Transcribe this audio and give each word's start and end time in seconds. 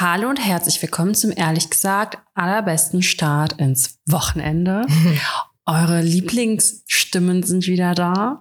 Hallo 0.00 0.30
und 0.30 0.38
herzlich 0.38 0.80
willkommen 0.80 1.14
zum 1.14 1.30
ehrlich 1.30 1.68
gesagt 1.68 2.16
allerbesten 2.32 3.02
Start 3.02 3.60
ins 3.60 3.98
Wochenende. 4.06 4.86
Eure 5.66 6.00
Lieblingsstimmen 6.00 7.42
sind 7.42 7.66
wieder 7.66 7.94
da. 7.94 8.40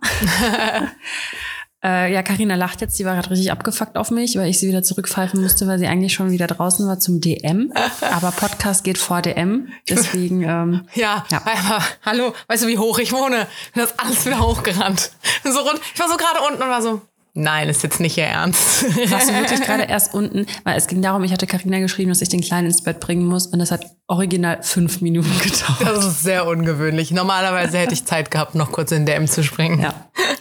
äh, 1.84 2.14
ja, 2.14 2.24
Karina 2.24 2.56
lacht 2.56 2.80
jetzt, 2.80 2.96
sie 2.96 3.04
war 3.04 3.16
gerade 3.16 3.32
richtig 3.32 3.52
abgefuckt 3.52 3.98
auf 3.98 4.10
mich, 4.10 4.38
weil 4.38 4.50
ich 4.50 4.58
sie 4.58 4.70
wieder 4.70 4.84
zurückpfeifen 4.84 5.42
musste, 5.42 5.68
weil 5.68 5.80
sie 5.80 5.88
eigentlich 5.88 6.14
schon 6.14 6.32
wieder 6.32 6.48
draußen 6.48 6.88
war 6.88 6.98
zum 7.00 7.20
DM. 7.20 7.74
Aber 8.10 8.32
Podcast 8.32 8.86
geht 8.86 8.98
vor 8.98 9.22
DM, 9.22 9.68
deswegen. 9.90 10.44
Ähm, 10.44 10.88
ja, 10.96 11.26
ja. 11.30 11.42
Aber, 11.46 11.84
hallo, 12.06 12.34
weißt 12.48 12.64
du, 12.64 12.68
wie 12.68 12.78
hoch 12.78 13.00
ich 13.00 13.12
wohne? 13.12 13.48
Ich 13.66 13.74
bin 13.74 13.84
das 13.84 14.00
alles 14.00 14.26
wieder 14.26 14.40
hochgerannt. 14.40 15.12
So 15.44 15.60
rund, 15.60 15.82
ich 15.94 16.00
war 16.00 16.08
so 16.08 16.16
gerade 16.16 16.40
unten 16.50 16.64
und 16.64 16.70
war 16.70 16.82
so, 16.82 17.02
Nein, 17.40 17.70
ist 17.70 17.84
jetzt 17.84 18.02
nicht 18.02 18.18
ihr 18.18 18.26
Ernst. 18.26 18.84
Warst 19.12 19.30
du 19.30 19.34
wirklich 19.34 19.62
gerade 19.66 19.84
erst 19.84 20.14
unten? 20.14 20.46
Weil 20.66 20.78
es 20.78 20.88
ging 20.88 21.02
darum, 21.02 21.24
ich 21.24 21.32
hatte 21.32 21.48
Karina 21.48 21.80
geschrieben, 21.80 22.10
dass 22.10 22.22
ich 22.22 22.28
den 22.28 22.42
Kleinen 22.42 22.68
ins 22.68 22.84
Bett 22.84 23.00
bringen 23.00 23.26
muss 23.26 23.48
und 23.48 23.60
das 23.60 23.72
hat 23.72 23.86
original 24.08 24.60
fünf 24.62 25.00
Minuten 25.00 25.32
gedauert. 25.42 25.80
Das 25.98 26.06
ist 26.06 26.24
sehr 26.24 26.46
ungewöhnlich. 26.46 27.12
Normalerweise 27.12 27.78
hätte 27.78 27.94
ich 27.94 28.04
Zeit 28.04 28.30
gehabt, 28.30 28.56
noch 28.56 28.74
kurz 28.74 28.92
in 28.92 29.06
DM 29.06 29.26
zu 29.26 29.42
springen. 29.44 29.80
Ja. 29.82 29.94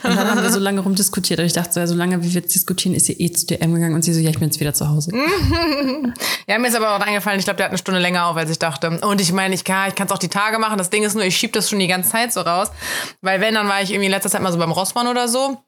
Und 0.03 0.17
dann 0.17 0.29
haben 0.29 0.43
wir 0.43 0.51
so 0.51 0.59
lange 0.59 0.81
rumdiskutiert 0.81 1.39
und 1.39 1.47
ich 1.47 1.53
dachte 1.53 1.73
so, 1.73 1.81
ja, 1.81 1.87
so 1.87 1.95
lange 1.95 2.21
wie 2.23 2.35
wir 2.35 2.41
jetzt 2.41 2.55
diskutieren, 2.55 2.95
ist 2.97 3.07
sie 3.07 3.13
eh 3.13 3.31
zu 3.31 3.47
DM 3.47 3.75
gegangen 3.75 3.95
und 3.95 4.03
sie 4.03 4.13
so, 4.13 4.21
ja, 4.21 4.31
ich 4.31 4.39
bin 4.39 4.49
jetzt 4.49 4.59
wieder 4.59 4.75
zu 4.75 4.89
Hause. 4.89 5.13
ja, 6.49 6.59
mir 6.59 6.69
ist 6.69 6.77
aber 6.77 6.97
auch 6.97 7.01
eingefallen, 7.01 7.39
ich 7.39 7.45
glaube, 7.45 7.59
der 7.59 7.67
hat 7.67 7.71
eine 7.71 7.79
Stunde 7.79 8.01
länger 8.01 8.27
auf, 8.27 8.37
als 8.37 8.51
ich 8.51 8.59
dachte. 8.59 8.91
Und 9.03 9.21
ich 9.21 9.33
meine, 9.33 9.55
ich 9.55 9.65
kann 9.65 9.93
es 9.97 10.11
auch 10.11 10.19
die 10.19 10.29
Tage 10.29 10.59
machen. 10.59 10.79
Das 10.79 10.91
Ding 10.91 11.05
ist 11.05 11.15
nur, 11.15 11.25
ich 11.25 11.37
schiebe 11.37 11.53
das 11.53 11.71
schon 11.71 11.79
die 11.79 11.87
ganze 11.87 12.11
Zeit 12.11 12.33
so 12.33 12.41
raus. 12.41 12.71
Weil 13.21 13.41
wenn, 13.41 13.55
dann 13.55 13.69
war 13.69 13.83
ich 13.83 13.91
irgendwie 13.91 14.07
in 14.07 14.13
letzter 14.13 14.31
Zeit 14.31 14.43
mal 14.43 14.53
so 14.53 14.59
beim 14.59 14.73
Rossmann 14.73 15.07
oder 15.07 15.29
so 15.29 15.59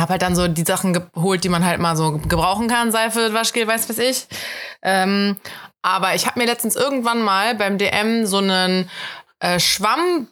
habe 0.00 0.12
halt 0.12 0.22
dann 0.22 0.36
so 0.36 0.48
die 0.48 0.64
Sachen 0.64 0.92
geholt, 0.92 1.44
die 1.44 1.48
man 1.48 1.64
halt 1.64 1.80
mal 1.80 1.96
so 1.96 2.18
gebrauchen 2.18 2.68
kann, 2.68 2.92
Seife, 2.92 3.32
Waschgel, 3.32 3.66
weiß 3.66 3.88
was 3.88 3.98
ich. 3.98 4.26
Ähm, 4.82 5.36
aber 5.82 6.14
ich 6.14 6.26
habe 6.26 6.38
mir 6.38 6.46
letztens 6.46 6.76
irgendwann 6.76 7.22
mal 7.22 7.54
beim 7.54 7.78
DM 7.78 8.26
so 8.26 8.38
einen 8.38 8.88
äh, 9.40 9.60
Schwamm 9.60 10.28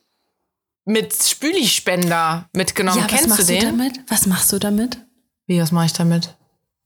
mit 0.84 1.14
Spülispender 1.14 2.48
mitgenommen. 2.52 3.00
Ja, 3.00 3.06
Kennst 3.06 3.24
was 3.24 3.38
machst 3.38 3.48
du 3.48 3.52
den? 3.52 3.60
Du 3.60 3.66
damit? 3.66 4.00
Was 4.08 4.26
machst 4.26 4.52
du 4.52 4.58
damit? 4.58 4.98
Wie, 5.46 5.60
was 5.60 5.72
mache 5.72 5.86
ich 5.86 5.92
damit? 5.92 6.34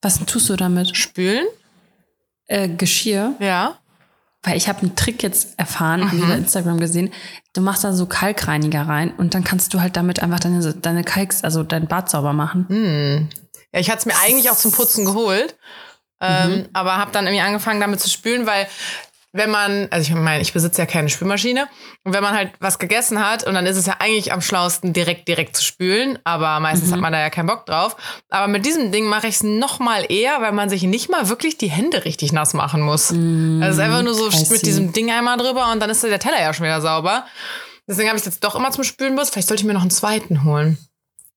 Was 0.03 0.19
tust 0.27 0.49
du 0.49 0.57
damit? 0.57 0.97
Spülen? 0.97 1.47
Äh, 2.47 2.69
Geschirr. 2.69 3.35
Ja. 3.39 3.79
Weil 4.47 4.57
ich 4.57 4.69
habe 4.69 4.81
einen 4.81 4.95
Trick 4.95 5.23
jetzt 5.23 5.59
erfahren, 5.59 6.09
mhm. 6.11 6.23
über 6.23 6.35
Instagram 6.35 6.79
gesehen. 6.79 7.13
Du 7.53 7.61
machst 7.61 7.83
da 7.85 7.93
so 7.93 8.07
Kalkreiniger 8.07 8.83
rein 8.83 9.13
und 9.17 9.35
dann 9.35 9.43
kannst 9.43 9.75
du 9.75 9.81
halt 9.81 9.97
damit 9.97 10.23
einfach 10.23 10.41
deine, 10.41 10.73
deine 10.73 11.03
Kalks, 11.03 11.43
also 11.43 11.65
dein 11.65 11.89
Bad 11.89 12.09
sauber 12.09 12.33
machen. 12.33 12.67
Mhm. 12.69 13.29
Ja, 13.73 13.81
ich 13.81 13.91
hatte 13.91 13.99
es 13.99 14.07
mir 14.07 14.15
eigentlich 14.25 14.49
auch 14.51 14.57
zum 14.57 14.73
Putzen 14.73 15.05
geholt. 15.05 15.57
Ähm, 16.19 16.51
mhm. 16.51 16.69
aber 16.73 16.97
habe 16.97 17.13
dann 17.13 17.27
irgendwie 17.27 17.43
angefangen 17.43 17.79
damit 17.79 18.01
zu 18.01 18.09
spülen, 18.09 18.47
weil 18.47 18.67
wenn 19.37 19.51
man, 19.51 19.89
also 19.91 20.11
ich 20.11 20.19
meine, 20.19 20.43
ich 20.43 20.53
besitze 20.53 20.81
ja 20.81 20.87
keine 20.87 21.09
Spülmaschine. 21.09 21.69
Und 22.05 22.13
wenn 22.13 22.23
man 22.23 22.35
halt 22.35 22.53
was 22.61 22.79
gegessen 22.79 23.25
hat, 23.25 23.47
und 23.47 23.55
dann 23.55 23.67
ist 23.67 23.77
es 23.77 23.87
ja 23.87 23.97
eigentlich 23.99 24.33
am 24.33 24.41
schlausten, 24.41 24.93
direkt, 24.93 25.29
direkt 25.29 25.57
zu 25.57 25.63
spülen. 25.63 26.19
Aber 26.25 26.59
meistens 26.61 26.91
mhm. 26.91 26.95
hat 26.95 27.01
man 27.01 27.13
da 27.13 27.21
ja 27.21 27.31
keinen 27.31 27.47
Bock 27.47 27.67
drauf. 27.67 27.97
Aber 28.31 28.47
mit 28.49 28.67
diesem 28.67 28.93
Ding 28.93 29.05
mache 29.07 29.27
ich 29.27 29.37
es 29.37 29.43
noch 29.43 29.79
mal 29.79 30.05
eher, 30.09 30.41
weil 30.41 30.53
man 30.53 30.69
sich 30.69 30.83
nicht 30.83 31.11
mal 31.11 31.29
wirklich 31.29 31.59
die 31.59 31.71
Hände 31.71 32.05
richtig 32.05 32.33
nass 32.33 32.55
machen 32.55 32.81
muss. 32.81 33.13
Mhm. 33.13 33.63
Also 33.63 33.83
einfach 33.83 34.03
nur 34.03 34.15
so 34.15 34.31
mit 34.51 34.67
diesem 34.67 34.93
Ding 34.93 35.11
einmal 35.11 35.37
drüber 35.37 35.71
und 35.73 35.81
dann 35.81 35.91
ist 35.91 36.03
der 36.03 36.19
Teller 36.19 36.41
ja 36.41 36.53
schon 36.53 36.65
wieder 36.65 36.81
sauber. 36.81 37.25
Deswegen 37.89 38.09
habe 38.09 38.17
ich 38.17 38.23
es 38.23 38.27
jetzt 38.27 38.45
doch 38.45 38.57
immer 38.57 38.73
zum 38.73 38.85
Spülen 38.85 39.15
benutzt. 39.15 39.33
Vielleicht 39.33 39.49
sollte 39.49 39.63
ich 39.63 39.67
mir 39.67 39.75
noch 39.75 39.83
einen 39.83 39.91
zweiten 39.91 40.45
holen. 40.45 40.79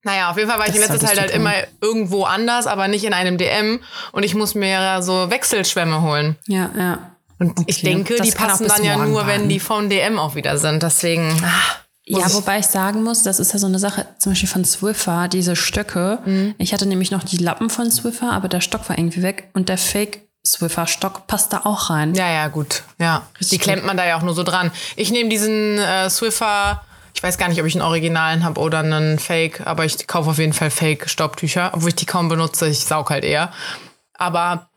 Naja, 0.04 0.32
auf 0.32 0.38
jeden 0.38 0.50
Fall 0.50 0.60
war 0.60 0.68
ich 0.68 0.76
in 0.76 0.82
letzter 0.82 1.00
Zeit 1.00 1.20
halt 1.20 1.32
immer 1.32 1.54
irgendwo 1.82 2.24
anders, 2.24 2.68
aber 2.68 2.88
nicht 2.88 3.04
in 3.04 3.14
einem 3.14 3.38
DM. 3.38 3.82
Und 4.12 4.24
ich 4.24 4.34
muss 4.34 4.56
mir 4.56 5.02
so 5.02 5.30
Wechselschwämme 5.30 6.02
holen. 6.02 6.38
Ja, 6.48 6.72
ja. 6.78 7.12
Und 7.40 7.52
okay. 7.52 7.64
ich 7.68 7.82
denke, 7.82 8.16
die 8.22 8.32
passen 8.32 8.68
dann 8.68 8.84
ja 8.84 8.98
nur, 8.98 9.16
warten. 9.16 9.28
wenn 9.28 9.50
die 9.50 9.60
von 9.60 9.90
DM 9.90 10.20
auch 10.20 10.36
wieder 10.36 10.58
sind. 10.58 10.84
Deswegen. 10.84 11.42
Ah, 11.44 11.76
ja, 12.06 12.34
wobei 12.34 12.60
ich 12.60 12.66
sagen 12.66 13.04
muss, 13.04 13.24
das 13.24 13.40
ist 13.40 13.54
ja 13.54 13.60
so 13.60 13.68
eine 13.68 13.80
Sache, 13.80 14.06
zum 14.18 14.32
Beispiel 14.32 14.50
von 14.50 14.66
Swiffer, 14.66 15.28
diese 15.28 15.56
Stöcke. 15.56 16.20
Mhm. 16.26 16.56
Ich 16.58 16.74
hatte 16.74 16.86
nämlich 16.86 17.12
noch 17.12 17.24
die 17.24 17.38
Lappen 17.38 17.70
von 17.70 17.92
Swiffer, 17.92 18.32
aber 18.34 18.48
der 18.48 18.62
Stock 18.62 18.90
war 18.90 18.98
irgendwie 18.98 19.22
weg 19.22 19.50
und 19.54 19.70
der 19.70 19.78
Fake 19.78 20.28
Swiffer 20.46 20.88
Stock 20.88 21.28
passt 21.28 21.54
da 21.54 21.62
auch 21.66 21.90
rein. 21.90 22.16
Ja, 22.16 22.32
ja, 22.32 22.48
gut. 22.48 22.84
Ja. 22.98 23.28
Richtig 23.40 23.60
die 23.60 23.64
klemmt 23.64 23.86
man 23.86 23.96
da 23.96 24.08
ja 24.08 24.18
auch 24.18 24.24
nur 24.24 24.34
so 24.34 24.44
dran. 24.44 24.72
Ich 24.96 25.12
nehme 25.12 25.30
diesen 25.30 25.78
äh, 25.78 26.10
Swiffer, 26.10 26.82
ich 27.14 27.22
weiß 27.22 27.38
gar 27.38 27.48
nicht, 27.50 27.60
ob 27.60 27.68
ich 27.68 27.76
einen 27.76 27.84
Originalen 27.84 28.44
habe 28.44 28.60
oder 28.60 28.80
einen 28.80 29.20
Fake, 29.20 29.66
aber 29.66 29.86
ich 29.86 30.08
kaufe 30.08 30.32
auf 30.32 30.40
jeden 30.40 30.54
Fall 30.54 30.72
Fake-Staubtücher, 30.72 31.72
obwohl 31.74 31.90
ich 31.90 31.96
die 31.96 32.06
kaum 32.06 32.30
benutze. 32.30 32.68
Ich 32.68 32.86
saug 32.86 33.12
halt 33.12 33.24
eher. 33.24 33.52
Aber 34.14 34.69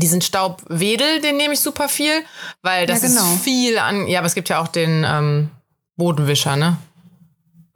diesen 0.00 0.20
Staubwedel, 0.20 1.20
den 1.20 1.36
nehme 1.36 1.54
ich 1.54 1.60
super 1.60 1.88
viel, 1.88 2.24
weil 2.62 2.86
das 2.86 3.02
ja, 3.02 3.08
genau. 3.08 3.34
ist 3.34 3.42
viel 3.42 3.78
an. 3.78 4.06
Ja, 4.06 4.20
aber 4.20 4.26
es 4.26 4.34
gibt 4.34 4.48
ja 4.48 4.60
auch 4.60 4.68
den 4.68 5.04
ähm, 5.06 5.50
Bodenwischer, 5.96 6.56
ne? 6.56 6.78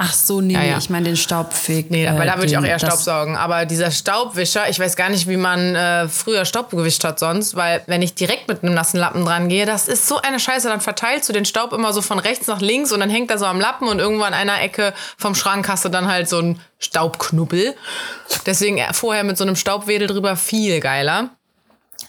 Ach 0.05 0.13
so, 0.13 0.41
nee, 0.41 0.55
ja, 0.55 0.65
ja. 0.65 0.79
ich 0.79 0.91
meine 0.91 1.05
den 1.05 1.17
Staubfeg. 1.17 1.93
Nee, 1.93 2.09
aber 2.09 2.25
äh, 2.25 2.27
da 2.27 2.35
würde 2.35 2.47
ich 2.47 2.59
auch 2.59 2.65
eher 2.65 2.81
Staub 2.81 2.99
saugen. 2.99 3.37
Aber 3.37 3.67
dieser 3.67 3.93
Staubwischer, 3.93 4.69
ich 4.69 4.81
weiß 4.81 4.97
gar 4.97 5.11
nicht, 5.11 5.29
wie 5.29 5.37
man 5.37 5.77
äh, 5.77 6.09
früher 6.09 6.45
Staub 6.45 6.71
gewischt 6.71 7.05
hat 7.05 7.21
sonst, 7.21 7.55
weil 7.55 7.83
wenn 7.87 8.03
ich 8.03 8.17
direkt 8.17 8.49
mit 8.49 8.65
einem 8.65 8.75
nassen 8.75 8.99
Lappen 8.99 9.25
dran 9.25 9.49
gehe, 9.49 9.65
das 9.65 9.87
ist 9.87 10.09
so 10.09 10.21
eine 10.21 10.41
Scheiße. 10.41 10.69
Dann 10.69 10.81
verteilst 10.81 11.29
du 11.29 11.33
den 11.33 11.45
Staub 11.45 11.73
immer 11.73 11.93
so 11.93 12.03
von 12.03 12.19
rechts 12.19 12.49
nach 12.49 12.61
links 12.61 12.91
und 12.91 12.99
dann 12.99 13.11
hängt 13.11 13.31
er 13.31 13.39
so 13.39 13.47
am 13.47 13.61
Lappen 13.61 13.87
und 13.87 14.01
irgendwo 14.01 14.25
an 14.25 14.35
einer 14.35 14.61
Ecke 14.61 14.93
vom 15.17 15.37
Schrank 15.37 15.69
hast 15.69 15.85
du 15.85 15.89
dann 15.89 16.09
halt 16.09 16.29
so 16.29 16.39
einen 16.39 16.61
Staubknubbel. 16.81 17.77
Deswegen 18.45 18.79
äh, 18.79 18.93
vorher 18.93 19.23
mit 19.23 19.39
so 19.39 19.45
einem 19.45 19.55
Staubwedel 19.55 20.09
drüber 20.09 20.35
viel 20.35 20.81
geiler. 20.81 21.31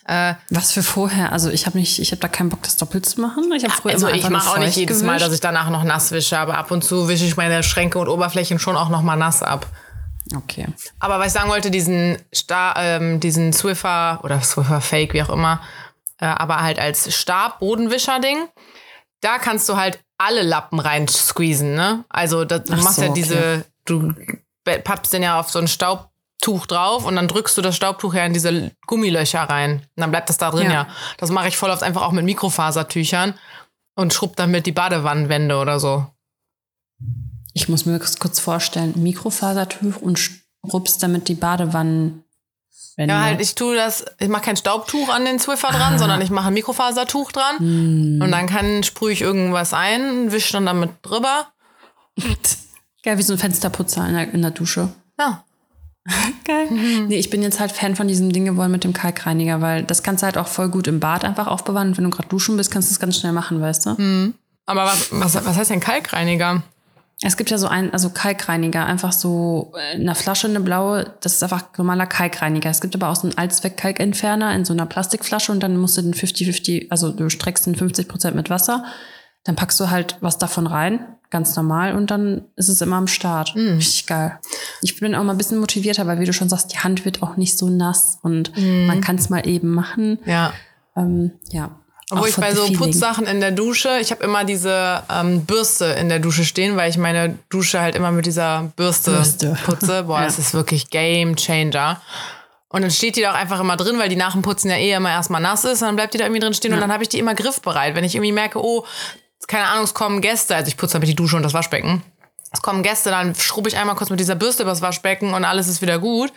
Äh, 0.06 0.34
Was 0.50 0.72
für 0.74 0.84
vorher? 0.84 1.31
Also 1.31 1.50
ich 1.50 1.66
habe 1.66 1.78
nicht, 1.78 2.00
ich 2.00 2.12
habe 2.12 2.19
da 2.19 2.28
keinen 2.28 2.50
Bock, 2.50 2.62
das 2.64 2.75
doppelt 2.75 3.06
zu 3.06 3.22
machen. 3.22 3.50
Ich 3.56 3.64
habe 3.64 3.74
früher 3.74 3.94
also 3.94 4.08
immer 4.08 4.18
ich 4.18 4.30
mache 4.30 4.50
auch 4.50 4.58
nicht 4.58 4.75
jedes 4.75 4.97
gewischt. 4.97 5.08
Mal, 5.08 5.19
dass 5.19 5.34
ich 5.34 5.40
danach 5.40 5.69
noch 5.69 5.84
nass 5.84 6.12
wische, 6.12 6.38
aber 6.38 6.58
ab 6.58 6.72
und 6.72 6.84
zu 6.84 7.08
wische 7.08 7.25
ich 7.25 7.38
meine 7.38 7.64
Schränke 7.64 8.00
und 8.00 8.09
Oberflächen 8.09 8.59
schon 8.59 8.75
auch 8.75 8.90
noch 8.90 9.02
mal 9.02 9.16
nass 9.16 9.41
ab. 9.41 9.66
Okay. 10.36 10.68
Aber 11.00 11.19
was 11.19 11.28
ich 11.28 11.34
sagen 11.34 11.50
wollte, 11.50 11.72
diesen 11.72 12.18
Star, 12.34 12.75
ähm, 12.78 13.19
diesen 13.19 13.53
Swiffer 13.53 14.19
oder 14.24 14.41
Swiffer 14.41 14.81
Fake, 14.81 15.14
wie 15.14 15.24
auch 15.24 15.30
immer, 15.30 15.62
äh, 16.20 16.25
aber 16.25 16.62
halt 16.62 16.80
als 16.80 17.14
Stab-Bodenwischer-Ding, 17.14 18.47
da 19.22 19.38
kannst 19.38 19.70
du 19.70 19.78
halt 19.78 20.00
alle 20.18 20.41
Lappen 20.41 20.80
rein 20.80 21.08
squeezen, 21.08 21.75
ne? 21.75 22.06
Also 22.09 22.46
das, 22.46 22.64
du 22.64 22.74
Ach 22.74 22.84
machst 22.84 22.97
so, 22.97 23.03
ja 23.03 23.09
okay. 23.09 23.22
diese, 23.22 23.66
du 23.85 24.14
pappst 24.64 25.14
den 25.14 25.24
ja 25.24 25.40
auf 25.40 25.50
so 25.50 25.59
einen 25.59 25.68
Staub 25.68 26.09
Tuch 26.43 26.65
drauf 26.65 27.05
und 27.05 27.15
dann 27.15 27.27
drückst 27.27 27.57
du 27.57 27.61
das 27.61 27.75
Staubtuch 27.75 28.13
ja 28.13 28.25
in 28.25 28.33
diese 28.33 28.71
Gummilöcher 28.85 29.41
rein. 29.41 29.75
Und 29.95 30.01
dann 30.01 30.11
bleibt 30.11 30.29
das 30.29 30.37
da 30.37 30.51
drin, 30.51 30.67
ja. 30.67 30.73
ja. 30.73 30.87
Das 31.17 31.31
mache 31.31 31.47
ich 31.47 31.57
voll 31.57 31.69
oft 31.69 31.83
einfach 31.83 32.01
auch 32.01 32.11
mit 32.11 32.25
Mikrofasertüchern 32.25 33.33
und 33.95 34.13
schrubb 34.13 34.35
damit 34.35 34.65
die 34.65 34.71
Badewannenwände 34.71 35.57
oder 35.57 35.79
so. 35.79 36.05
Ich 37.53 37.69
muss 37.69 37.85
mir 37.85 37.97
das 37.97 38.19
kurz 38.19 38.39
vorstellen, 38.39 38.93
Mikrofasertuch 38.97 40.01
und 40.01 40.19
schrubbst 40.19 41.01
damit 41.01 41.27
die 41.27 41.35
Badewannen. 41.35 42.23
Ja, 42.97 43.23
halt, 43.23 43.41
ich 43.41 43.55
tue 43.55 43.75
das, 43.75 44.05
ich 44.19 44.27
mache 44.27 44.43
kein 44.43 44.57
Staubtuch 44.57 45.09
an 45.09 45.25
den 45.25 45.39
Zwiffer 45.39 45.69
dran, 45.69 45.95
ah. 45.95 45.97
sondern 45.97 46.21
ich 46.21 46.29
mache 46.29 46.47
ein 46.47 46.53
Mikrofasertuch 46.53 47.31
dran. 47.31 47.55
Mm. 47.59 48.21
Und 48.21 48.31
dann 48.31 48.45
kann, 48.45 48.83
sprühe 48.83 49.11
ich 49.11 49.21
irgendwas 49.21 49.73
ein, 49.73 50.31
wische 50.31 50.53
dann 50.53 50.65
damit 50.65 50.91
drüber. 51.01 51.47
Ja, 53.05 53.17
wie 53.17 53.21
so 53.21 53.33
ein 53.33 53.39
Fensterputzer 53.39 54.07
in 54.07 54.13
der, 54.13 54.33
in 54.33 54.41
der 54.41 54.51
Dusche. 54.51 54.87
Ja. 55.19 55.43
Geil. 56.46 56.68
Mhm. 56.69 57.08
Nee, 57.08 57.18
ich 57.18 57.30
bin 57.30 57.41
jetzt 57.41 57.59
halt 57.59 57.72
Fan 57.72 57.96
von 57.96 58.08
diesem 58.08 58.31
Ding 58.31 58.46
geworden 58.46 58.72
mit 58.72 58.84
dem 58.84 58.94
Kalkreiniger, 58.94 59.62
weil 59.62 59.84
das 59.84 60.03
kannst 60.03 60.22
du 60.22 60.25
halt 60.25 60.38
auch 60.38 60.47
voll 60.47 60.69
gut 60.69 60.88
im 60.88 61.00
Bad 61.00 61.24
einfach 61.24 61.47
aufbewahren. 61.47 61.90
Und 61.90 61.97
wenn 61.97 62.03
du 62.03 62.09
gerade 62.09 62.28
duschen 62.28 62.58
bist, 62.58 62.72
kannst 62.72 62.90
du 62.90 62.94
das 62.94 63.00
ganz 63.00 63.18
schnell 63.18 63.31
machen, 63.31 63.62
weißt 63.62 63.86
du? 63.86 63.90
Mhm. 64.02 64.34
Aber 64.66 64.86
was, 64.86 65.09
was, 65.12 65.36
was 65.36 65.58
heißt 65.58 65.72
denn 65.72 65.80
Kalkreiniger? 65.80 66.64
Es 67.22 67.38
gibt 67.38 67.52
ja 67.52 67.58
so 67.58 67.68
einen, 67.68 67.91
also 67.91 68.09
Kalkreiniger, 68.09 68.86
einfach 68.86 69.14
so 69.14 69.74
in 69.94 70.02
einer 70.02 70.16
Flasche, 70.16 70.47
eine 70.47 70.59
blaue, 70.59 71.14
das 71.22 71.36
ist 71.36 71.44
einfach 71.44 71.64
normaler 71.78 72.06
Kalkreiniger. 72.06 72.70
Es 72.70 72.81
gibt 72.81 72.96
aber 72.96 73.09
auch 73.09 73.16
so 73.16 73.28
einen 73.28 73.38
Allzweck-Kalkentferner 73.38 74.53
in 74.53 74.66
so 74.66 74.74
einer 74.74 74.85
Plastikflasche 74.85 75.52
und 75.52 75.62
dann 75.62 75.78
musst 75.78 75.97
du 75.97 76.02
den 76.02 76.14
50-50, 76.14 76.88
also 76.90 77.12
du 77.12 77.29
streckst 77.29 77.66
den 77.66 77.76
50 77.76 78.09
Prozent 78.09 78.35
mit 78.35 78.49
Wasser 78.49 78.84
dann 79.43 79.55
packst 79.55 79.79
du 79.79 79.90
halt 79.90 80.17
was 80.22 80.37
davon 80.37 80.67
rein, 80.67 81.05
ganz 81.29 81.55
normal, 81.55 81.95
und 81.95 82.11
dann 82.11 82.43
ist 82.55 82.69
es 82.69 82.81
immer 82.81 82.95
am 82.97 83.07
Start. 83.07 83.55
Mm. 83.55 83.75
Richtig 83.75 84.05
geil. 84.05 84.40
Ich 84.81 84.99
bin 84.99 85.16
auch 85.16 85.23
mal 85.23 85.31
ein 85.31 85.37
bisschen 85.37 85.59
motivierter, 85.59 86.07
weil 86.07 86.19
wie 86.19 86.25
du 86.25 86.34
schon 86.34 86.49
sagst, 86.49 86.73
die 86.73 86.79
Hand 86.79 87.05
wird 87.05 87.23
auch 87.23 87.37
nicht 87.37 87.57
so 87.57 87.69
nass 87.69 88.19
und 88.22 88.55
mm. 88.55 88.85
man 88.85 89.01
kann 89.01 89.17
es 89.17 89.29
mal 89.29 89.47
eben 89.47 89.73
machen. 89.73 90.19
Ja. 90.25 90.53
Ähm, 90.95 91.31
ja. 91.51 91.72
Obwohl 92.11 92.29
ich 92.29 92.35
bei 92.35 92.53
so. 92.53 92.72
Putzsachen 92.73 93.25
in 93.25 93.40
der 93.40 93.51
Dusche, 93.51 93.97
ich 93.99 94.11
habe 94.11 94.23
immer 94.23 94.43
diese 94.43 95.03
ähm, 95.09 95.46
Bürste 95.46 95.85
in 95.85 96.09
der 96.09 96.19
Dusche 96.19 96.46
stehen, 96.46 96.75
weil 96.75 96.89
ich 96.89 96.97
meine 96.97 97.39
Dusche 97.49 97.79
halt 97.79 97.96
immer 97.96 98.11
mit 98.11 98.25
dieser 98.25 98.72
Bürste, 98.75 99.11
Bürste. 99.11 99.57
putze. 99.66 100.03
Boah, 100.03 100.19
ja. 100.19 100.25
das 100.25 100.37
ist 100.37 100.53
wirklich 100.53 100.89
Game 100.89 101.35
Changer. 101.35 102.01
Und 102.69 102.81
dann 102.81 102.91
steht 102.91 103.16
die 103.16 103.22
da 103.22 103.31
auch 103.31 103.35
einfach 103.35 103.59
immer 103.59 103.78
drin, 103.78 103.99
weil 103.99 104.09
die 104.09 104.16
nach 104.16 104.34
dem 104.34 104.41
Putzen 104.41 104.69
ja 104.69 104.78
eh 104.78 104.93
immer 104.93 105.11
erstmal 105.11 105.41
nass 105.41 105.63
ist. 105.63 105.81
Und 105.81 105.89
dann 105.89 105.96
bleibt 105.96 106.13
die 106.13 106.17
da 106.17 106.25
irgendwie 106.25 106.41
drin 106.41 106.53
stehen. 106.53 106.72
Ja. 106.72 106.78
Und 106.78 106.81
dann 106.81 106.91
habe 106.91 107.03
ich 107.03 107.09
die 107.09 107.19
immer 107.19 107.35
griffbereit. 107.35 107.96
Wenn 107.96 108.03
ich 108.03 108.16
irgendwie 108.16 108.31
merke, 108.31 108.59
oh, 108.63 108.84
keine 109.47 109.67
Ahnung, 109.67 109.84
es 109.84 109.93
kommen 109.93 110.22
Gäste, 110.22 110.55
also 110.55 110.67
ich 110.67 110.78
putze 110.78 110.93
damit 110.93 111.09
die 111.09 111.16
Dusche 111.16 111.35
und 111.35 111.43
das 111.43 111.53
Waschbecken. 111.53 112.03
Es 112.51 112.61
kommen 112.61 112.84
Gäste, 112.84 113.09
dann 113.09 113.34
schrubbe 113.35 113.69
ich 113.69 113.78
einmal 113.78 113.95
kurz 113.95 114.09
mit 114.09 114.19
dieser 114.19 114.35
Bürste 114.35 114.63
übers 114.63 114.81
Waschbecken 114.81 115.34
und 115.34 115.43
alles 115.43 115.67
ist 115.67 115.81
wieder 115.81 115.99
gut. 115.99 116.31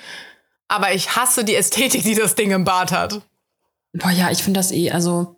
Aber 0.68 0.92
ich 0.92 1.14
hasse 1.14 1.44
die 1.44 1.54
Ästhetik, 1.54 2.02
die 2.02 2.14
das 2.14 2.34
Ding 2.34 2.50
im 2.50 2.64
Bad 2.64 2.90
hat. 2.90 3.20
Boah, 3.92 4.10
ja, 4.10 4.30
ich 4.30 4.42
finde 4.42 4.58
das 4.58 4.72
eh, 4.72 4.90
also 4.90 5.35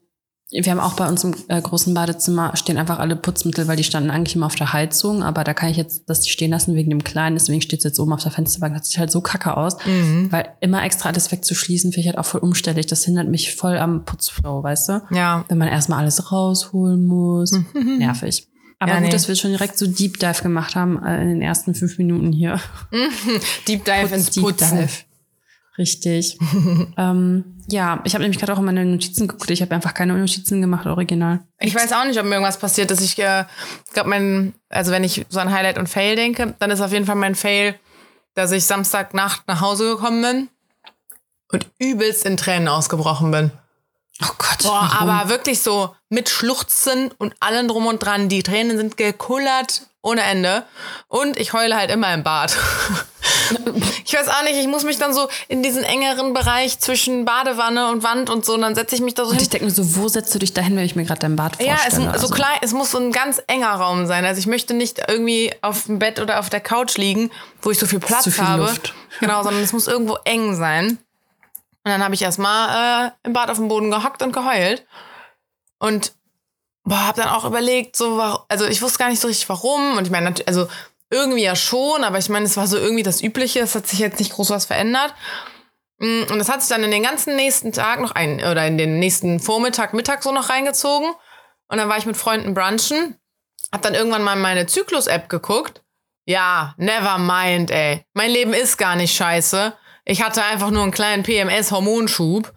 wir 0.50 0.70
haben 0.70 0.80
auch 0.80 0.94
bei 0.94 1.06
uns 1.06 1.24
im 1.24 1.34
äh, 1.48 1.60
großen 1.60 1.92
Badezimmer 1.92 2.56
stehen 2.56 2.78
einfach 2.78 2.98
alle 2.98 3.16
Putzmittel, 3.16 3.68
weil 3.68 3.76
die 3.76 3.84
standen 3.84 4.10
eigentlich 4.10 4.34
immer 4.34 4.46
auf 4.46 4.54
der 4.54 4.72
Heizung, 4.72 5.22
aber 5.22 5.44
da 5.44 5.52
kann 5.52 5.68
ich 5.68 5.76
jetzt 5.76 6.04
das 6.08 6.26
stehen 6.26 6.50
lassen 6.50 6.74
wegen 6.74 6.88
dem 6.88 7.04
Kleinen, 7.04 7.36
deswegen 7.36 7.60
steht 7.60 7.80
es 7.80 7.84
jetzt 7.84 8.00
oben 8.00 8.14
auf 8.14 8.22
der 8.22 8.32
Fensterbank, 8.32 8.74
das 8.76 8.88
sieht 8.88 8.98
halt 8.98 9.10
so 9.12 9.20
kacke 9.20 9.56
aus, 9.56 9.76
Mhm. 9.84 10.32
weil 10.32 10.48
immer 10.60 10.82
extra 10.84 11.10
alles 11.10 11.30
wegzuschließen, 11.30 11.92
finde 11.92 12.00
ich 12.00 12.06
halt 12.08 12.18
auch 12.18 12.24
voll 12.24 12.40
umständlich, 12.40 12.86
das 12.86 13.04
hindert 13.04 13.28
mich 13.28 13.54
voll 13.56 13.76
am 13.78 14.04
Putzflow, 14.06 14.62
weißt 14.62 14.88
du? 14.88 15.02
Ja. 15.10 15.44
Wenn 15.48 15.58
man 15.58 15.68
erstmal 15.68 15.98
alles 16.00 16.32
rausholen 16.32 17.04
muss, 17.04 17.52
nervig. 17.98 18.46
Aber 18.80 18.92
Ja, 18.92 18.98
gut, 18.98 19.06
nee. 19.06 19.12
dass 19.12 19.26
wir 19.28 19.34
schon 19.34 19.50
direkt 19.50 19.76
so 19.76 19.86
Deep 19.88 20.18
Dive 20.20 20.40
gemacht 20.42 20.76
haben 20.76 21.02
äh, 21.04 21.20
in 21.22 21.28
den 21.30 21.42
ersten 21.42 21.74
fünf 21.74 21.98
Minuten 21.98 22.32
hier. 22.32 22.60
Deep 23.66 23.84
Dive 23.84 24.14
ins 24.14 24.30
Deep 24.30 24.44
Putzen. 24.44 24.78
Dive. 24.78 24.88
Richtig. 25.78 26.38
ähm, 26.96 27.44
ja, 27.70 28.00
ich 28.04 28.14
habe 28.14 28.22
nämlich 28.22 28.40
gerade 28.40 28.52
auch 28.52 28.58
in 28.58 28.64
meine 28.64 28.84
Notizen 28.84 29.28
geguckt. 29.28 29.50
Ich 29.50 29.62
habe 29.62 29.74
einfach 29.74 29.94
keine 29.94 30.14
Notizen 30.14 30.60
gemacht, 30.60 30.86
original. 30.86 31.40
Ich 31.60 31.74
weiß 31.74 31.92
auch 31.92 32.04
nicht, 32.04 32.18
ob 32.18 32.24
mir 32.24 32.32
irgendwas 32.32 32.58
passiert 32.58 32.90
ist. 32.90 33.00
Ich 33.00 33.18
äh, 33.18 33.44
glaube, 33.92 34.10
mein, 34.10 34.54
also 34.68 34.90
wenn 34.90 35.04
ich 35.04 35.24
so 35.28 35.38
an 35.38 35.52
Highlight 35.52 35.78
und 35.78 35.88
Fail 35.88 36.16
denke, 36.16 36.54
dann 36.58 36.70
ist 36.70 36.80
auf 36.80 36.92
jeden 36.92 37.06
Fall 37.06 37.14
mein 37.14 37.36
Fail, 37.36 37.78
dass 38.34 38.50
ich 38.52 38.64
Samstagnacht 38.64 39.46
nach 39.46 39.60
Hause 39.60 39.90
gekommen 39.90 40.22
bin 40.22 40.48
und 41.52 41.66
übelst 41.78 42.26
in 42.26 42.36
Tränen 42.36 42.68
ausgebrochen 42.68 43.30
bin. 43.30 43.50
Oh 44.22 44.34
Gott. 44.36 44.62
Boah, 44.62 44.88
warum? 44.90 45.10
aber 45.10 45.28
wirklich 45.28 45.60
so 45.60 45.94
mit 46.08 46.28
Schluchzen 46.28 47.12
und 47.18 47.34
allem 47.40 47.68
drum 47.68 47.86
und 47.86 48.02
dran. 48.02 48.28
Die 48.28 48.42
Tränen 48.42 48.76
sind 48.76 48.96
gekullert 48.96 49.82
ohne 50.02 50.22
Ende. 50.22 50.64
Und 51.08 51.36
ich 51.36 51.52
heule 51.52 51.76
halt 51.76 51.90
immer 51.90 52.12
im 52.14 52.22
Bad. 52.22 52.56
ich 54.04 54.14
weiß 54.14 54.28
auch 54.28 54.42
nicht, 54.42 54.56
ich 54.56 54.66
muss 54.66 54.84
mich 54.84 54.98
dann 54.98 55.12
so 55.14 55.28
in 55.48 55.62
diesen 55.62 55.84
engeren 55.84 56.32
Bereich 56.32 56.78
zwischen 56.78 57.24
Badewanne 57.24 57.90
und 57.90 58.02
Wand 58.02 58.30
und 58.30 58.44
so, 58.44 58.54
und 58.54 58.62
dann 58.62 58.74
setze 58.74 58.94
ich 58.94 59.00
mich 59.00 59.14
da 59.14 59.24
so 59.24 59.30
Und 59.30 59.36
hin. 59.36 59.42
ich 59.42 59.50
denke 59.50 59.66
mir 59.66 59.72
so, 59.72 59.96
wo 59.96 60.08
setzt 60.08 60.34
du 60.34 60.38
dich 60.38 60.54
dahin, 60.54 60.76
wenn 60.76 60.84
ich 60.84 60.96
mir 60.96 61.04
gerade 61.04 61.20
dein 61.20 61.36
Bad 61.36 61.56
vorstelle? 61.56 61.78
Ja, 61.78 61.86
es, 61.86 61.96
so 61.96 62.08
also. 62.08 62.28
klein, 62.34 62.58
es 62.62 62.72
muss 62.72 62.90
so 62.90 62.98
ein 62.98 63.12
ganz 63.12 63.42
enger 63.46 63.72
Raum 63.72 64.06
sein. 64.06 64.24
Also 64.24 64.38
ich 64.38 64.46
möchte 64.46 64.74
nicht 64.74 65.00
irgendwie 65.08 65.52
auf 65.62 65.84
dem 65.84 65.98
Bett 65.98 66.20
oder 66.20 66.38
auf 66.40 66.50
der 66.50 66.60
Couch 66.60 66.96
liegen, 66.96 67.30
wo 67.62 67.70
ich 67.70 67.78
so 67.78 67.86
viel 67.86 68.00
Platz 68.00 68.24
Zu 68.24 68.30
viel 68.30 68.44
habe. 68.44 68.62
Luft. 68.62 68.94
Genau, 69.20 69.42
sondern 69.42 69.62
es 69.62 69.72
muss 69.72 69.86
irgendwo 69.86 70.16
eng 70.24 70.54
sein. 70.54 70.98
Und 71.84 71.92
dann 71.92 72.02
habe 72.02 72.14
ich 72.14 72.22
erstmal 72.22 73.08
äh, 73.08 73.10
im 73.24 73.32
Bad 73.32 73.50
auf 73.50 73.56
dem 73.56 73.68
Boden 73.68 73.90
gehockt 73.90 74.22
und 74.22 74.32
geheult. 74.32 74.86
Und 75.78 76.12
boah, 76.84 77.06
habe 77.06 77.20
dann 77.20 77.30
auch 77.30 77.44
überlegt, 77.44 77.96
so, 77.96 78.20
also 78.48 78.66
ich 78.66 78.82
wusste 78.82 78.98
gar 78.98 79.08
nicht 79.08 79.20
so 79.20 79.28
richtig 79.28 79.48
warum. 79.48 79.96
Und 79.96 80.04
ich 80.04 80.10
meine, 80.10 80.34
also 80.46 80.68
irgendwie 81.10 81.42
ja 81.44 81.56
schon, 81.56 82.04
aber 82.04 82.18
ich 82.18 82.28
meine, 82.28 82.44
es 82.46 82.56
war 82.56 82.66
so 82.66 82.76
irgendwie 82.76 83.02
das 83.02 83.22
Übliche. 83.22 83.60
Es 83.60 83.74
hat 83.74 83.86
sich 83.86 83.98
jetzt 83.98 84.18
nicht 84.18 84.32
groß 84.32 84.50
was 84.50 84.66
verändert. 84.66 85.14
Mm, 85.98 86.22
Und 86.30 86.38
das 86.38 86.48
hat 86.48 86.60
sich 86.62 86.68
dann 86.68 86.84
in 86.84 86.90
den 86.90 87.02
ganzen 87.02 87.36
nächsten 87.36 87.72
Tag 87.72 88.00
noch 88.00 88.12
ein, 88.12 88.36
oder 88.40 88.66
in 88.66 88.78
den 88.78 88.98
nächsten 88.98 89.40
Vormittag, 89.40 89.94
Mittag 89.94 90.22
so 90.22 90.32
noch 90.32 90.48
reingezogen. 90.50 91.10
Und 91.68 91.78
dann 91.78 91.88
war 91.88 91.98
ich 91.98 92.06
mit 92.06 92.16
Freunden 92.16 92.54
brunchen. 92.54 93.16
Hab 93.72 93.82
dann 93.82 93.94
irgendwann 93.94 94.22
mal 94.22 94.34
in 94.34 94.40
meine 94.42 94.66
Zyklus-App 94.66 95.28
geguckt. 95.28 95.82
Ja, 96.26 96.74
never 96.76 97.18
mind, 97.18 97.70
ey. 97.70 98.04
Mein 98.14 98.30
Leben 98.30 98.52
ist 98.52 98.76
gar 98.78 98.96
nicht 98.96 99.14
scheiße. 99.16 99.74
Ich 100.04 100.22
hatte 100.22 100.42
einfach 100.44 100.70
nur 100.70 100.82
einen 100.82 100.92
kleinen 100.92 101.22
PMS-Hormonschub. 101.22 102.52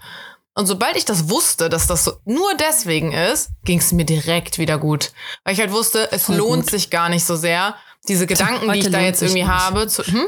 Und 0.53 0.65
sobald 0.67 0.97
ich 0.97 1.05
das 1.05 1.29
wusste, 1.29 1.69
dass 1.69 1.87
das 1.87 2.03
so 2.03 2.13
nur 2.25 2.53
deswegen 2.55 3.13
ist, 3.13 3.51
ging 3.63 3.79
es 3.79 3.91
mir 3.93 4.05
direkt 4.05 4.57
wieder 4.57 4.77
gut. 4.77 5.11
Weil 5.43 5.53
ich 5.53 5.59
halt 5.59 5.71
wusste, 5.71 6.11
es 6.11 6.25
Voll 6.25 6.35
lohnt 6.37 6.63
gut. 6.63 6.71
sich 6.71 6.89
gar 6.89 7.07
nicht 7.09 7.25
so 7.25 7.35
sehr, 7.37 7.75
diese 8.07 8.27
Gedanken, 8.27 8.63
die 8.63 8.69
Heute 8.69 8.79
ich 8.79 8.91
da 8.91 8.99
jetzt 8.99 9.21
irgendwie 9.21 9.41
nicht. 9.43 9.51
habe, 9.51 9.87
zu, 9.87 10.03
hm? 10.03 10.27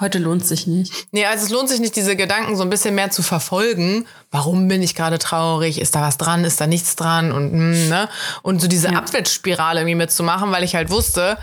Heute 0.00 0.18
lohnt 0.18 0.46
sich 0.46 0.66
nicht. 0.66 0.92
Nee, 1.10 1.26
also 1.26 1.44
es 1.44 1.50
lohnt 1.50 1.68
sich 1.68 1.78
nicht, 1.78 1.94
diese 1.94 2.16
Gedanken 2.16 2.56
so 2.56 2.62
ein 2.62 2.70
bisschen 2.70 2.94
mehr 2.94 3.10
zu 3.10 3.22
verfolgen. 3.22 4.06
Warum 4.30 4.66
bin 4.66 4.82
ich 4.82 4.94
gerade 4.94 5.18
traurig? 5.18 5.78
Ist 5.78 5.94
da 5.94 6.00
was 6.00 6.16
dran? 6.16 6.44
Ist 6.44 6.58
da 6.60 6.66
nichts 6.66 6.96
dran? 6.96 7.32
Und, 7.32 7.50
hm, 7.52 7.88
ne? 7.90 8.08
und 8.42 8.62
so 8.62 8.66
diese 8.68 8.88
Ja. 8.92 8.98
Abwärtsspirale 8.98 9.80
irgendwie 9.80 9.96
mitzumachen, 9.96 10.52
weil 10.52 10.64
ich 10.64 10.74
halt 10.74 10.88
wusste, 10.90 11.36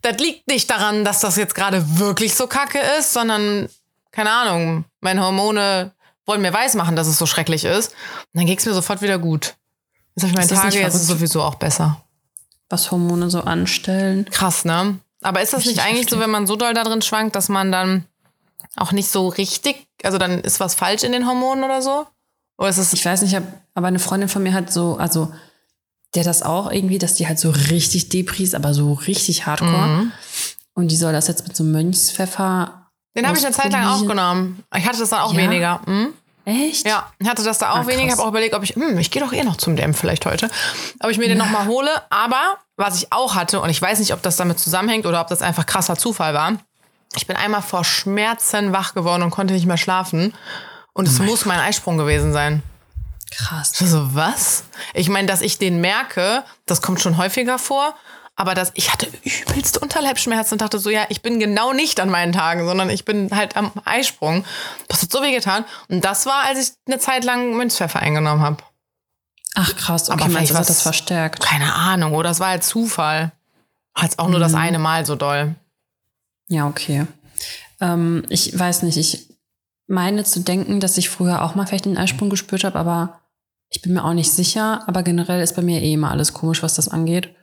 das 0.00 0.16
liegt 0.18 0.48
nicht 0.48 0.70
daran, 0.70 1.04
dass 1.04 1.20
das 1.20 1.36
jetzt 1.36 1.54
gerade 1.54 1.98
wirklich 1.98 2.34
so 2.34 2.46
kacke 2.46 2.78
ist, 2.98 3.12
sondern, 3.12 3.68
keine 4.12 4.30
Ahnung, 4.30 4.86
meine 5.00 5.22
Hormone 5.22 5.92
wollen 6.24 6.40
mir 6.40 6.54
weismachen, 6.54 6.96
dass 6.96 7.06
es 7.06 7.18
so 7.18 7.26
schrecklich 7.26 7.64
ist. 7.66 7.90
Und 8.32 8.38
dann 8.40 8.46
ging 8.46 8.56
es 8.56 8.64
mir 8.64 8.72
sofort 8.72 9.02
wieder 9.02 9.18
gut. 9.18 9.56
Jetzt 10.14 10.22
habe 10.22 10.30
ich 10.42 10.48
meine 10.48 10.62
Tage, 10.62 10.78
jetzt 10.80 10.94
ist 10.94 11.06
sowieso 11.06 11.42
auch 11.42 11.56
besser. 11.56 12.00
Was 12.70 12.90
Hormone 12.90 13.28
so 13.30 13.42
anstellen. 13.42 14.24
Krass, 14.30 14.64
ne? 14.64 14.98
Aber 15.22 15.42
ist 15.42 15.52
das 15.52 15.66
nicht 15.66 15.80
eigentlich 15.80 16.08
so, 16.08 16.16
heftig. 16.16 16.20
wenn 16.20 16.30
man 16.30 16.46
so 16.46 16.56
doll 16.56 16.72
da 16.72 16.82
drin 16.84 17.02
schwankt, 17.02 17.36
dass 17.36 17.50
man 17.50 17.70
dann 17.70 18.06
auch 18.76 18.92
nicht 18.92 19.08
so 19.08 19.28
richtig, 19.28 19.86
also 20.02 20.16
dann 20.16 20.40
ist 20.40 20.60
was 20.60 20.74
falsch 20.74 21.02
in 21.02 21.12
den 21.12 21.26
Hormonen 21.26 21.64
oder 21.64 21.82
so? 21.82 22.06
Oder 22.56 22.70
ist 22.70 22.78
es 22.78 22.92
Ich 22.92 23.04
weiß 23.04 23.22
nicht, 23.22 23.36
aber 23.74 23.86
eine 23.86 23.98
Freundin 23.98 24.28
von 24.28 24.42
mir 24.42 24.52
hat 24.54 24.72
so, 24.72 24.96
also 24.96 25.32
der 26.14 26.24
das 26.24 26.42
auch 26.42 26.70
irgendwie, 26.70 26.98
dass 26.98 27.14
die 27.14 27.26
halt 27.26 27.38
so 27.38 27.50
richtig 27.50 28.08
Depris, 28.08 28.54
aber 28.54 28.74
so 28.74 28.92
richtig 28.94 29.46
hardcore. 29.46 29.86
Mhm. 29.86 30.12
Und 30.74 30.88
die 30.88 30.96
soll 30.96 31.12
das 31.12 31.28
jetzt 31.28 31.46
mit 31.46 31.56
so 31.56 31.64
Mönchspfeffer. 31.64 32.86
Den 33.16 33.26
habe 33.26 33.36
ich 33.38 33.44
eine 33.44 33.54
Zeit 33.54 33.72
lang 33.72 33.86
auch 33.86 34.06
genommen. 34.06 34.62
Ich 34.76 34.86
hatte 34.86 34.98
das 34.98 35.10
dann 35.10 35.20
auch 35.20 35.32
Ja? 35.32 35.38
weniger. 35.38 35.80
Mhm. 35.86 36.14
Echt? 36.50 36.86
Ja, 36.86 37.06
ich 37.18 37.28
hatte 37.28 37.42
das 37.44 37.58
da 37.58 37.72
auch 37.72 37.76
Ah, 37.76 37.84
krass. 37.84 38.10
habe 38.12 38.22
auch 38.22 38.28
überlegt, 38.28 38.54
ob 38.54 38.62
ich, 38.62 38.74
hm, 38.74 38.98
ich 38.98 39.10
gehe 39.10 39.22
doch 39.22 39.32
eh 39.32 39.42
noch 39.44 39.56
zum 39.56 39.76
DM 39.76 39.94
vielleicht 39.94 40.26
heute, 40.26 40.50
ob 41.00 41.10
ich 41.10 41.18
mir 41.18 41.28
den 41.28 41.38
noch 41.38 41.50
mal 41.50 41.66
hole. 41.66 41.90
Aber 42.10 42.58
was 42.76 42.96
ich 42.96 43.12
auch 43.12 43.34
hatte, 43.34 43.60
und 43.60 43.70
ich 43.70 43.80
weiß 43.80 43.98
nicht, 44.00 44.12
ob 44.12 44.22
das 44.22 44.36
damit 44.36 44.58
zusammenhängt 44.58 45.06
oder 45.06 45.20
ob 45.20 45.28
das 45.28 45.42
einfach 45.42 45.66
krasser 45.66 45.96
Zufall 45.96 46.34
war. 46.34 46.54
Ich 47.16 47.26
bin 47.26 47.36
einmal 47.36 47.62
vor 47.62 47.84
Schmerzen 47.84 48.72
wach 48.72 48.94
geworden 48.94 49.22
und 49.22 49.30
konnte 49.30 49.54
nicht 49.54 49.66
mehr 49.66 49.76
schlafen. 49.76 50.32
Und 50.92 51.06
es 51.08 51.18
muss 51.18 51.44
mein 51.44 51.58
Eisprung 51.60 51.96
gewesen 51.98 52.32
sein. 52.32 52.62
Krass. 53.32 53.72
So, 53.74 54.14
was? 54.14 54.64
Ich 54.94 55.08
meine, 55.08 55.26
dass 55.28 55.40
ich 55.40 55.58
den 55.58 55.80
merke, 55.80 56.42
das 56.66 56.82
kommt 56.82 57.00
schon 57.00 57.16
häufiger 57.16 57.58
vor. 57.58 57.94
Aber 58.40 58.54
dass 58.54 58.72
ich 58.74 58.90
hatte 58.90 59.06
übelste 59.22 59.80
Unterleibsschmerzen 59.80 60.54
und 60.54 60.62
dachte 60.62 60.78
so, 60.78 60.88
ja, 60.88 61.04
ich 61.10 61.20
bin 61.20 61.38
genau 61.38 61.74
nicht 61.74 62.00
an 62.00 62.08
meinen 62.08 62.32
Tagen, 62.32 62.64
sondern 62.66 62.88
ich 62.88 63.04
bin 63.04 63.28
halt 63.36 63.54
am 63.54 63.70
Eisprung. 63.84 64.46
Das 64.88 65.02
hat 65.02 65.12
so 65.12 65.20
weh 65.20 65.30
getan. 65.30 65.66
Und 65.88 66.06
das 66.06 66.24
war, 66.24 66.44
als 66.46 66.58
ich 66.58 66.74
eine 66.86 66.98
Zeit 66.98 67.24
lang 67.24 67.54
Münzpfeffer 67.54 68.00
eingenommen 68.00 68.40
habe. 68.40 68.56
Ach 69.56 69.76
krass, 69.76 70.08
okay, 70.08 70.22
Aber 70.22 70.30
vielleicht 70.30 70.52
das 70.52 70.58
hat 70.58 70.70
das 70.70 70.80
verstärkt? 70.80 71.40
Keine 71.42 71.74
Ahnung, 71.74 72.14
oder 72.14 72.30
das 72.30 72.40
war 72.40 72.48
halt 72.48 72.64
Zufall. 72.64 73.30
Halt 73.94 74.18
auch 74.18 74.28
nur 74.28 74.40
das 74.40 74.54
eine 74.54 74.78
Mal 74.78 75.04
so 75.04 75.16
doll. 75.16 75.54
Ja, 76.48 76.66
okay. 76.66 77.06
Ähm, 77.82 78.24
ich 78.30 78.58
weiß 78.58 78.84
nicht, 78.84 78.96
ich 78.96 79.28
meine 79.86 80.24
zu 80.24 80.40
denken, 80.40 80.80
dass 80.80 80.96
ich 80.96 81.10
früher 81.10 81.42
auch 81.42 81.56
mal 81.56 81.66
vielleicht 81.66 81.84
den 81.84 81.98
Eisprung 81.98 82.30
gespürt 82.30 82.64
habe, 82.64 82.78
aber 82.78 83.20
ich 83.68 83.82
bin 83.82 83.92
mir 83.92 84.02
auch 84.02 84.14
nicht 84.14 84.32
sicher. 84.32 84.82
Aber 84.86 85.02
generell 85.02 85.42
ist 85.42 85.56
bei 85.56 85.62
mir 85.62 85.82
eh 85.82 85.92
immer 85.92 86.10
alles 86.10 86.32
komisch, 86.32 86.62
was 86.62 86.72
das 86.72 86.88
angeht. 86.88 87.34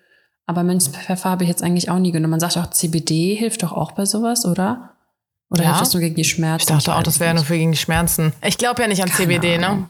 Aber 0.47 0.63
Mönchspfeffer 0.63 1.29
habe 1.29 1.43
ich 1.43 1.49
jetzt 1.49 1.61
eigentlich 1.61 1.89
auch 1.91 1.99
nie 1.99 2.11
genommen. 2.11 2.31
Man 2.31 2.39
sagt 2.39 2.57
auch, 2.57 2.69
CBD 2.71 3.35
hilft 3.35 3.63
doch 3.63 3.73
auch 3.73 3.91
bei 3.91 4.05
sowas, 4.05 4.45
oder? 4.45 4.93
Oder 5.49 5.63
Ja. 5.63 5.69
hilft 5.69 5.81
das 5.81 5.93
nur 5.93 6.01
gegen 6.01 6.15
die 6.15 6.23
Schmerzen? 6.23 6.61
Ich 6.61 6.67
dachte 6.67 6.95
auch, 6.95 7.03
das 7.03 7.19
wäre 7.19 7.33
nur 7.35 7.43
für 7.43 7.57
gegen 7.57 7.71
die 7.73 7.77
Schmerzen. 7.77 8.33
Ich 8.43 8.57
glaube 8.57 8.81
ja 8.81 8.87
nicht 8.87 9.01
an 9.03 9.09
Keine 9.09 9.17
CBD, 9.25 9.57
ne? 9.57 9.67
Ahnung. 9.67 9.89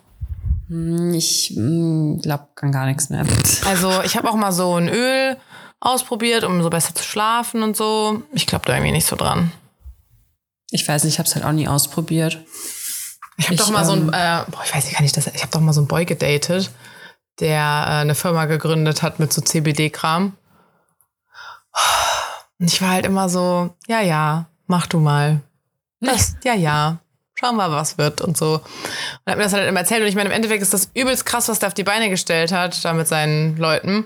Hm, 0.70 1.14
Ich 1.14 1.54
glaube 1.56 2.48
an 2.60 2.72
gar 2.72 2.86
nichts 2.88 3.10
mehr. 3.10 3.26
Also 3.66 4.02
ich 4.04 4.18
habe 4.18 4.30
auch 4.30 4.36
mal 4.36 4.52
so 4.52 4.76
ein 4.76 4.90
Öl 4.90 5.38
ausprobiert, 5.80 6.44
um 6.44 6.62
so 6.64 6.70
besser 6.70 6.94
zu 6.96 7.04
schlafen 7.04 7.62
und 7.64 7.78
so. 7.78 8.24
Ich 8.34 8.48
glaube 8.48 8.66
da 8.66 8.74
irgendwie 8.74 8.92
nicht 8.92 9.06
so 9.08 9.16
dran. 9.16 9.52
Ich 10.72 10.88
weiß 10.88 11.04
nicht, 11.04 11.14
ich 11.14 11.20
habe 11.20 11.30
es 11.30 11.36
halt 11.36 11.46
auch 11.46 11.52
nie 11.54 11.68
ausprobiert. 11.68 12.40
Ich 13.38 13.46
habe 13.46 13.56
doch 13.58 13.70
mal 13.70 13.86
so 13.86 13.94
ein, 13.94 14.02
ähm, 14.02 14.10
äh, 14.14 14.42
boah, 14.50 14.62
ich 14.66 14.74
weiß 14.76 14.86
nicht, 14.86 14.96
kann 14.96 15.06
ich 15.06 15.12
das, 15.12 15.28
ich 15.28 15.42
habe 15.44 15.52
doch 15.52 15.62
mal 15.62 15.72
so 15.74 15.82
einen 15.82 15.88
Boy 15.88 16.06
gedatet, 16.06 16.72
der 17.40 17.60
äh, 17.62 17.92
eine 18.02 18.16
Firma 18.16 18.46
gegründet 18.46 19.04
hat 19.04 19.20
mit 19.20 19.32
so 19.32 19.42
CBD-Kram. 19.42 20.34
Und 22.60 22.68
ich 22.68 22.82
war 22.82 22.90
halt 22.90 23.06
immer 23.06 23.30
so, 23.30 23.70
ja, 23.88 24.02
ja, 24.02 24.48
mach 24.68 24.88
du 24.88 25.00
mal. 25.00 25.42
Das, 26.00 26.36
ja, 26.44 26.54
ja, 26.54 27.00
schau 27.36 27.54
mal, 27.54 27.72
was 27.72 27.98
wird 27.98 28.22
und 28.22 28.38
so. 28.38 28.56
Und 28.56 29.32
hat 29.32 29.38
mir 29.38 29.44
das 29.44 29.54
halt 29.54 29.68
immer 29.68 29.80
erzählt. 29.80 30.02
Und 30.02 30.08
ich 30.08 30.16
meine, 30.16 30.30
im 30.30 30.36
Endeffekt 30.36 30.62
ist 30.62 30.74
das 30.74 30.90
übelst 30.94 31.26
krass, 31.26 31.50
was 31.50 31.60
der 31.60 31.68
auf 31.68 31.74
die 31.74 31.84
Beine 31.84 32.10
gestellt 32.10 32.52
hat, 32.52 32.84
da 32.84 32.94
mit 32.94 33.08
seinen 33.08 33.58
Leuten. 33.58 34.06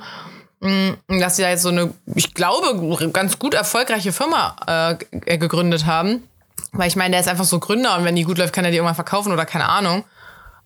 Mm, 0.60 0.92
Dass 1.08 1.38
sie 1.38 1.42
da 1.42 1.50
jetzt 1.50 1.64
so 1.64 1.70
eine, 1.70 1.94
ich 2.16 2.34
glaube, 2.34 3.10
ganz 3.12 3.40
gut 3.40 3.54
erfolgreiche 3.54 4.12
Firma 4.12 4.56
äh, 4.68 5.38
gegründet 5.38 5.86
haben. 5.86 6.24
Weil 6.74 6.88
ich 6.88 6.96
meine, 6.96 7.12
der 7.12 7.22
ist 7.22 7.28
einfach 7.28 7.46
so 7.46 7.60
Gründer 7.60 7.98
und 7.98 8.06
wenn 8.06 8.16
die 8.16 8.24
gut 8.24 8.38
läuft, 8.38 8.54
kann 8.54 8.64
er 8.64 8.72
die 8.72 8.78
irgendwann 8.78 8.96
verkaufen 8.96 9.34
oder 9.34 9.46
keine 9.46 9.68
Ahnung. 9.68 10.04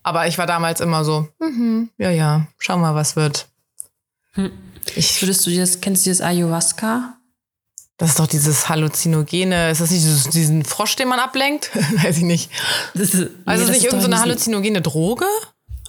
Aber 0.03 0.27
ich 0.27 0.37
war 0.37 0.45
damals 0.45 0.81
immer 0.81 1.03
so, 1.03 1.27
mhm, 1.39 1.89
ja, 1.97 2.11
ja, 2.11 2.45
schau 2.59 2.77
mal, 2.77 2.93
was 2.93 3.15
wird. 3.15 3.47
Ich, 4.95 5.19
Würdest 5.21 5.47
du 5.47 5.55
das, 5.55 5.81
kennst 5.81 6.05
du 6.05 6.11
das 6.11 6.21
Ayahuasca? 6.21 7.15
Das 7.97 8.09
ist 8.09 8.19
doch 8.19 8.27
dieses 8.27 8.67
Halluzinogene, 8.69 9.71
ist 9.71 9.81
das 9.81 9.91
nicht 9.91 10.03
dieses, 10.03 10.29
diesen 10.29 10.65
Frosch, 10.65 10.95
den 10.97 11.07
man 11.07 11.19
ablenkt? 11.19 11.71
Weiß 12.03 12.17
ich 12.17 12.23
nicht. 12.23 12.49
Das 12.93 13.13
ist, 13.13 13.29
Also 13.45 13.63
ist 13.63 13.69
das 13.69 13.75
nicht 13.77 13.85
irgendeine 13.85 14.15
so 14.17 14.21
halluzinogene 14.21 14.81
Droge? 14.81 15.25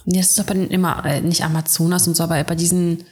Nee, 0.05 0.19
das 0.19 0.29
ist 0.29 0.39
doch 0.39 0.45
bei 0.45 0.53
den 0.53 0.69
immer, 0.69 1.03
äh, 1.05 1.19
nicht 1.21 1.43
Amazonas 1.43 2.07
und 2.07 2.15
so, 2.15 2.23
aber 2.23 2.41
bei 2.45 2.55
diesen 2.55 3.03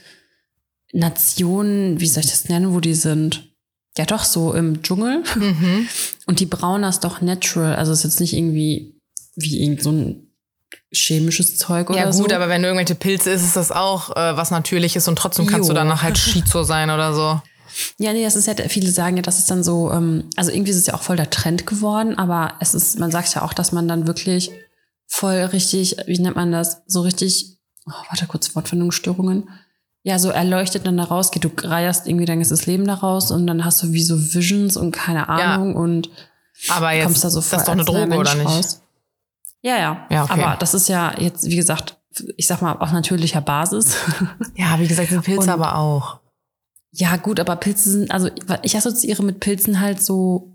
Nationen, 0.94 2.00
wie 2.00 2.08
soll 2.08 2.24
ich 2.24 2.30
das 2.32 2.48
nennen, 2.48 2.74
wo 2.74 2.80
die 2.80 2.94
sind? 2.94 3.50
Ja, 3.98 4.06
doch, 4.06 4.24
so 4.24 4.54
im 4.54 4.82
Dschungel. 4.82 5.24
Mhm. 5.36 5.88
Und 6.26 6.40
die 6.42 6.46
brauen 6.46 6.82
das 6.82 7.00
doch 7.00 7.22
natural. 7.22 7.76
Also 7.76 7.92
es 7.94 8.00
ist 8.00 8.04
jetzt 8.04 8.20
nicht 8.20 8.34
irgendwie 8.34 9.00
wie 9.36 9.62
irgend 9.64 9.82
so 9.84 9.92
ein 9.92 10.28
chemisches 10.94 11.58
Zeug 11.58 11.90
oder 11.90 12.00
Ja, 12.00 12.12
so. 12.12 12.24
gut, 12.24 12.34
aber 12.34 12.50
wenn 12.50 12.62
du 12.62 12.68
irgendwelche 12.68 12.96
Pilze 12.96 13.32
isst, 13.32 13.46
ist 13.46 13.56
das 13.56 13.72
auch 13.72 14.10
äh, 14.16 14.36
was 14.36 14.52
Natürliches 14.52 15.08
und 15.08 15.18
trotzdem 15.18 15.46
kannst 15.48 15.70
Jo. 15.70 15.74
du 15.74 15.80
danach 15.80 16.04
halt 16.04 16.18
Schizo 16.18 16.64
sein 16.64 16.90
oder 16.90 17.14
so. 17.14 17.42
Ja, 17.98 18.14
nee, 18.14 18.24
das 18.24 18.36
ist 18.36 18.48
ja, 18.48 18.54
viele 18.68 18.90
sagen 18.90 19.18
ja, 19.18 19.22
das 19.22 19.40
ist 19.40 19.52
dann 19.52 19.64
so, 19.64 19.92
ähm, 19.92 20.30
also 20.36 20.52
irgendwie 20.52 20.72
ist 20.72 20.78
es 20.78 20.88
ja 20.88 20.94
auch 20.94 21.02
voll 21.02 21.18
der 21.18 21.30
Trend 21.30 21.66
geworden, 21.66 22.18
aber 22.18 22.54
es 22.60 22.74
ist, 22.74 23.00
man 23.00 23.12
sagt 23.12 23.34
ja 23.36 23.42
auch, 23.44 23.54
dass 23.54 23.72
man 23.72 23.88
dann 23.88 24.08
wirklich 24.08 24.52
voll 25.08 25.36
richtig, 25.36 25.98
wie 26.08 26.20
nennt 26.20 26.36
man 26.36 26.52
das, 26.52 26.84
so 26.88 27.02
richtig, 27.02 27.58
oh, 27.88 27.94
warte 28.10 28.28
kurz, 28.28 28.56
Wortfindungsstörungen, 28.56 29.50
ja, 30.04 30.20
so 30.20 30.30
erleuchtet 30.30 30.86
dann 30.86 30.98
da 30.98 31.06
rausgeht. 31.06 31.44
Du 31.44 31.50
reierst 31.64 32.08
irgendwie 32.08 32.26
dein 32.26 32.38
ganzes 32.38 32.68
Leben 32.68 32.86
daraus 32.86 33.32
und 33.32 33.48
dann 33.48 33.66
hast 33.66 33.82
du 33.82 33.92
wie 33.92 34.04
so 34.04 34.16
Visions 34.36 34.78
und 34.78 34.92
keine 34.92 35.30
Ahnung 35.30 35.76
und 35.76 36.12
Aber 36.70 36.92
jetzt, 36.92 37.06
kommst 37.06 37.24
da 37.24 37.32
so 37.32 37.40
das 37.40 37.50
voll 37.50 37.60
ist 37.60 37.68
doch 37.68 37.74
eine 37.74 37.86
Droge, 37.86 38.06
Mensch 38.06 38.20
oder 38.20 38.36
nicht? 38.36 38.48
raus. 38.48 38.82
Ja, 39.64 39.78
ja. 39.78 40.08
Ja, 40.12 40.24
okay. 40.26 40.34
Aber 40.34 40.58
das 40.58 40.76
ist 40.76 40.90
ja 40.90 41.20
jetzt, 41.20 41.46
wie 41.48 41.56
gesagt, 41.56 41.98
ich 42.38 42.46
sag 42.46 42.62
mal, 42.62 42.74
auf 42.74 42.92
natürlicher 42.92 43.42
Basis. 43.42 43.98
Ja, 44.56 44.80
wie 44.80 44.88
gesagt, 44.88 45.10
sind 45.10 45.24
Pilze 45.24 45.52
aber 45.52 45.76
auch. 45.76 46.20
Ja, 46.98 47.18
gut, 47.18 47.40
aber 47.40 47.56
Pilze 47.58 47.92
sind, 47.92 48.12
also 48.12 48.30
ich 48.62 48.76
assoziiere 48.78 49.22
mit 49.24 49.40
Pilzen 49.40 49.80
halt 49.82 50.02
so 50.04 50.52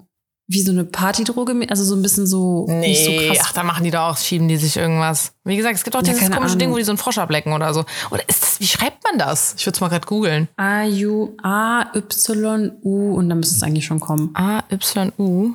wie 0.53 0.63
so 0.63 0.73
eine 0.73 0.85
Partydroge, 0.85 1.55
also 1.69 1.85
so 1.85 1.95
ein 1.95 2.03
bisschen 2.03 2.27
so 2.27 2.67
nicht 2.67 3.05
so 3.05 3.11
Nee, 3.11 3.29
krass. 3.29 3.39
ach, 3.43 3.53
da 3.53 3.63
machen 3.63 3.85
die 3.85 3.93
doch 3.93 4.01
auch, 4.01 4.17
schieben 4.17 4.49
die 4.49 4.57
sich 4.57 4.77
irgendwas. 4.77 5.33
Wie 5.45 5.57
gesagt, 5.57 5.77
es 5.77 5.85
gibt 5.85 5.95
auch 5.95 6.03
Ja, 6.03 6.13
dieses 6.13 6.29
komische 6.31 6.57
Ding, 6.57 6.67
Ahnung. 6.69 6.75
wo 6.75 6.79
die 6.79 6.85
so 6.85 6.91
einen 6.91 6.99
Frosch 6.99 7.19
ablecken 7.19 7.53
oder 7.53 7.73
so. 7.73 7.85
Oder 8.11 8.29
ist 8.29 8.43
das, 8.43 8.59
wie 8.61 8.67
schreibt 8.67 9.05
man 9.05 9.17
das? 9.17 9.55
Ich 9.57 9.65
würde 9.67 9.77
es 9.77 9.81
mal 9.81 9.87
gerade 9.89 10.07
googeln. 10.09 10.49
A, 10.57 10.87
U, 10.87 11.37
A, 11.43 11.85
Y, 11.95 12.73
U 12.83 13.15
und 13.15 13.29
dann 13.29 13.39
müsste 13.39 13.55
es 13.55 13.63
eigentlich 13.63 13.85
schon 13.85 14.01
kommen. 14.01 14.35
A-Y-U. 14.35 15.55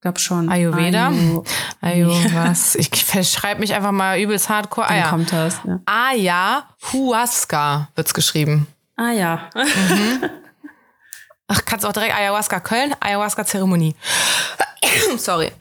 Glaub 0.00 0.18
schon. 0.18 0.48
Ayurveda? 0.48 1.12
Ayu- 1.82 2.34
was? 2.34 2.74
Ich 2.74 2.88
verschreibe 3.04 3.60
mich 3.60 3.74
einfach 3.74 3.92
mal 3.92 4.18
übelst 4.20 4.48
hardcore. 4.48 4.88
Ah 4.88 4.96
ja. 4.96 5.08
kommt 5.08 5.32
das. 5.32 5.56
Ja. 5.64 5.80
Ayahuasca 6.82 7.88
wird's 7.94 8.12
geschrieben. 8.14 8.66
Ah 8.96 9.10
ja. 9.12 9.50
Ach, 11.48 11.64
kannst 11.64 11.86
auch 11.86 11.92
direkt 11.92 12.14
Ayahuasca 12.16 12.60
Köln, 12.60 12.94
Ayahuasca-Zeremonie. 13.00 13.94
Sorry. 15.18 15.52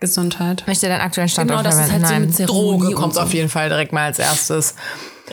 Gesundheit. 0.00 0.64
Möchte 0.66 0.88
deinen 0.88 1.00
aktuellen 1.00 1.28
Standort 1.28 1.60
Genau, 1.60 1.62
das 1.70 1.76
ist 1.78 1.90
verwenden? 1.90 2.02
halt 2.08 2.08
so 2.08 2.14
Nein, 2.14 2.26
mit 2.26 2.34
Zeremonie 2.36 2.80
Droge 2.80 2.94
kommt 2.94 3.14
so. 3.14 3.20
auf 3.20 3.32
jeden 3.32 3.48
Fall 3.48 3.68
direkt 3.68 3.92
mal 3.92 4.04
als 4.06 4.18
erstes. 4.18 4.74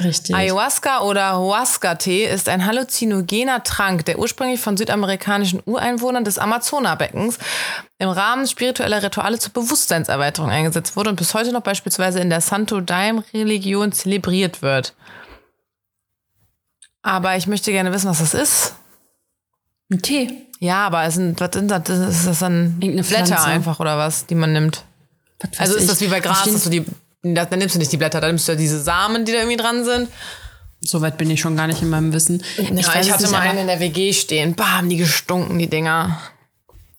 Richtig. 0.01 0.34
Ayahuasca 0.36 1.01
oder 1.01 1.38
Huasca-Tee 1.39 2.25
ist 2.25 2.48
ein 2.48 2.65
halluzinogener 2.65 3.63
Trank, 3.63 4.06
der 4.06 4.20
ursprünglich 4.20 4.62
von 4.62 4.77
südamerikanischen 4.77 5.62
Ureinwohnern 5.65 6.24
des 6.24 6.38
Amazonabeckens 6.38 7.39
im 7.98 8.10
Rahmen 8.10 8.48
spiritueller 8.48 9.01
Rituale 9.01 9.39
zur 9.39 9.51
Bewusstseinserweiterung 9.51 10.51
eingesetzt 10.51 10.96
wurde 10.96 11.10
und 11.10 11.15
bis 11.15 11.34
heute 11.34 11.51
noch 11.51 11.62
beispielsweise 11.63 12.20
in 12.20 12.29
der 12.29 12.39
Santo 12.41 12.79
Daime-Religion 12.79 13.91
zelebriert 13.91 14.62
wird. 14.62 14.94
Aber 17.01 17.36
ich 17.38 17.48
möchte 17.48 17.72
gerne 17.72 17.94
wissen, 17.94 18.10
was 18.10 18.20
das 18.20 18.34
ist. 18.34 18.74
Ein 19.91 20.01
Tee. 20.01 20.46
Ja, 20.60 20.86
aber 20.88 21.03
es 21.06 21.15
sind, 21.15 21.39
was 21.39 21.51
sind 21.53 21.70
das? 21.72 21.88
Ist 21.89 22.27
das 22.27 22.39
dann 22.39 22.75
Irgendeine 22.79 23.03
Blätter 23.03 23.25
Pflanze. 23.25 23.46
einfach 23.46 23.79
oder 23.79 23.98
was, 23.98 24.25
die 24.25 24.36
man 24.36 24.51
nimmt? 24.53 24.84
Also 25.58 25.75
ist 25.75 25.84
ich. 25.84 25.89
das 25.89 26.01
wie 26.01 26.08
bei 26.08 26.20
Gras, 26.20 26.44
dass 26.44 26.65
du 26.65 26.70
die, 26.70 26.86
da, 27.24 27.46
dann 27.46 27.60
nimmst 27.60 27.75
du 27.75 27.79
nicht 27.79 27.91
die 27.91 27.98
Blätter, 27.98 28.20
dann 28.20 28.32
nimmst 28.32 28.48
du 28.48 28.51
ja 28.51 28.58
diese 28.58 28.79
Samen, 28.82 29.24
die 29.24 29.32
da 29.32 29.38
irgendwie 29.39 29.56
dran 29.58 29.86
sind. 29.86 30.10
So 30.82 31.01
weit 31.01 31.18
bin 31.18 31.29
ich 31.32 31.39
schon 31.41 31.56
gar 31.58 31.68
nicht 31.68 31.82
in 31.82 31.89
meinem 31.89 32.12
Wissen. 32.13 32.44
Ich, 32.58 32.70
weiß 32.70 33.06
ich 33.06 33.12
hatte 33.12 33.24
nicht, 33.24 33.32
mal 33.32 33.39
einen 33.41 33.60
in 33.60 33.68
der 33.68 33.79
WG 33.79 34.13
stehen. 34.13 34.56
Haben 34.60 34.89
die 34.89 34.98
gestunken, 34.98 35.58
die 35.60 35.68
Dinger. 35.70 36.20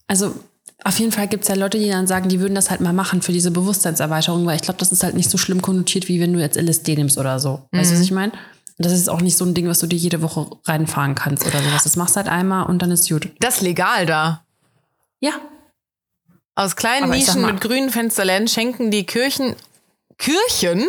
Also 0.06 0.34
auf 0.82 0.98
jeden 0.98 1.12
Fall 1.12 1.28
gibt 1.28 1.42
es 1.44 1.48
ja 1.48 1.54
Leute, 1.54 1.78
die 1.78 1.88
dann 1.90 2.06
sagen, 2.06 2.28
die 2.30 2.40
würden 2.40 2.54
das 2.54 2.70
halt 2.70 2.80
mal 2.80 2.92
machen 2.94 3.20
für 3.22 3.32
diese 3.32 3.50
Bewusstseinserweiterung, 3.50 4.46
weil 4.46 4.56
ich 4.56 4.62
glaube, 4.62 4.78
das 4.78 4.92
ist 4.92 5.02
halt 5.02 5.14
nicht 5.14 5.30
so 5.30 5.36
schlimm 5.38 5.60
konnotiert, 5.62 6.08
wie 6.08 6.20
wenn 6.20 6.32
du 6.32 6.40
jetzt 6.40 6.56
LSD 6.58 6.96
nimmst 6.96 7.18
oder 7.18 7.38
so. 7.38 7.68
Weißt 7.72 7.90
du, 7.90 7.94
Mhm. 7.94 7.98
was 7.98 8.04
ich 8.04 8.10
meine? 8.10 8.32
Das 8.82 8.92
ist 8.92 9.08
auch 9.10 9.20
nicht 9.20 9.36
so 9.36 9.44
ein 9.44 9.52
Ding, 9.54 9.68
was 9.68 9.78
du 9.80 9.86
dir 9.86 9.96
jede 9.98 10.22
Woche 10.22 10.46
reinfahren 10.64 11.14
kannst 11.14 11.46
oder 11.46 11.62
sowas. 11.62 11.84
Das 11.84 11.96
machst 11.96 12.16
halt 12.16 12.28
einmal 12.28 12.64
und 12.66 12.80
dann 12.80 12.90
ist 12.90 13.08
gut. 13.08 13.28
Das 13.40 13.56
ist 13.56 13.60
legal 13.60 14.06
da. 14.06 14.42
Ja. 15.20 15.32
Aus 16.54 16.76
kleinen 16.76 17.04
Aber 17.04 17.14
Nischen 17.14 17.42
mal- 17.42 17.52
mit 17.52 17.60
grünen 17.60 17.90
Fensterläden 17.90 18.48
schenken 18.48 18.90
die 18.90 19.04
Kirchen. 19.04 19.54
Kirchen? 20.18 20.88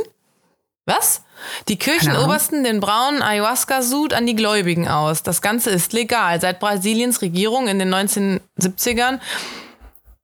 Was? 0.85 1.21
Die. 1.67 1.75
Kirchenobersten 1.75 2.63
den 2.63 2.79
braunen 2.79 3.21
Ayahuasca-Sud 3.21 4.13
an 4.13 4.25
die 4.25 4.35
Gläubigen 4.35 4.87
aus. 4.87 5.23
Das 5.23 5.41
Ganze 5.41 5.69
ist 5.69 5.91
legal. 5.93 6.39
Seit 6.39 6.59
Brasiliens 6.59 7.21
Regierung 7.21 7.67
in 7.67 7.77
den 7.79 7.93
1970ern 7.93 9.19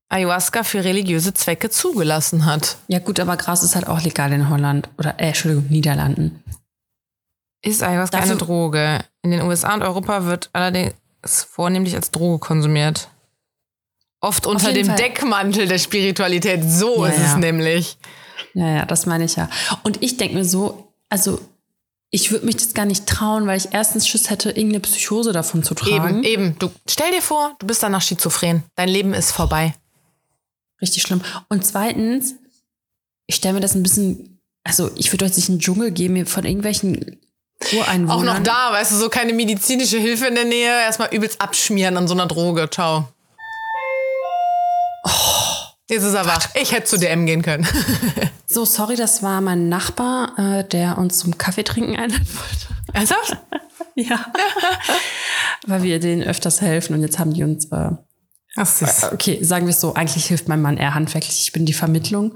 Ayahuasca 0.10 0.64
für 0.64 0.84
religiöse 0.84 1.34
Zwecke 1.34 1.70
zugelassen 1.70 2.46
hat. 2.46 2.78
Ja 2.88 3.00
gut, 3.00 3.20
aber 3.20 3.36
Gras 3.36 3.62
ist 3.64 3.76
halt 3.76 3.88
auch 3.88 4.02
legal 4.02 4.32
in 4.32 4.50
Holland 4.50 4.90
oder, 4.98 5.20
äh, 5.20 5.28
Entschuldigung, 5.28 5.68
Niederlanden. 5.70 6.44
Ist 7.62 7.84
Ayahuasca 7.84 8.18
Dafür- 8.18 8.32
eine 8.32 8.40
Droge? 8.40 9.00
In 9.24 9.32
den 9.32 9.42
USA 9.42 9.74
und 9.74 9.82
Europa 9.82 10.26
wird 10.26 10.50
allerdings 10.54 10.94
vornehmlich 11.50 11.96
als 11.96 12.12
Droge 12.12 12.40
konsumiert. 12.40 13.10
Oft 14.22 14.46
unter 14.48 14.72
dem 14.74 14.88
Fall. 14.88 14.96
Deckmantel 14.96 15.68
der 15.68 15.78
Spiritualität. 15.78 16.64
So 16.70 17.06
Ja, 17.06 17.12
ist 17.12 17.20
es 17.20 17.32
ja. 17.32 17.38
nämlich. 17.38 17.98
Ja, 18.54 18.68
ja, 18.70 18.86
das 18.86 19.06
meine 19.06 19.26
ich 19.26 19.36
ja. 19.36 19.50
Und 19.84 20.02
ich 20.04 20.18
denke 20.18 20.36
mir 20.36 20.46
so, 20.46 20.92
also 21.10 21.40
ich 22.10 22.32
würde 22.32 22.46
mich 22.46 22.56
das 22.58 22.74
gar 22.74 22.86
nicht 22.86 23.06
trauen, 23.06 23.46
weil 23.48 23.58
ich 23.58 23.70
erstens 23.74 24.08
Schiss 24.08 24.30
hätte, 24.30 24.50
irgendeine 24.50 24.80
Psychose 24.80 25.34
davon 25.34 25.62
zu 25.64 25.74
tragen. 25.76 26.24
Eben, 26.24 26.44
eben. 26.52 26.60
Du 26.60 26.72
stell 26.88 27.12
dir 27.12 27.22
vor, 27.22 27.56
du 27.60 27.68
bist 27.68 27.84
danach 27.84 28.02
schizophren. 28.02 28.64
Dein 28.76 28.90
Leben 28.90 29.14
ist 29.14 29.32
vorbei. 29.32 29.76
Richtig 30.82 31.04
schlimm. 31.04 31.22
Und 31.50 31.66
zweitens, 31.66 32.36
ich 33.28 33.36
stelle 33.36 33.56
mir 33.56 33.60
das 33.60 33.76
ein 33.76 33.84
bisschen, 33.84 34.40
also 34.64 34.90
ich 34.96 35.12
würde 35.12 35.26
jetzt 35.26 35.36
nicht 35.38 35.50
einen 35.50 35.60
Dschungel 35.60 35.92
geben, 35.92 36.14
mir 36.14 36.26
von 36.26 36.46
irgendwelchen. 36.46 37.20
Auch 38.08 38.24
noch 38.24 38.40
da, 38.40 38.72
weißt 38.72 38.92
du, 38.92 38.96
so 38.96 39.10
keine 39.10 39.34
medizinische 39.34 39.98
Hilfe 39.98 40.28
in 40.28 40.36
der 40.36 40.46
Nähe. 40.46 40.82
Erstmal 40.82 41.14
übelst 41.14 41.42
abschmieren 41.42 41.98
an 41.98 42.08
so 42.08 42.14
einer 42.14 42.28
Droge. 42.28 42.70
Ciao. 42.70 43.08
Jetzt 45.90 46.04
ist 46.04 46.14
er 46.14 46.26
wach. 46.26 46.50
Ich 46.56 46.74
hätte 46.74 46.86
zu 46.86 46.98
DM 46.98 47.26
gehen 47.26 47.42
können. 47.42 47.68
So, 48.50 48.64
sorry, 48.64 48.96
das 48.96 49.22
war 49.24 49.42
mein 49.42 49.68
Nachbar, 49.68 50.32
äh, 50.40 50.64
der 50.64 50.98
uns 50.98 51.20
zum 51.20 51.38
Kaffee 51.38 51.64
trinken 51.64 51.98
einladen 51.98 52.26
wollte. 52.28 52.68
Ernsthaft? 52.94 53.38
Ja. 53.96 54.26
Weil 55.68 55.84
wir 55.84 56.00
denen 56.00 56.24
öfters 56.24 56.62
helfen 56.62 56.94
und 56.94 57.02
jetzt 57.02 57.20
haben 57.20 57.34
die 57.34 57.44
uns, 57.44 57.66
äh, 57.72 57.90
Das 58.58 58.82
ist 58.82 59.04
okay, 59.14 59.42
sagen 59.44 59.66
wir 59.68 59.72
es 59.72 59.80
so, 59.80 59.94
eigentlich 59.94 60.26
hilft 60.26 60.48
mein 60.48 60.62
Mann 60.62 60.78
eher 60.78 60.96
handwerklich, 60.96 61.42
ich 61.42 61.54
bin 61.54 61.66
die 61.66 61.74
Vermittlung. 61.74 62.32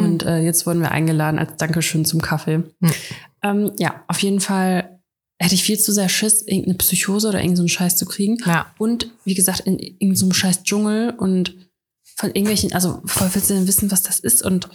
Und 0.00 0.24
äh, 0.24 0.40
jetzt 0.40 0.66
wurden 0.66 0.80
wir 0.80 0.90
eingeladen 0.90 1.38
als 1.38 1.56
Dankeschön 1.56 2.04
zum 2.04 2.20
Kaffee. 2.20 2.64
Ähm, 3.42 3.72
ja, 3.78 4.04
auf 4.08 4.18
jeden 4.18 4.40
Fall 4.40 5.00
hätte 5.38 5.54
ich 5.54 5.62
viel 5.62 5.78
zu 5.78 5.92
sehr 5.92 6.08
Schiss, 6.08 6.42
irgendeine 6.42 6.74
Psychose 6.74 7.28
oder 7.28 7.38
irgendeinen 7.38 7.68
so 7.68 7.74
Scheiß 7.74 7.96
zu 7.96 8.04
kriegen. 8.04 8.36
Ja. 8.44 8.66
Und 8.78 9.10
wie 9.24 9.34
gesagt, 9.34 9.60
in 9.60 9.78
irgendeinem 9.78 10.16
so 10.16 10.30
scheiß 10.32 10.64
Dschungel 10.64 11.14
und 11.16 11.54
von 12.16 12.30
irgendwelchen, 12.30 12.74
also 12.74 13.00
voll 13.06 13.30
willst 13.32 13.48
du 13.48 13.54
denn 13.54 13.66
wissen, 13.66 13.90
was 13.90 14.02
das 14.02 14.20
ist? 14.20 14.42
Und 14.42 14.68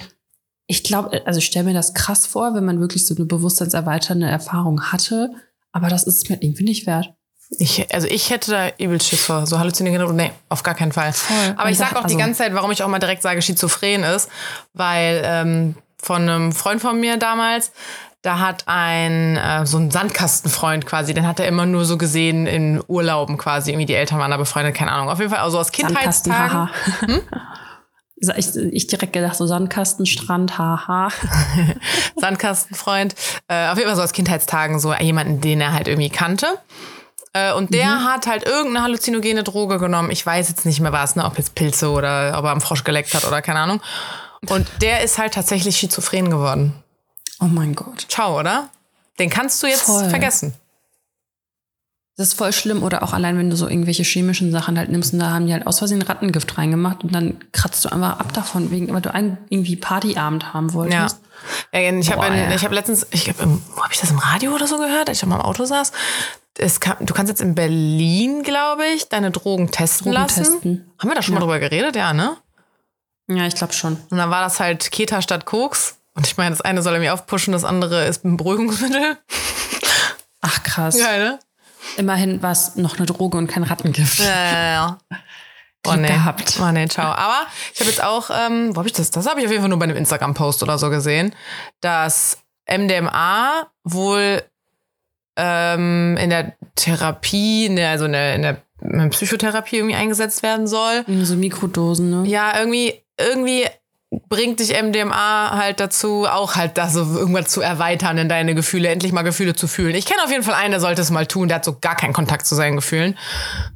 ich 0.65 0.83
glaube, 0.83 1.25
also 1.27 1.37
ich 1.37 1.45
stelle 1.45 1.65
mir 1.65 1.73
das 1.73 1.93
krass 1.93 2.25
vor, 2.25 2.55
wenn 2.55 2.65
man 2.65 2.79
wirklich 2.79 3.05
so 3.05 3.15
eine 3.15 3.25
bewusstseinserweiternde 3.25 4.25
Erfahrung 4.27 4.81
hatte, 4.91 5.31
aber 5.71 5.89
das 5.89 6.03
ist 6.03 6.23
es 6.23 6.29
mir 6.29 6.41
irgendwie 6.41 6.63
nicht 6.63 6.87
wert. 6.87 7.13
Ich, 7.57 7.93
also 7.93 8.07
ich 8.07 8.29
hätte 8.31 8.51
da 8.51 8.69
übel 8.83 8.99
Schiss 9.01 9.23
vor. 9.25 9.45
So 9.45 9.59
halluzinierende 9.59 10.11
Nee, 10.13 10.31
auf 10.49 10.63
gar 10.63 10.73
keinen 10.75 10.91
Fall. 10.91 11.13
Voll. 11.13 11.53
Aber 11.57 11.69
ich 11.69 11.79
Und 11.79 11.85
sag 11.85 11.91
auch 11.95 12.01
die 12.01 12.05
also- 12.13 12.17
ganze 12.17 12.39
Zeit, 12.39 12.53
warum 12.53 12.71
ich 12.71 12.83
auch 12.83 12.87
mal 12.87 12.99
direkt 12.99 13.21
sage, 13.21 13.41
schizophren 13.41 14.03
ist, 14.03 14.29
weil 14.73 15.21
ähm, 15.23 15.75
von 16.01 16.23
einem 16.23 16.51
Freund 16.51 16.81
von 16.81 16.99
mir 16.99 17.17
damals, 17.17 17.71
da 18.23 18.39
hat 18.39 18.63
ein 18.67 19.37
äh, 19.37 19.65
so 19.67 19.77
ein 19.77 19.91
Sandkastenfreund 19.91 20.87
quasi, 20.87 21.13
den 21.13 21.27
hat 21.27 21.39
er 21.39 21.47
immer 21.47 21.67
nur 21.67 21.85
so 21.85 21.97
gesehen 21.97 22.47
in 22.47 22.81
Urlauben 22.87 23.37
quasi. 23.37 23.71
Irgendwie 23.71 23.85
die 23.85 23.93
Eltern 23.93 24.17
waren 24.19 24.31
da 24.31 24.37
befreundet, 24.37 24.73
keine 24.75 24.91
Ahnung. 24.91 25.09
Auf 25.09 25.19
jeden 25.19 25.29
Fall, 25.29 25.39
also 25.41 25.59
aus 25.59 25.67
Sandkasten, 25.67 26.33
Kindheitstagen. 26.33 26.69
haha. 27.07 27.21
Ich, 28.37 28.55
ich 28.55 28.87
direkt 28.87 29.13
gedacht, 29.13 29.35
so 29.35 29.45
Sandkasten, 29.45 30.05
Strand, 30.07 30.57
haha. 30.57 31.09
Sandkastenfreund. 32.15 33.13
Äh, 33.47 33.67
auf 33.69 33.77
jeden 33.77 33.87
Fall 33.87 33.95
so 33.97 34.01
aus 34.03 34.13
Kindheitstagen 34.13 34.79
so 34.79 34.93
jemanden, 34.95 35.41
den 35.41 35.61
er 35.61 35.73
halt 35.73 35.87
irgendwie 35.87 36.09
kannte. 36.09 36.47
Äh, 37.35 37.53
und 37.53 37.73
der 37.73 38.05
hat 38.05 38.27
halt 38.27 38.45
irgendeine 38.45 38.83
halluzinogene 38.83 39.43
Droge 39.43 39.77
genommen. 39.77 40.09
Ich 40.09 40.25
weiß 40.25 40.47
jetzt 40.47 40.65
nicht 40.65 40.79
mehr 40.79 40.93
was, 40.93 41.17
ne? 41.17 41.25
ob 41.25 41.37
jetzt 41.37 41.53
Pilze 41.53 41.89
oder 41.89 42.33
ob 42.37 42.45
er 42.45 42.51
am 42.51 42.61
Frosch 42.61 42.85
geleckt 42.85 43.13
hat 43.13 43.25
oder 43.25 43.41
keine 43.41 43.59
Ahnung. 43.59 43.81
Und 44.47 44.65
der 44.81 45.03
ist 45.03 45.17
halt 45.17 45.33
tatsächlich 45.33 45.75
schizophren 45.75 46.29
geworden. 46.29 46.73
Oh 47.41 47.45
mein 47.45 47.75
Gott. 47.75 48.05
Ciao, 48.07 48.39
oder? 48.39 48.69
Den 49.19 49.29
kannst 49.29 49.61
du 49.61 49.67
jetzt 49.67 49.81
Voll. 49.81 50.09
vergessen. 50.09 50.53
Das 52.15 52.29
ist 52.29 52.35
voll 52.35 52.53
schlimm. 52.53 52.83
Oder 52.83 53.03
auch 53.03 53.11
allein, 53.11 53.37
wenn 53.37 53.49
du 53.49 53.57
so 53.57 53.67
irgendwelche 53.67 54.03
chemischen 54.03 54.53
Sachen 54.53 54.77
halt 54.77 54.89
nimmst 54.89 55.11
und 55.11 55.19
da 55.19 55.31
haben 55.31 55.47
die 55.47 55.51
halt 55.51 55.67
aus 55.67 55.79
Versehen 55.79 56.01
Rattengift 56.01 56.57
reingemacht 56.57 57.03
und 57.03 57.13
dann 57.13 57.37
kratzt 57.51 57.83
du 57.83 57.89
einfach 57.89 58.17
ab 58.19 58.31
davon, 58.31 58.71
wegen, 58.71 58.93
weil 58.93 59.01
du 59.01 59.13
einen 59.13 59.37
irgendwie 59.49 59.75
Partyabend 59.75 60.53
haben 60.53 60.71
wolltest. 60.71 61.17
ja 61.73 61.79
ich 61.81 62.11
habe 62.11 62.25
ja. 62.33 62.61
hab 62.61 62.71
letztens, 62.71 63.05
ich 63.11 63.27
hab, 63.27 63.39
wo 63.39 63.83
habe 63.83 63.93
ich 63.93 63.99
das 63.99 64.09
im 64.11 64.19
Radio 64.19 64.53
oder 64.53 64.67
so 64.67 64.77
gehört, 64.77 65.09
als 65.09 65.21
ich 65.21 65.25
mal 65.25 65.35
im 65.35 65.41
Auto 65.41 65.65
saß? 65.65 65.91
Kann, 66.79 66.97
du 67.05 67.13
kannst 67.13 67.29
jetzt 67.29 67.41
in 67.41 67.53
Berlin, 67.53 68.43
glaube 68.43 68.85
ich, 68.95 69.09
deine 69.09 69.31
Drogen 69.31 69.71
testen 69.71 70.11
Drogen 70.11 70.23
lassen. 70.23 70.43
testen. 70.43 70.91
Haben 70.99 71.09
wir 71.09 71.15
da 71.15 71.21
schon 71.21 71.33
mal 71.33 71.41
drüber 71.41 71.59
geredet? 71.59 71.95
Ja, 71.95 72.13
ne? 72.13 72.37
Ja, 73.27 73.45
ich 73.45 73.55
glaube 73.55 73.73
schon. 73.73 73.97
Und 74.09 74.17
dann 74.17 74.29
war 74.29 74.41
das 74.41 74.59
halt 74.59 74.91
Keta 74.91 75.21
statt 75.21 75.45
Koks. 75.45 75.97
Und 76.13 76.25
ich 76.27 76.37
meine, 76.37 76.51
das 76.51 76.61
eine 76.61 76.81
soll 76.81 76.93
er 76.93 76.99
mir 76.99 77.13
aufpushen, 77.13 77.51
das 77.51 77.65
andere 77.65 78.05
ist 78.05 78.23
ein 78.23 78.37
Beruhigungsmittel. 78.37 79.17
Ach 80.41 80.63
krass. 80.63 80.97
Geil, 80.97 81.19
ne? 81.19 81.39
Immerhin 81.97 82.41
war 82.41 82.51
es 82.51 82.75
noch 82.75 82.97
eine 82.97 83.05
Droge 83.05 83.37
und 83.37 83.47
kein 83.47 83.63
Rattengift. 83.63 84.19
Ja, 84.19 84.25
ja, 84.25 84.73
ja. 84.73 84.97
Oh 85.87 85.93
nee. 85.93 86.07
gehabt. 86.07 86.59
Oh 86.61 86.71
nee, 86.71 86.87
ciao. 86.87 87.11
Aber 87.11 87.45
ich 87.73 87.79
habe 87.79 87.89
jetzt 87.89 88.03
auch, 88.03 88.29
ähm, 88.31 88.75
wo 88.75 88.79
habe 88.79 88.87
ich 88.87 88.93
das? 88.93 89.11
Das 89.11 89.27
habe 89.27 89.39
ich 89.39 89.45
auf 89.45 89.51
jeden 89.51 89.61
Fall 89.61 89.69
nur 89.69 89.77
bei 89.77 89.85
einem 89.85 89.97
Instagram-Post 89.97 90.63
oder 90.63 90.77
so 90.77 90.89
gesehen, 90.89 91.35
dass 91.81 92.39
MDMA 92.67 93.67
wohl 93.83 94.43
ähm, 95.35 96.17
in 96.17 96.29
der 96.29 96.53
Therapie, 96.75 97.65
in 97.65 97.75
der, 97.75 97.89
also 97.89 98.05
in 98.05 98.13
der, 98.13 98.35
in 98.35 98.41
der 98.41 98.57
in 98.81 98.99
der 98.99 99.07
Psychotherapie 99.07 99.77
irgendwie 99.77 99.95
eingesetzt 99.95 100.43
werden 100.43 100.67
soll. 100.67 101.05
So 101.23 101.35
Mikrodosen, 101.35 102.09
ne? 102.09 102.29
Ja, 102.29 102.59
irgendwie, 102.59 102.93
irgendwie 103.17 103.65
bringt 104.29 104.59
dich 104.59 104.71
MDMA 104.81 105.57
halt 105.57 105.79
dazu, 105.79 106.25
auch 106.25 106.55
halt 106.55 106.77
das 106.77 106.93
so 106.93 107.01
irgendwas 107.17 107.49
zu 107.49 107.61
erweitern 107.61 108.17
in 108.17 108.29
deine 108.29 108.55
Gefühle, 108.55 108.89
endlich 108.89 109.11
mal 109.11 109.23
Gefühle 109.23 109.55
zu 109.55 109.67
fühlen. 109.67 109.95
Ich 109.95 110.05
kenne 110.05 110.23
auf 110.23 110.31
jeden 110.31 110.43
Fall 110.43 110.53
einen, 110.53 110.71
der 110.71 110.79
sollte 110.79 111.01
es 111.01 111.11
mal 111.11 111.25
tun, 111.25 111.47
der 111.47 111.55
hat 111.55 111.65
so 111.65 111.77
gar 111.79 111.95
keinen 111.95 112.13
Kontakt 112.13 112.45
zu 112.45 112.55
seinen 112.55 112.75
Gefühlen. 112.75 113.17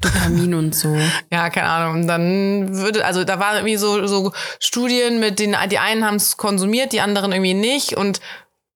Dopamin 0.01 0.53
und 0.53 0.75
so. 0.75 0.97
Ja, 1.31 1.49
keine 1.49 1.67
Ahnung. 1.67 2.01
Und 2.01 2.07
dann 2.07 2.77
würde, 2.77 3.05
also 3.05 3.23
da 3.23 3.39
waren 3.39 3.57
irgendwie 3.57 3.77
so, 3.77 4.07
so 4.07 4.31
Studien 4.59 5.19
mit 5.19 5.39
den, 5.39 5.55
die 5.69 5.79
einen 5.79 6.05
haben 6.05 6.15
es 6.15 6.37
konsumiert, 6.37 6.91
die 6.91 7.01
anderen 7.01 7.31
irgendwie 7.31 7.53
nicht. 7.53 7.95
Und 7.97 8.19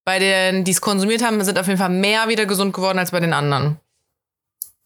bei 0.06 0.20
denen, 0.20 0.64
die 0.64 0.72
es 0.72 0.82
konsumiert 0.82 1.24
haben, 1.24 1.42
sind 1.44 1.58
auf 1.60 1.68
jeden 1.68 1.80
Fall 1.80 1.90
mehr 1.90 2.28
wieder 2.28 2.46
gesund 2.46 2.74
geworden 2.74 3.00
als 3.00 3.12
bei 3.12 3.20
den 3.20 3.34
anderen. 3.34 3.78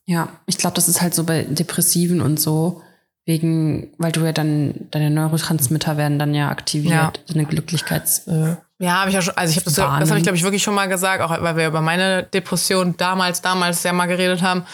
Ja, 0.05 0.29
ich 0.45 0.57
glaube, 0.57 0.75
das 0.75 0.87
ist 0.87 1.01
halt 1.01 1.13
so 1.13 1.23
bei 1.23 1.43
Depressiven 1.43 2.21
und 2.21 2.39
so. 2.39 2.81
Wegen, 3.25 3.91
weil 3.97 4.13
du 4.13 4.21
ja 4.23 4.31
dann, 4.31 4.87
deine 4.91 5.09
Neurotransmitter 5.09 5.97
werden 5.97 6.17
dann 6.17 6.33
ja 6.33 6.47
aktiviert, 6.47 6.93
Ja. 6.93 7.11
deine 7.27 7.45
Glücklichkeits. 7.45 8.25
Äh, 8.27 8.55
Ja, 8.79 8.99
habe 8.99 9.09
ich 9.09 9.15
ja 9.15 9.21
schon, 9.21 9.35
also 9.35 9.51
ich 9.51 9.57
habe 9.57 9.65
das, 9.65 9.73
das 9.73 10.09
habe 10.09 10.17
ich 10.17 10.23
glaube 10.23 10.37
ich 10.37 10.43
wirklich 10.43 10.63
schon 10.63 10.75
mal 10.75 10.85
gesagt, 10.87 11.21
auch 11.21 11.31
weil 11.41 11.57
wir 11.57 11.67
über 11.67 11.81
meine 11.81 12.23
Depression 12.23 12.95
damals, 12.95 13.41
damals 13.41 13.83
ja 13.83 13.91
mal 13.91 14.05
geredet 14.05 14.43
haben. 14.43 14.65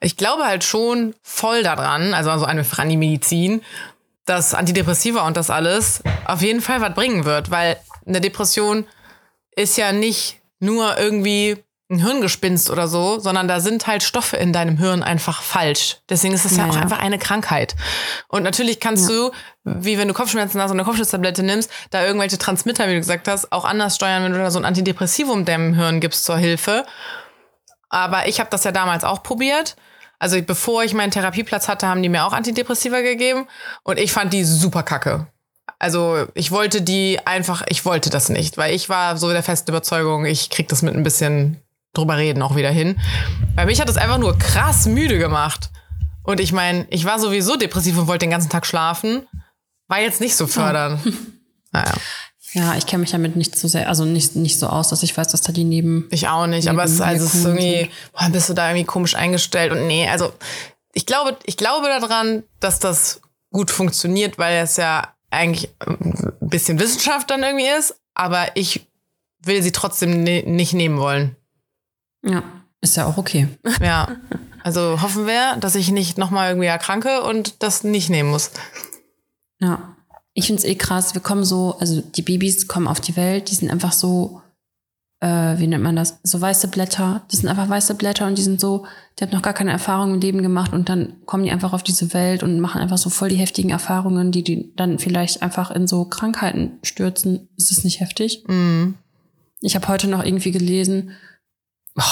Ich 0.00 0.18
glaube 0.18 0.42
halt 0.44 0.62
schon 0.62 1.14
voll 1.22 1.62
daran, 1.62 2.12
also 2.12 2.30
also 2.30 2.44
an 2.44 2.88
die 2.90 2.96
Medizin, 2.98 3.62
dass 4.26 4.52
Antidepressiva 4.52 5.26
und 5.26 5.36
das 5.38 5.48
alles 5.48 6.02
auf 6.26 6.42
jeden 6.42 6.60
Fall 6.60 6.80
was 6.82 6.92
bringen 6.92 7.24
wird, 7.24 7.50
weil 7.50 7.76
eine 8.04 8.20
Depression 8.20 8.84
ist 9.56 9.76
ja 9.76 9.92
nicht 9.92 10.40
nur 10.60 10.98
irgendwie 10.98 11.62
ein 11.92 11.98
Hirngespinst 11.98 12.70
oder 12.70 12.88
so, 12.88 13.18
sondern 13.18 13.46
da 13.48 13.60
sind 13.60 13.86
halt 13.86 14.02
Stoffe 14.02 14.36
in 14.36 14.52
deinem 14.52 14.78
Hirn 14.78 15.02
einfach 15.02 15.42
falsch. 15.42 15.98
Deswegen 16.08 16.32
ist 16.32 16.44
es 16.44 16.56
ja, 16.56 16.64
Ja, 16.64 16.70
auch 16.70 16.76
ja. 16.76 16.80
einfach 16.80 16.98
eine 16.98 17.18
Krankheit. 17.18 17.76
Und 18.28 18.42
natürlich 18.42 18.80
kannst 18.80 19.08
du, 19.08 19.30
wie 19.64 19.98
wenn 19.98 20.08
du 20.08 20.14
Kopfschmerzen 20.14 20.60
hast 20.60 20.70
und 20.70 20.78
eine 20.78 20.84
Kopfschmerztablette 20.84 21.42
nimmst, 21.42 21.70
da 21.90 22.04
irgendwelche 22.04 22.38
Transmitter, 22.38 22.88
wie 22.88 22.94
du 22.94 22.98
gesagt 22.98 23.28
hast, 23.28 23.52
auch 23.52 23.64
anders 23.64 23.96
steuern, 23.96 24.24
wenn 24.24 24.32
du 24.32 24.38
da 24.38 24.50
so 24.50 24.58
ein 24.58 24.64
Antidepressivum 24.64 25.44
deinem 25.44 25.74
Hirn 25.74 26.00
gibst 26.00 26.24
zur 26.24 26.38
Hilfe. 26.38 26.86
Aber 27.90 28.26
ich 28.26 28.40
habe 28.40 28.48
das 28.50 28.64
ja 28.64 28.72
damals 28.72 29.04
auch 29.04 29.22
probiert. 29.22 29.76
Also 30.18 30.40
bevor 30.40 30.84
ich 30.84 30.94
meinen 30.94 31.10
Therapieplatz 31.10 31.68
hatte, 31.68 31.88
haben 31.88 32.02
die 32.02 32.08
mir 32.08 32.24
auch 32.24 32.32
Antidepressiva 32.32 33.00
gegeben 33.00 33.48
und 33.82 33.98
ich 33.98 34.12
fand 34.12 34.32
die 34.32 34.44
super 34.44 34.82
kacke. 34.84 35.26
Also 35.82 36.28
ich 36.34 36.52
wollte 36.52 36.80
die 36.80 37.18
einfach, 37.24 37.64
ich 37.68 37.84
wollte 37.84 38.08
das 38.08 38.28
nicht, 38.28 38.56
weil 38.56 38.72
ich 38.72 38.88
war 38.88 39.16
so 39.16 39.32
der 39.32 39.42
festen 39.42 39.72
Überzeugung, 39.72 40.26
ich 40.26 40.48
krieg 40.48 40.68
das 40.68 40.82
mit 40.82 40.94
ein 40.94 41.02
bisschen 41.02 41.60
drüber 41.92 42.16
reden 42.16 42.40
auch 42.40 42.54
wieder 42.54 42.70
hin. 42.70 43.00
Bei 43.56 43.66
mich 43.66 43.80
hat 43.80 43.88
das 43.88 43.96
einfach 43.96 44.18
nur 44.18 44.38
krass 44.38 44.86
müde 44.86 45.18
gemacht. 45.18 45.70
Und 46.22 46.38
ich 46.38 46.52
meine, 46.52 46.86
ich 46.90 47.04
war 47.04 47.18
sowieso 47.18 47.56
depressiv 47.56 47.98
und 47.98 48.06
wollte 48.06 48.26
den 48.26 48.30
ganzen 48.30 48.48
Tag 48.48 48.64
schlafen. 48.64 49.26
War 49.88 50.00
jetzt 50.00 50.20
nicht 50.20 50.36
so 50.36 50.46
fördernd. 50.46 51.00
Naja, 51.74 51.94
ja, 52.52 52.74
ich 52.76 52.84
kenne 52.84 53.00
mich 53.00 53.12
damit 53.12 53.34
nicht 53.34 53.58
so 53.58 53.66
sehr, 53.66 53.88
also 53.88 54.04
nicht, 54.04 54.36
nicht 54.36 54.58
so 54.58 54.66
aus, 54.66 54.90
dass 54.90 55.02
ich 55.02 55.16
weiß, 55.16 55.28
dass 55.28 55.40
da 55.40 55.52
die 55.52 55.64
neben. 55.64 56.06
ich 56.10 56.28
auch 56.28 56.46
nicht. 56.46 56.68
Aber 56.68 56.84
es, 56.84 57.00
also 57.00 57.24
es 57.24 57.34
ist 57.34 57.46
irgendwie, 57.46 57.88
boah, 58.12 58.28
bist 58.28 58.50
du 58.50 58.52
da 58.52 58.68
irgendwie 58.68 58.84
komisch 58.84 59.14
eingestellt 59.14 59.72
und 59.72 59.86
nee, 59.86 60.06
also 60.06 60.34
ich 60.92 61.06
glaube, 61.06 61.38
ich 61.44 61.56
glaube 61.56 61.86
daran, 61.86 62.42
dass 62.60 62.78
das 62.78 63.22
gut 63.50 63.70
funktioniert, 63.70 64.36
weil 64.36 64.58
es 64.58 64.76
ja 64.76 65.14
eigentlich 65.32 65.70
ein 65.80 66.38
bisschen 66.40 66.78
Wissenschaft 66.78 67.30
dann 67.30 67.42
irgendwie 67.42 67.68
ist, 67.78 67.94
aber 68.14 68.56
ich 68.56 68.86
will 69.42 69.62
sie 69.62 69.72
trotzdem 69.72 70.22
ne 70.22 70.42
nicht 70.44 70.74
nehmen 70.74 70.98
wollen. 70.98 71.36
Ja, 72.24 72.42
ist 72.80 72.96
ja 72.96 73.06
auch 73.06 73.16
okay. 73.16 73.48
Ja. 73.80 74.16
Also 74.64 75.02
hoffen 75.02 75.26
wir, 75.26 75.56
dass 75.56 75.74
ich 75.74 75.90
nicht 75.90 76.18
nochmal 76.18 76.50
irgendwie 76.50 76.68
erkranke 76.68 77.22
und 77.22 77.64
das 77.64 77.82
nicht 77.82 78.10
nehmen 78.10 78.30
muss. 78.30 78.52
Ja. 79.58 79.96
Ich 80.34 80.46
find's 80.46 80.62
eh 80.64 80.76
krass. 80.76 81.14
Wir 81.14 81.20
kommen 81.20 81.44
so, 81.44 81.76
also 81.80 82.00
die 82.00 82.22
Babys 82.22 82.68
kommen 82.68 82.86
auf 82.86 83.00
die 83.00 83.16
Welt, 83.16 83.50
die 83.50 83.56
sind 83.56 83.70
einfach 83.70 83.92
so, 83.92 84.41
äh, 85.22 85.58
wie 85.58 85.68
nennt 85.68 85.84
man 85.84 85.94
das? 85.94 86.18
So 86.24 86.40
weiße 86.40 86.66
Blätter. 86.68 87.22
Die 87.30 87.36
sind 87.36 87.48
einfach 87.48 87.68
weiße 87.68 87.94
Blätter 87.94 88.26
und 88.26 88.36
die 88.36 88.42
sind 88.42 88.60
so, 88.60 88.84
die 89.18 89.24
haben 89.24 89.30
noch 89.30 89.42
gar 89.42 89.52
keine 89.52 89.70
Erfahrung 89.70 90.14
im 90.14 90.20
Leben 90.20 90.42
gemacht 90.42 90.72
und 90.72 90.88
dann 90.88 91.24
kommen 91.26 91.44
die 91.44 91.52
einfach 91.52 91.72
auf 91.72 91.84
diese 91.84 92.12
Welt 92.12 92.42
und 92.42 92.58
machen 92.58 92.80
einfach 92.80 92.98
so 92.98 93.08
voll 93.08 93.28
die 93.28 93.36
heftigen 93.36 93.70
Erfahrungen, 93.70 94.32
die 94.32 94.42
die 94.42 94.74
dann 94.74 94.98
vielleicht 94.98 95.40
einfach 95.40 95.70
in 95.70 95.86
so 95.86 96.04
Krankheiten 96.06 96.78
stürzen. 96.82 97.48
Ist 97.56 97.70
das 97.70 97.84
nicht 97.84 98.00
heftig? 98.00 98.42
Mhm. 98.48 98.94
Ich 99.60 99.76
habe 99.76 99.86
heute 99.86 100.08
noch 100.08 100.24
irgendwie 100.24 100.50
gelesen, 100.50 101.12
oh, 101.96 102.02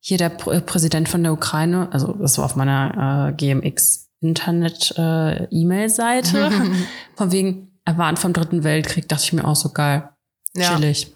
hier 0.00 0.18
der 0.18 0.30
Pr 0.30 0.60
Präsident 0.60 1.08
von 1.08 1.22
der 1.22 1.32
Ukraine, 1.32 1.88
also 1.92 2.14
das 2.14 2.36
war 2.38 2.46
auf 2.46 2.56
meiner 2.56 3.30
äh, 3.30 3.32
GMX 3.32 4.08
Internet 4.20 4.92
äh, 4.98 5.44
E-Mail-Seite, 5.50 6.50
von 7.14 7.30
wegen, 7.30 7.78
er 7.84 7.96
warnt 7.96 8.18
vom 8.18 8.32
dritten 8.32 8.64
Weltkrieg, 8.64 9.08
dachte 9.08 9.22
ich 9.24 9.32
mir 9.32 9.44
auch 9.44 9.54
so 9.54 9.68
geil, 9.68 10.08
Ja. 10.54 10.74
chillig. 10.74 11.12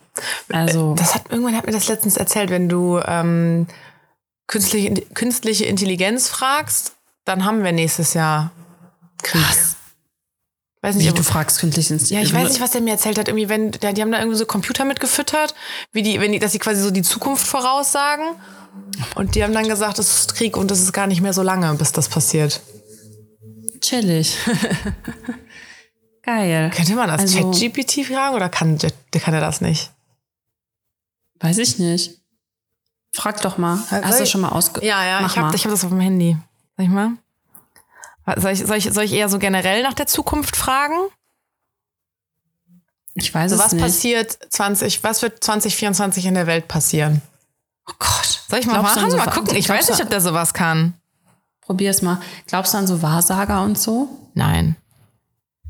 Also 0.53 0.95
Das 0.95 1.15
hat 1.15 1.31
irgendwann 1.31 1.57
hat 1.57 1.67
mir 1.67 1.73
das 1.73 1.89
letztens 1.89 2.17
erzählt, 2.17 2.51
wenn 2.51 2.69
du 2.69 3.01
ähm, 3.05 3.67
künstliche, 4.47 4.95
künstliche 5.15 5.65
Intelligenz 5.67 6.29
fragst, 6.29 6.93
dann 7.25 7.45
haben 7.45 7.63
wir 7.63 7.73
nächstes 7.73 8.15
Jahr 8.15 8.51
Krieg. 9.23 9.43
Weiß 10.83 10.97
nicht, 10.97 11.07
wie 11.09 11.15
du 11.15 11.23
fragst 11.23 11.61
künstlich 11.61 11.91
ins 11.91 12.09
ja, 12.09 12.21
ich 12.23 12.33
weiß 12.33 12.49
nicht, 12.49 12.61
was 12.63 12.71
der 12.71 12.81
mir 12.81 12.93
erzählt 12.93 13.19
hat. 13.19 13.29
Irgendwie, 13.29 13.51
wenn, 13.51 13.71
die 13.71 13.87
haben 13.87 14.11
da 14.13 14.19
irgendwie 14.19 14.39
so 14.39 14.47
Computer 14.47 14.87
mitgefüttert, 14.87 15.55
wie 15.93 16.03
die, 16.03 16.19
wenn 16.21 16.33
die, 16.33 16.39
dass 16.39 16.53
sie 16.53 16.59
quasi 16.59 16.81
so 16.81 16.91
die 16.91 17.03
Zukunft 17.03 17.47
voraussagen. 17.47 18.25
Und 19.15 19.35
die 19.35 19.45
haben 19.45 19.53
dann 19.53 19.69
gesagt, 19.69 19.99
es 19.99 20.21
ist 20.21 20.35
Krieg 20.35 20.57
und 20.57 20.71
es 20.71 20.81
ist 20.81 20.93
gar 20.93 21.07
nicht 21.07 21.21
mehr 21.21 21.35
so 21.35 21.43
lange, 21.43 21.73
bis 21.75 21.93
das 21.93 22.09
passiert. 22.09 22.63
Chillig. 23.83 24.39
Geil. 26.23 26.71
Könnte 26.75 26.95
man 26.95 27.09
das 27.09 27.21
Also- 27.21 27.51
ChatGPT 27.51 28.07
fragen 28.07 28.35
oder 28.35 28.49
kann, 28.49 28.79
kann 28.79 29.35
er 29.35 29.41
das 29.41 29.61
nicht? 29.61 29.91
Weiß 31.41 31.59
ich 31.59 31.79
nicht. 31.79 32.21
Frag 33.13 33.41
doch 33.43 33.59
mal. 33.59 33.77
Soll 33.77 34.05
Hast 34.05 34.21
du 34.21 34.27
schon 34.27 34.43
mal 34.43 34.51
ausge... 34.51 34.85
Ja, 34.85 35.05
ja, 35.05 35.21
Mach 35.21 35.31
ich 35.31 35.39
habe 35.39 35.49
hab 35.49 35.71
das 35.71 35.85
auf 35.85 35.91
dem 35.91 36.01
Handy. 36.01 36.37
Sag 36.77 36.85
ich 36.85 36.91
mal? 36.91 37.13
Soll 38.37 38.53
ich, 38.53 38.67
soll, 38.67 38.77
ich, 38.77 38.93
soll 38.93 39.05
ich 39.05 39.13
eher 39.13 39.29
so 39.29 39.39
generell 39.39 39.83
nach 39.83 39.95
der 39.95 40.07
Zukunft 40.07 40.57
fragen? 40.57 40.95
Ich 43.15 43.35
weiß 43.35 43.53
Also 43.53 43.57
es 43.57 43.61
was 43.61 43.73
nicht. 43.73 43.83
passiert 43.83 44.39
20, 44.51 45.03
was 45.03 45.23
wird 45.23 45.43
2024 45.43 46.27
in 46.27 46.35
der 46.35 46.47
Welt 46.47 46.69
passieren? 46.69 47.23
Oh 47.89 47.93
Gott. 47.99 48.43
Soll 48.49 48.61
ich 48.61 48.67
mal 48.67 48.75
Glaubst 48.75 48.97
machen? 48.97 49.11
so 49.11 49.17
Mal 49.17 49.31
gucken. 49.31 49.57
Ich 49.57 49.69
weiß 49.69 49.91
nicht, 49.91 50.03
ob 50.03 50.11
der 50.11 50.21
sowas 50.21 50.55
kann. 50.55 50.95
Probier's 51.61 52.03
mal. 52.03 52.21
Glaubst 52.47 52.75
du 52.75 52.79
an 52.79 52.87
so 52.87 53.03
Wahrsager 53.03 53.63
und 53.63 53.79
so? 53.79 54.09
Nein. 54.35 54.77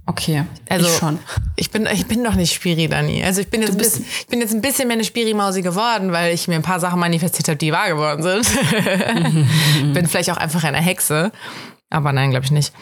Okay, 0.06 0.44
Also 0.68 0.86
ich 0.88 0.96
schon. 0.96 1.18
Ich 1.56 1.70
bin, 1.70 1.86
ich 1.92 2.06
bin 2.06 2.24
doch 2.24 2.34
nicht 2.34 2.52
Spiri, 2.52 2.88
Dani. 2.88 3.22
Also 3.22 3.42
ich 3.42 3.48
bin, 3.48 3.60
jetzt 3.62 3.72
ein 3.72 3.76
bist- 3.76 3.98
bisschen, 3.98 4.06
ich 4.20 4.26
bin 4.26 4.40
jetzt 4.40 4.52
ein 4.54 4.60
bisschen 4.60 4.88
mehr 4.88 4.94
eine 4.96 5.04
Spiri-Mausi 5.04 5.62
geworden, 5.62 6.10
weil 6.10 6.34
ich 6.34 6.48
mir 6.48 6.56
ein 6.56 6.62
paar 6.62 6.80
Sachen 6.80 6.98
manifestiert 6.98 7.46
habe, 7.48 7.58
die 7.58 7.70
wahr 7.72 7.88
geworden 7.88 8.22
sind. 8.22 8.48
bin 9.94 10.06
vielleicht 10.06 10.30
auch 10.30 10.36
einfach 10.36 10.64
eine 10.64 10.78
Hexe. 10.78 11.30
Aber 11.90 12.12
nein, 12.12 12.30
glaube 12.30 12.44
ich 12.44 12.50
nicht. 12.50 12.72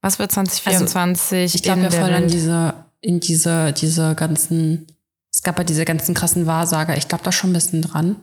Was 0.00 0.18
wird 0.18 0.32
2024 0.32 1.42
Also, 1.42 1.54
Ich 1.56 1.62
glaube 1.62 1.82
ja 1.82 1.90
voll 1.90 2.12
an 2.14 2.28
diese, 2.28 2.74
in 3.00 3.20
diese, 3.20 3.72
diese 3.72 4.14
ganzen, 4.14 4.86
es 5.32 5.42
gab 5.42 5.58
ja 5.58 5.64
diese 5.64 5.84
ganzen 5.84 6.14
krassen 6.14 6.46
Wahrsager. 6.46 6.96
Ich 6.96 7.08
glaube 7.08 7.24
da 7.24 7.32
schon 7.32 7.50
ein 7.50 7.54
bisschen 7.54 7.82
dran. 7.82 8.16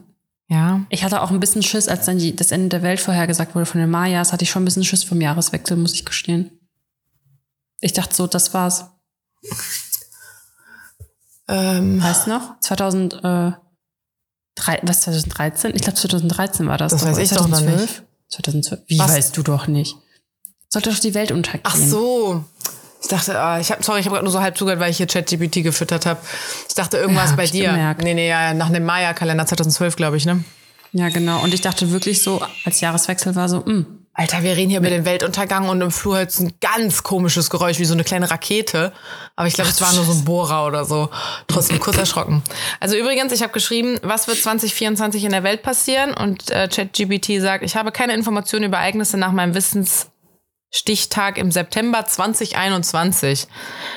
Ja. 0.48 0.80
Ich 0.88 1.04
hatte 1.04 1.20
auch 1.22 1.30
ein 1.30 1.40
bisschen 1.40 1.62
Schiss, 1.62 1.88
als 1.88 2.06
dann 2.06 2.18
die, 2.18 2.34
das 2.34 2.50
Ende 2.52 2.68
der 2.70 2.82
Welt 2.82 3.00
vorhergesagt 3.00 3.54
wurde 3.54 3.66
von 3.66 3.80
den 3.80 3.90
Mayas, 3.90 4.32
hatte 4.32 4.44
ich 4.44 4.50
schon 4.50 4.62
ein 4.62 4.64
bisschen 4.64 4.84
Schiss 4.84 5.04
vom 5.04 5.20
Jahreswechsel, 5.20 5.76
muss 5.76 5.92
ich 5.92 6.04
gestehen. 6.06 6.50
Ich 7.80 7.92
dachte 7.92 8.14
so, 8.14 8.26
das 8.26 8.54
war's. 8.54 8.84
Ähm, 11.48 12.02
Weißt 12.02 12.26
du 12.26 12.30
noch? 12.30 12.60
2000, 12.60 13.14
äh, 13.14 13.52
drei, 14.54 14.80
was, 14.82 15.00
2013? 15.02 15.74
Ich 15.74 15.82
glaube 15.82 15.96
2013 15.98 16.66
war 16.66 16.76
das. 16.78 16.92
Das 16.92 17.04
weiß 17.04 17.18
ich 17.18 17.30
doch 17.30 17.48
noch 17.48 17.60
nicht. 17.60 18.02
2012? 18.28 18.82
Wie 18.86 18.98
Was? 18.98 19.12
weißt 19.12 19.36
du 19.36 19.42
doch 19.42 19.66
nicht? 19.66 19.96
Sollte 20.68 20.90
doch 20.90 20.98
die 20.98 21.14
Welt 21.14 21.32
untergehen. 21.32 21.62
ach 21.64 21.76
so. 21.76 22.44
Ich 23.00 23.08
dachte, 23.08 23.38
ah, 23.40 23.60
ich 23.60 23.70
habe, 23.70 23.82
sorry, 23.82 24.00
ich 24.00 24.06
habe 24.06 24.14
gerade 24.16 24.24
nur 24.24 24.32
so 24.32 24.40
halb 24.40 24.58
zugehört, 24.58 24.80
weil 24.80 24.90
ich 24.90 24.96
hier 24.96 25.06
ChatGPT 25.06 25.62
gefüttert 25.62 26.04
habe. 26.04 26.20
Ich 26.68 26.74
dachte 26.74 26.98
irgendwas 26.98 27.30
Ja, 27.30 27.36
bei 27.36 27.44
ich 27.44 27.52
dir. 27.52 27.70
gemerkt. 27.70 28.02
Nee, 28.02 28.12
nee, 28.12 28.28
ja, 28.28 28.52
nach 28.54 28.70
dem 28.70 28.84
Maya-Kalender 28.84 29.46
2012, 29.46 29.94
glaube 29.96 30.16
ich, 30.16 30.26
ne? 30.26 30.44
Ja, 30.92 31.08
genau. 31.08 31.40
Und 31.42 31.54
ich 31.54 31.60
dachte 31.60 31.90
wirklich 31.92 32.22
so, 32.22 32.42
als 32.64 32.80
Jahreswechsel 32.80 33.36
war 33.36 33.48
so, 33.48 33.64
hm, 33.64 33.97
Alter, 34.18 34.42
wir 34.42 34.56
reden 34.56 34.70
hier 34.70 34.80
über 34.80 34.90
den 34.90 35.04
Weltuntergang 35.04 35.68
und 35.68 35.80
im 35.80 35.92
Flur 35.92 36.16
hört 36.16 36.36
ein 36.40 36.52
ganz 36.60 37.04
komisches 37.04 37.50
Geräusch, 37.50 37.78
wie 37.78 37.84
so 37.84 37.94
eine 37.94 38.02
kleine 38.02 38.28
Rakete. 38.28 38.92
Aber 39.36 39.46
ich 39.46 39.54
glaube, 39.54 39.70
es 39.70 39.80
war 39.80 39.92
nur 39.92 40.02
so 40.02 40.10
ein 40.10 40.24
Bohrer 40.24 40.66
oder 40.66 40.84
so. 40.84 41.08
Trotzdem 41.46 41.78
kurz 41.78 41.98
erschrocken. 41.98 42.42
Also 42.80 42.96
übrigens, 42.96 43.32
ich 43.32 43.42
habe 43.42 43.52
geschrieben, 43.52 44.00
was 44.02 44.26
wird 44.26 44.38
2024 44.38 45.22
in 45.22 45.30
der 45.30 45.44
Welt 45.44 45.62
passieren? 45.62 46.14
Und 46.14 46.50
äh, 46.50 46.66
ChatGPT 46.66 47.40
sagt, 47.40 47.62
ich 47.62 47.76
habe 47.76 47.92
keine 47.92 48.12
Informationen 48.12 48.64
über 48.64 48.78
Ereignisse 48.78 49.18
nach 49.18 49.30
meinem 49.30 49.54
Wissensstichtag 49.54 51.38
im 51.38 51.52
September 51.52 52.04
2021. 52.04 53.46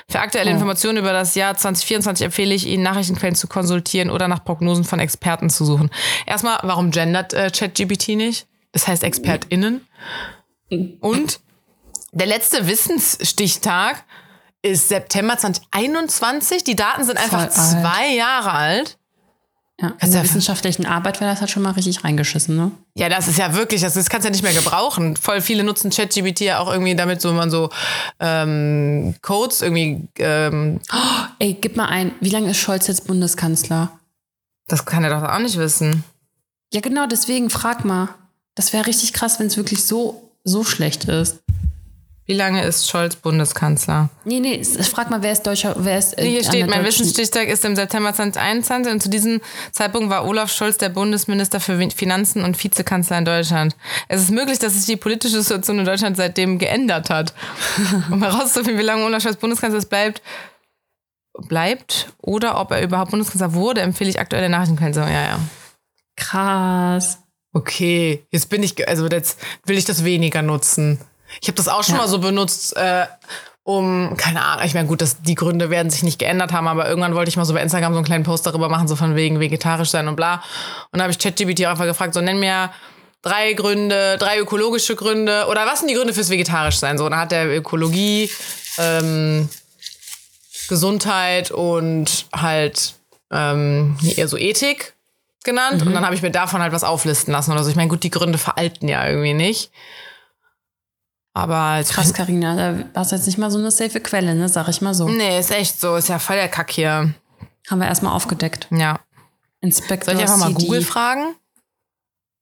Für 0.07 0.19
aktuelle 0.19 0.51
Oh. 0.51 0.53
Informationen 0.53 0.99
über 0.99 1.13
das 1.13 1.33
Jahr 1.33 1.57
2024 1.57 2.25
empfehle 2.25 2.53
ich 2.53 2.67
Ihnen, 2.67 2.83
Nachrichtenquellen 2.83 3.33
zu 3.33 3.47
konsultieren 3.47 4.11
oder 4.11 4.27
nach 4.27 4.45
Prognosen 4.45 4.83
von 4.83 4.99
Experten 4.99 5.49
zu 5.49 5.65
suchen. 5.65 5.89
Erstmal, 6.27 6.59
warum 6.61 6.91
gendert 6.91 7.33
äh, 7.33 7.49
ChatGPT 7.49 8.09
nicht? 8.09 8.45
Das 8.71 8.87
heißt 8.87 9.03
ExpertInnen. 9.03 9.85
Und 10.99 11.39
der 12.13 12.27
letzte 12.27 12.67
Wissensstichtag 12.67 14.03
ist 14.61 14.89
September 14.89 15.37
2021. 15.37 16.63
Die 16.63 16.75
Daten 16.75 17.03
sind 17.03 17.17
einfach 17.17 17.49
zwei 17.49 18.13
Jahre 18.13 18.51
alt. 18.51 18.97
Ja, 19.79 19.87
in 19.87 19.97
Kannst 19.97 20.13
der 20.13 20.23
wissenschaftlichen 20.23 20.85
Arbeit 20.85 21.19
wäre 21.21 21.31
das 21.31 21.39
halt 21.39 21.49
schon 21.49 21.63
mal 21.63 21.71
richtig 21.71 22.03
reingeschissen, 22.03 22.55
ne? 22.55 22.71
Ja, 22.93 23.09
das 23.09 23.27
ist 23.27 23.39
ja 23.39 23.55
wirklich, 23.55 23.81
das, 23.81 23.95
das 23.95 24.11
kannst 24.11 24.25
du 24.25 24.27
ja 24.27 24.31
nicht 24.31 24.43
mehr 24.43 24.53
gebrauchen. 24.53 25.17
Voll 25.17 25.41
viele 25.41 25.63
nutzen 25.63 25.89
ChatGPT 25.89 26.41
ja 26.41 26.59
auch 26.59 26.71
irgendwie 26.71 26.95
damit, 26.95 27.19
so 27.19 27.33
man 27.33 27.49
so 27.49 27.71
ähm, 28.19 29.15
Codes 29.23 29.61
irgendwie, 29.61 30.07
ähm, 30.19 30.81
Ey, 31.39 31.57
gib 31.59 31.77
mal 31.77 31.87
ein, 31.87 32.11
wie 32.19 32.29
lange 32.29 32.51
ist 32.51 32.57
Scholz 32.57 32.87
jetzt 32.87 33.07
Bundeskanzler? 33.07 33.91
das 34.71 34.85
kann 34.85 35.03
er 35.03 35.09
doch 35.09 35.27
auch 35.27 35.39
nicht 35.39 35.57
wissen. 35.57 36.03
Ja, 36.73 36.79
genau, 36.79 37.05
deswegen 37.05 37.49
frag 37.49 37.83
mal. 37.83 38.09
Das 38.55 38.73
wäre 38.73 38.85
richtig 38.85 39.13
krass, 39.13 39.39
wenn 39.39 39.47
es 39.47 39.57
wirklich 39.57 39.83
so, 39.85 40.31
so 40.43 40.63
schlecht 40.63 41.05
ist. 41.05 41.39
Wie 42.25 42.33
lange 42.37 42.63
ist 42.63 42.89
Scholz 42.89 43.15
Bundeskanzler? 43.15 44.09
Nee, 44.25 44.39
nee, 44.39 44.63
frag 44.63 45.09
mal, 45.09 45.21
wer 45.21 45.31
ist 45.33 45.41
Deutscher, 45.41 45.75
wer 45.79 45.97
ist. 45.97 46.17
äh, 46.17 46.25
Hier 46.25 46.39
an 46.39 46.45
steht, 46.45 46.69
mein 46.69 46.85
Wissensstichtag 46.85 47.47
ist 47.49 47.65
im 47.65 47.75
September 47.75 48.13
2021 48.13 48.93
und 48.93 49.03
zu 49.03 49.09
diesem 49.09 49.41
Zeitpunkt 49.71 50.09
war 50.09 50.25
Olaf 50.25 50.51
Scholz 50.51 50.77
der 50.77 50.89
Bundesminister 50.89 51.59
für 51.59 51.77
Finanzen 51.89 52.43
und 52.43 52.63
Vizekanzler 52.63 53.17
in 53.17 53.25
Deutschland. 53.25 53.75
Es 54.07 54.21
ist 54.21 54.31
möglich, 54.31 54.59
dass 54.59 54.75
sich 54.75 54.85
die 54.85 54.97
politische 54.97 55.41
Situation 55.41 55.79
in 55.79 55.85
Deutschland 55.85 56.15
seitdem 56.15 56.59
geändert 56.59 57.09
hat. 57.09 57.33
um 58.11 58.21
herauszufinden, 58.23 58.79
wie 58.79 58.85
lange 58.85 59.03
Olaf 59.03 59.23
Scholz 59.23 59.37
Bundeskanzler 59.37 59.81
bleibt, 59.81 60.21
bleibt 61.49 62.13
oder 62.21 62.61
ob 62.61 62.71
er 62.71 62.83
überhaupt 62.83 63.11
Bundeskanzler 63.11 63.55
wurde, 63.55 63.81
empfehle 63.81 64.09
ich 64.09 64.19
aktuelle 64.19 64.47
Nachrichtenquellen. 64.47 64.93
So, 64.93 65.01
ja, 65.01 65.09
ja. 65.23 65.39
Krass. 66.15 67.17
Okay, 67.53 68.25
jetzt 68.31 68.49
bin 68.49 68.63
ich, 68.63 68.87
also 68.87 69.07
jetzt 69.07 69.37
will 69.65 69.77
ich 69.77 69.85
das 69.85 70.03
weniger 70.03 70.41
nutzen. 70.41 70.99
Ich 71.41 71.47
habe 71.47 71.55
das 71.57 71.67
auch 71.67 71.83
schon 71.83 71.95
Ja. 71.95 72.01
mal 72.01 72.07
so 72.07 72.19
benutzt, 72.19 72.75
äh, 72.77 73.05
um, 73.63 74.15
keine 74.17 74.43
Ahnung, 74.43 74.65
ich 74.65 74.73
meine, 74.73 74.87
gut, 74.87 75.01
dass 75.01 75.21
die 75.21 75.35
Gründe 75.35 75.69
werden 75.69 75.89
sich 75.91 76.01
nicht 76.03 76.17
geändert 76.17 76.51
haben, 76.51 76.67
aber 76.67 76.89
irgendwann 76.89 77.13
wollte 77.13 77.29
ich 77.29 77.37
mal 77.37 77.45
so 77.45 77.53
bei 77.53 77.61
Instagram 77.61 77.93
so 77.93 77.97
einen 77.99 78.05
kleinen 78.05 78.23
Post 78.23 78.45
darüber 78.45 78.69
machen, 78.69 78.87
so 78.87 78.95
von 78.95 79.15
wegen 79.15 79.39
vegetarisch 79.39 79.89
sein 79.91 80.07
und 80.07 80.15
bla. 80.15 80.43
Und 80.91 80.97
da 80.97 81.03
habe 81.03 81.11
ich 81.11 81.19
ChatGPT 81.19 81.65
einfach 81.65 81.85
gefragt, 81.85 82.13
so 82.15 82.21
nenn 82.21 82.39
mir 82.39 82.71
drei 83.21 83.53
Gründe, 83.53 84.17
drei 84.17 84.39
ökologische 84.39 84.95
Gründe 84.95 85.45
oder 85.47 85.65
was 85.67 85.79
sind 85.79 85.89
die 85.89 85.93
Gründe 85.93 86.13
fürs 86.13 86.29
vegetarisch 86.31 86.77
sein? 86.77 86.97
So, 86.97 87.05
und 87.05 87.11
dann 87.11 87.19
hat 87.19 87.31
der 87.31 87.55
Ökologie, 87.55 88.31
ähm, 88.79 89.47
Gesundheit 90.67 91.51
und 91.51 92.25
halt 92.33 92.95
ähm, 93.31 93.97
eher 94.15 94.27
so 94.27 94.37
Ethik 94.37 94.93
genannt. 95.43 95.81
Und 95.81 95.93
dann 95.93 96.05
habe 96.05 96.15
ich 96.15 96.21
mir 96.21 96.31
davon 96.31 96.61
halt 96.61 96.73
was 96.73 96.83
auflisten 96.83 97.31
lassen 97.31 97.51
oder 97.51 97.63
so. 97.63 97.69
Ich 97.69 97.75
meine, 97.75 97.89
gut, 97.89 98.03
die 98.03 98.11
Gründe 98.11 98.37
veralten 98.37 98.87
ja 98.87 99.07
irgendwie 99.07 99.33
nicht. 99.33 99.71
Aber 101.33 101.55
als 101.55 101.89
Krass, 101.89 102.13
Carina, 102.13 102.55
da 102.55 102.83
warst 102.93 103.13
jetzt 103.13 103.25
nicht 103.25 103.37
mal 103.37 103.51
so 103.51 103.57
eine 103.57 103.71
safe 103.71 104.01
Quelle, 104.01 104.35
ne? 104.35 104.49
Sag 104.49 104.67
ich 104.67 104.81
mal 104.81 104.93
so. 104.93 105.07
Nee, 105.07 105.39
ist 105.39 105.51
echt 105.51 105.79
so. 105.79 105.95
Ist 105.95 106.09
ja 106.09 106.19
voll 106.19 106.35
der 106.35 106.49
Kack 106.49 106.71
hier. 106.71 107.13
Haben 107.69 107.79
wir 107.79 107.87
erstmal 107.87 108.13
aufgedeckt. 108.13 108.67
Ja. 108.71 108.99
Inspektor 109.61 110.13
Soll 110.13 110.15
ich 110.15 110.29
einfach 110.29 110.37
mal 110.37 110.53
CD. 110.53 110.65
Google 110.65 110.83
fragen? 110.83 111.35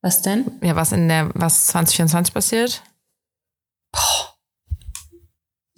Was 0.01 0.21
denn? 0.21 0.49
Ja, 0.61 0.75
was 0.75 0.91
in 0.91 1.07
der, 1.07 1.29
was 1.33 1.67
2024 1.67 2.33
passiert? 2.33 2.81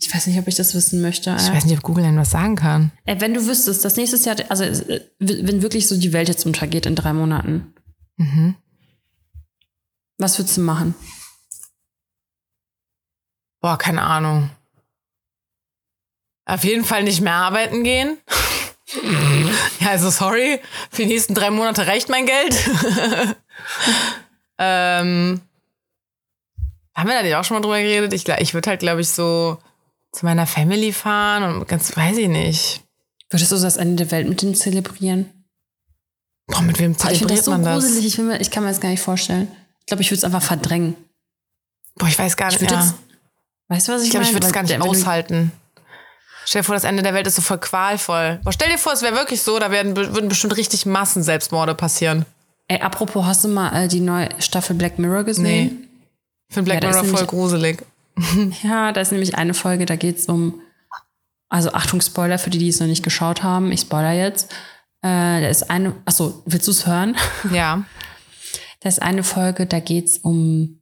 Ich 0.04 0.14
weiß 0.14 0.26
nicht, 0.28 0.40
ob 0.40 0.48
ich 0.48 0.56
das 0.56 0.74
wissen 0.74 1.00
möchte. 1.02 1.36
Ich 1.40 1.48
Äh. 1.48 1.54
weiß 1.54 1.66
nicht, 1.66 1.78
ob 1.78 1.84
Google 1.84 2.04
denn 2.04 2.18
was 2.18 2.32
sagen 2.32 2.56
kann. 2.56 2.92
Ey, 3.06 3.22
wenn 3.22 3.34
du 3.36 3.46
wüsstest, 3.46 3.86
dass 3.86 3.98
nächstes 3.98 4.26
Jahr, 4.26 4.36
also 4.50 4.64
äh, 4.64 5.02
wenn 5.20 5.62
wirklich 5.62 5.88
so 5.88 5.96
die 5.98 6.12
Welt 6.12 6.28
jetzt 6.28 6.46
untergeht 6.46 6.86
in 6.88 6.96
drei 6.96 7.14
Monaten, 7.14 7.74
Mhm. 8.18 8.56
was 10.18 10.38
würdest 10.40 10.58
du 10.58 10.62
machen? 10.62 10.96
Boah, 13.62 13.78
keine 13.78 14.02
Ahnung. 14.02 14.50
Auf 16.46 16.64
jeden 16.64 16.84
Fall 16.84 17.04
nicht 17.04 17.22
mehr 17.22 17.34
arbeiten 17.36 17.84
gehen. 17.84 18.18
ja, 19.80 19.90
also 19.92 20.10
sorry. 20.10 20.60
Für 20.90 21.04
die 21.04 21.10
nächsten 21.10 21.36
drei 21.36 21.52
Monate 21.52 21.86
reicht 21.86 22.10
mein 22.10 22.26
Geld. 22.26 22.56
ähm, 24.58 25.42
haben 26.96 27.08
wir 27.10 27.16
da 27.16 27.24
nicht 27.24 27.36
auch 27.36 27.44
schon 27.44 27.56
mal 27.58 27.62
drüber 27.62 27.80
geredet? 27.80 28.14
Ich, 28.14 28.26
glaub- 28.26 28.42
ich 28.42 28.54
würde 28.56 28.70
halt, 28.72 28.80
glaube 28.80 29.02
ich, 29.02 29.10
so 29.10 29.58
zu 30.12 30.26
meiner 30.26 30.46
Family 30.48 30.92
fahren 30.94 31.44
und 31.56 31.68
ganz, 31.68 31.96
weiß 31.96 32.18
ich 32.18 32.28
nicht. 32.28 32.82
Würdest 33.30 33.52
du 33.52 33.58
so 33.58 33.64
das 33.64 33.78
Ende 33.78 33.96
der 34.06 34.12
Welt 34.12 34.28
mit 34.28 34.42
denen 34.42 34.56
zelebrieren? 34.56 35.30
Boah, 36.48 36.62
mit 36.62 36.80
wem 36.80 36.94
Boah, 36.96 37.12
ich 37.12 37.20
finde 37.20 37.36
zelebriert 37.36 37.40
das 37.40 37.46
so 37.46 37.52
man 37.52 37.64
das? 37.64 37.84
gruselig. 37.86 38.06
Ich, 38.06 38.18
mir, 38.18 38.42
ich 38.42 38.52
kann 38.52 38.64
mir 38.64 38.70
das 38.70 38.82
gar 38.82 38.90
nicht 38.90 39.02
vorstellen. 39.02 39.48
Ich 39.80 39.86
glaube, 39.86 40.02
ich 40.02 40.10
würde 40.12 40.18
es 40.18 40.24
einfach 40.24 40.42
verdrängen. 40.44 40.96
Boah, 41.96 42.08
ich 42.08 42.20
weiß 42.20 42.36
gar 42.36 42.52
Ich 42.52 42.60
nicht. 42.60 42.72
Ja. 42.72 42.82
jetzt, 42.82 42.94
weißt 43.70 43.88
du, 43.88 43.92
was 43.94 44.02
ich, 44.02 44.08
Ich 44.08 44.12
glaube, 44.12 44.26
ich 44.26 44.34
würde 44.34 44.48
es 44.48 44.54
gar 44.54 44.64
nicht 44.64 44.80
aushalten. 44.82 45.52
Stell 46.46 46.62
dir 46.62 46.66
vor, 46.66 46.76
das 46.76 46.84
Ende 46.84 47.04
der 47.04 47.14
Welt 47.14 47.28
ist 47.28 47.36
so 47.36 47.42
voll 47.42 47.60
qualvoll. 47.60 48.40
Boah, 48.44 48.52
stell 48.52 48.70
dir 48.70 48.78
vor, 48.78 48.92
es 48.94 49.02
wäre 49.02 49.16
wirklich 49.16 49.42
so, 49.42 49.60
da 49.60 49.72
werden, 49.72 49.96
würden 49.96 50.28
bestimmt 50.28 50.58
richtig 50.58 50.86
Massenselbstmorde 50.86 51.76
passieren. 51.76 52.26
Ey, 52.68 52.82
apropos, 52.82 53.26
hast 53.26 53.44
du 53.44 53.48
mal 53.48 53.84
äh, 53.84 53.88
die 53.88 54.00
neue 54.00 54.30
Staffel 54.40 54.76
Black 54.76 54.98
Mirror 55.00 55.24
gesehen? 55.24 55.88
Ich 56.50 56.54
finde 56.56 56.72
Black 56.72 56.84
Ja, 56.84 56.90
Mirror 56.90 57.06
voll 57.06 57.28
gruselig. 57.28 57.84
Ja, 58.64 58.92
da 58.92 59.02
ist 59.02 59.12
nämlich 59.12 59.36
eine 59.36 59.54
Folge, 59.54 59.86
da 59.86 59.96
geht 59.96 60.18
es 60.18 60.26
um, 60.26 60.62
also 61.50 61.74
Achtung, 61.74 62.02
Spoiler 62.02 62.38
für 62.38 62.50
die, 62.50 62.60
die 62.60 62.70
es 62.70 62.80
noch 62.80 62.88
nicht 62.88 63.04
geschaut 63.04 63.44
haben. 63.44 63.72
Ich 63.72 63.82
spoiler 63.82 64.14
jetzt. 64.14 64.52
Äh, 65.02 65.42
da 65.42 65.48
ist 65.48 65.70
eine, 65.70 65.96
achso, 66.06 66.44
willst 66.46 66.68
du 66.68 66.72
es 66.72 66.88
hören? 66.88 67.16
Ja. 67.52 67.86
Da 68.80 68.90
ist 68.90 69.02
eine 69.02 69.22
Folge, 69.24 69.68
da 69.68 69.80
geht 69.80 70.08
es 70.08 70.18
um, 70.18 70.82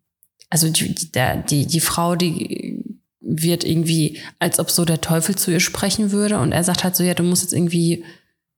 also 0.49 0.69
die, 0.69 0.95
die, 0.95 1.11
die, 1.49 1.65
die 1.65 1.79
Frau, 1.81 2.15
die 2.15 2.99
wird 3.19 3.65
irgendwie, 3.65 4.21
als 4.39 4.57
ob 4.57 4.71
so 4.71 4.85
der 4.85 5.01
Teufel 5.01 5.35
zu 5.35 5.51
ihr 5.51 5.59
sprechen 5.59 6.11
würde. 6.11 6.39
Und 6.39 6.53
er 6.53 6.63
sagt 6.63 6.85
halt 6.85 6.95
so, 6.95 7.03
ja, 7.03 7.13
du 7.13 7.23
musst 7.23 7.43
jetzt 7.43 7.53
irgendwie 7.53 8.05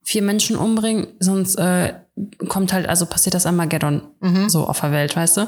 vier 0.04 0.22
Menschen 0.22 0.54
umbringen, 0.56 1.08
sonst 1.18 1.56
äh, 1.56 1.94
kommt 2.48 2.72
halt, 2.72 2.88
also 2.88 3.06
passiert 3.06 3.34
das 3.34 3.46
Armageddon 3.46 4.02
so 4.48 4.66
auf 4.66 4.80
der 4.80 4.92
Welt, 4.92 5.16
weißt 5.16 5.36
du? 5.36 5.40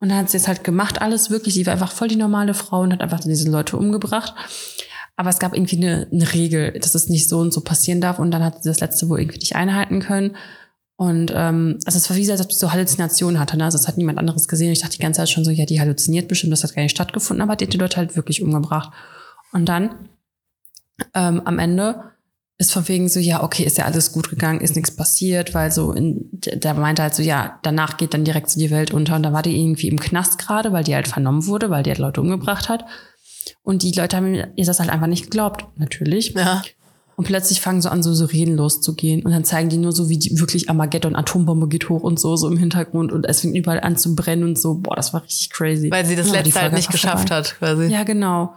Und 0.00 0.08
dann 0.08 0.18
hat 0.18 0.30
sie 0.30 0.36
jetzt 0.36 0.48
halt 0.48 0.64
gemacht, 0.64 1.00
alles 1.00 1.30
wirklich. 1.30 1.54
Sie 1.54 1.66
war 1.66 1.72
einfach 1.72 1.92
voll 1.92 2.08
die 2.08 2.16
normale 2.16 2.54
Frau 2.54 2.80
und 2.80 2.92
hat 2.92 3.00
einfach 3.00 3.20
diese 3.20 3.50
Leute 3.50 3.76
umgebracht. 3.76 4.34
Aber 5.16 5.30
es 5.30 5.38
gab 5.38 5.54
irgendwie 5.54 5.76
eine, 5.76 6.08
eine 6.12 6.32
Regel, 6.32 6.72
dass 6.72 6.94
es 6.94 7.08
nicht 7.08 7.28
so 7.28 7.38
und 7.38 7.52
so 7.52 7.60
passieren 7.60 8.00
darf. 8.00 8.18
Und 8.18 8.30
dann 8.30 8.44
hat 8.44 8.62
sie 8.62 8.68
das 8.68 8.80
letzte 8.80 9.08
wohl 9.08 9.20
irgendwie 9.20 9.38
nicht 9.38 9.56
einhalten 9.56 10.00
können. 10.00 10.36
Und 10.96 11.32
ähm, 11.34 11.78
also 11.86 11.96
es 11.96 12.10
war 12.10 12.16
wie 12.16 12.20
gesagt, 12.20 12.38
als 12.38 12.46
ob 12.46 12.52
sie 12.52 12.58
so 12.58 12.72
Halluzinationen 12.72 13.38
hatte. 13.38 13.56
Ne? 13.56 13.64
Also 13.64 13.78
es 13.78 13.86
hat 13.86 13.98
niemand 13.98 14.18
anderes 14.18 14.48
gesehen. 14.48 14.72
Ich 14.72 14.80
dachte 14.80 14.96
die 14.96 15.02
ganze 15.02 15.18
Zeit 15.18 15.30
schon 15.30 15.44
so, 15.44 15.50
ja, 15.52 15.64
die 15.64 15.80
halluziniert 15.80 16.26
bestimmt, 16.26 16.52
das 16.52 16.64
hat 16.64 16.74
gar 16.74 16.82
nicht 16.82 16.90
stattgefunden, 16.90 17.40
aber 17.40 17.54
die 17.54 17.66
hat 17.66 17.72
die 17.72 17.78
Leute 17.78 17.98
halt 17.98 18.16
wirklich 18.16 18.42
umgebracht. 18.42 18.90
Und 19.52 19.68
dann 19.68 20.08
ähm, 21.14 21.42
am 21.44 21.60
Ende 21.60 22.02
ist 22.60 22.72
von 22.72 22.86
wegen 22.88 23.08
so, 23.08 23.20
ja, 23.20 23.44
okay, 23.44 23.62
ist 23.62 23.78
ja 23.78 23.84
alles 23.84 24.10
gut 24.10 24.30
gegangen, 24.30 24.60
ist 24.60 24.74
nichts 24.74 24.94
passiert, 24.94 25.54
weil 25.54 25.70
so 25.70 25.92
in, 25.92 26.28
der 26.32 26.74
meinte 26.74 27.02
halt 27.02 27.14
so, 27.14 27.22
ja, 27.22 27.60
danach 27.62 27.96
geht 27.96 28.14
dann 28.14 28.24
direkt 28.24 28.50
so 28.50 28.58
die 28.58 28.70
Welt 28.72 28.92
unter. 28.92 29.14
Und 29.14 29.22
da 29.22 29.32
war 29.32 29.42
die 29.42 29.56
irgendwie 29.56 29.86
im 29.86 30.00
Knast 30.00 30.38
gerade, 30.38 30.72
weil 30.72 30.82
die 30.82 30.94
halt 30.94 31.06
vernommen 31.06 31.46
wurde, 31.46 31.70
weil 31.70 31.84
die 31.84 31.90
halt 31.90 32.00
Leute 32.00 32.20
umgebracht 32.20 32.68
hat. 32.68 32.84
Und 33.62 33.84
die 33.84 33.92
Leute 33.92 34.16
haben 34.16 34.34
ihr 34.34 34.52
das 34.56 34.80
halt 34.80 34.90
einfach 34.90 35.06
nicht 35.06 35.24
geglaubt, 35.24 35.66
natürlich. 35.76 36.34
Ja. 36.34 36.62
Und 37.14 37.24
plötzlich 37.26 37.60
fangen 37.60 37.80
so 37.82 37.88
an, 37.88 38.02
so 38.02 38.12
Sirenen 38.14 38.56
loszugehen. 38.56 39.24
Und 39.24 39.30
dann 39.32 39.44
zeigen 39.44 39.68
die 39.68 39.76
nur 39.76 39.92
so, 39.92 40.08
wie 40.08 40.18
die 40.18 40.38
wirklich 40.38 40.68
Armageddon, 40.68 41.16
Atombombe 41.16 41.68
geht 41.68 41.88
hoch 41.88 42.02
und 42.02 42.18
so, 42.20 42.36
so 42.36 42.48
im 42.48 42.56
Hintergrund. 42.56 43.12
Und 43.12 43.24
es 43.24 43.40
fängt 43.40 43.56
überall 43.56 43.80
an 43.80 43.96
zu 43.96 44.14
brennen 44.14 44.44
und 44.44 44.58
so. 44.58 44.74
Boah, 44.74 44.96
das 44.96 45.12
war 45.12 45.22
richtig 45.22 45.50
crazy. 45.50 45.90
Weil 45.90 46.06
sie 46.06 46.14
das 46.16 46.28
Ja, 46.28 46.34
letzte 46.34 46.60
halt 46.60 46.72
nicht 46.74 46.90
geschafft 46.90 47.28
vorbei. 47.28 47.34
hat, 47.36 47.56
quasi. 47.58 47.86
Ja, 47.86 48.04
genau. 48.04 48.54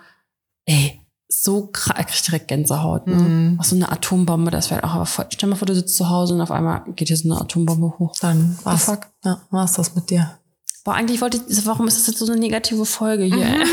Ey, 0.65 1.00
so 1.33 1.69
krass, 1.71 1.95
ich 1.99 2.07
krieg 2.07 2.23
direkt 2.25 2.47
Gänsehaut. 2.47 3.07
Ne? 3.07 3.15
Mhm. 3.15 3.57
Auch 3.59 3.63
so 3.63 3.75
eine 3.75 3.91
Atombombe, 3.91 4.51
das 4.51 4.69
wäre 4.69 4.83
auch 4.83 4.95
aber 4.95 5.05
voll. 5.05 5.25
Stell 5.29 5.47
dir 5.47 5.51
mal 5.51 5.55
vor, 5.57 5.65
du 5.65 5.75
sitzt 5.75 5.95
zu 5.95 6.09
Hause 6.09 6.33
und 6.33 6.41
auf 6.41 6.51
einmal 6.51 6.83
geht 6.95 7.07
hier 7.07 7.17
so 7.17 7.31
eine 7.31 7.41
Atombombe 7.41 7.97
hoch. 7.99 8.13
Dann 8.19 8.57
war's, 8.63 8.85
fuck? 8.85 9.07
ja, 9.23 9.41
das 9.51 9.95
mit 9.95 10.09
dir. 10.09 10.37
Boah, 10.83 10.95
eigentlich 10.95 11.21
wollte 11.21 11.39
ich, 11.47 11.65
warum 11.65 11.87
ist 11.87 11.97
das 11.97 12.07
jetzt 12.07 12.19
so 12.19 12.31
eine 12.31 12.39
negative 12.39 12.85
Folge 12.85 13.23
hier? 13.23 13.47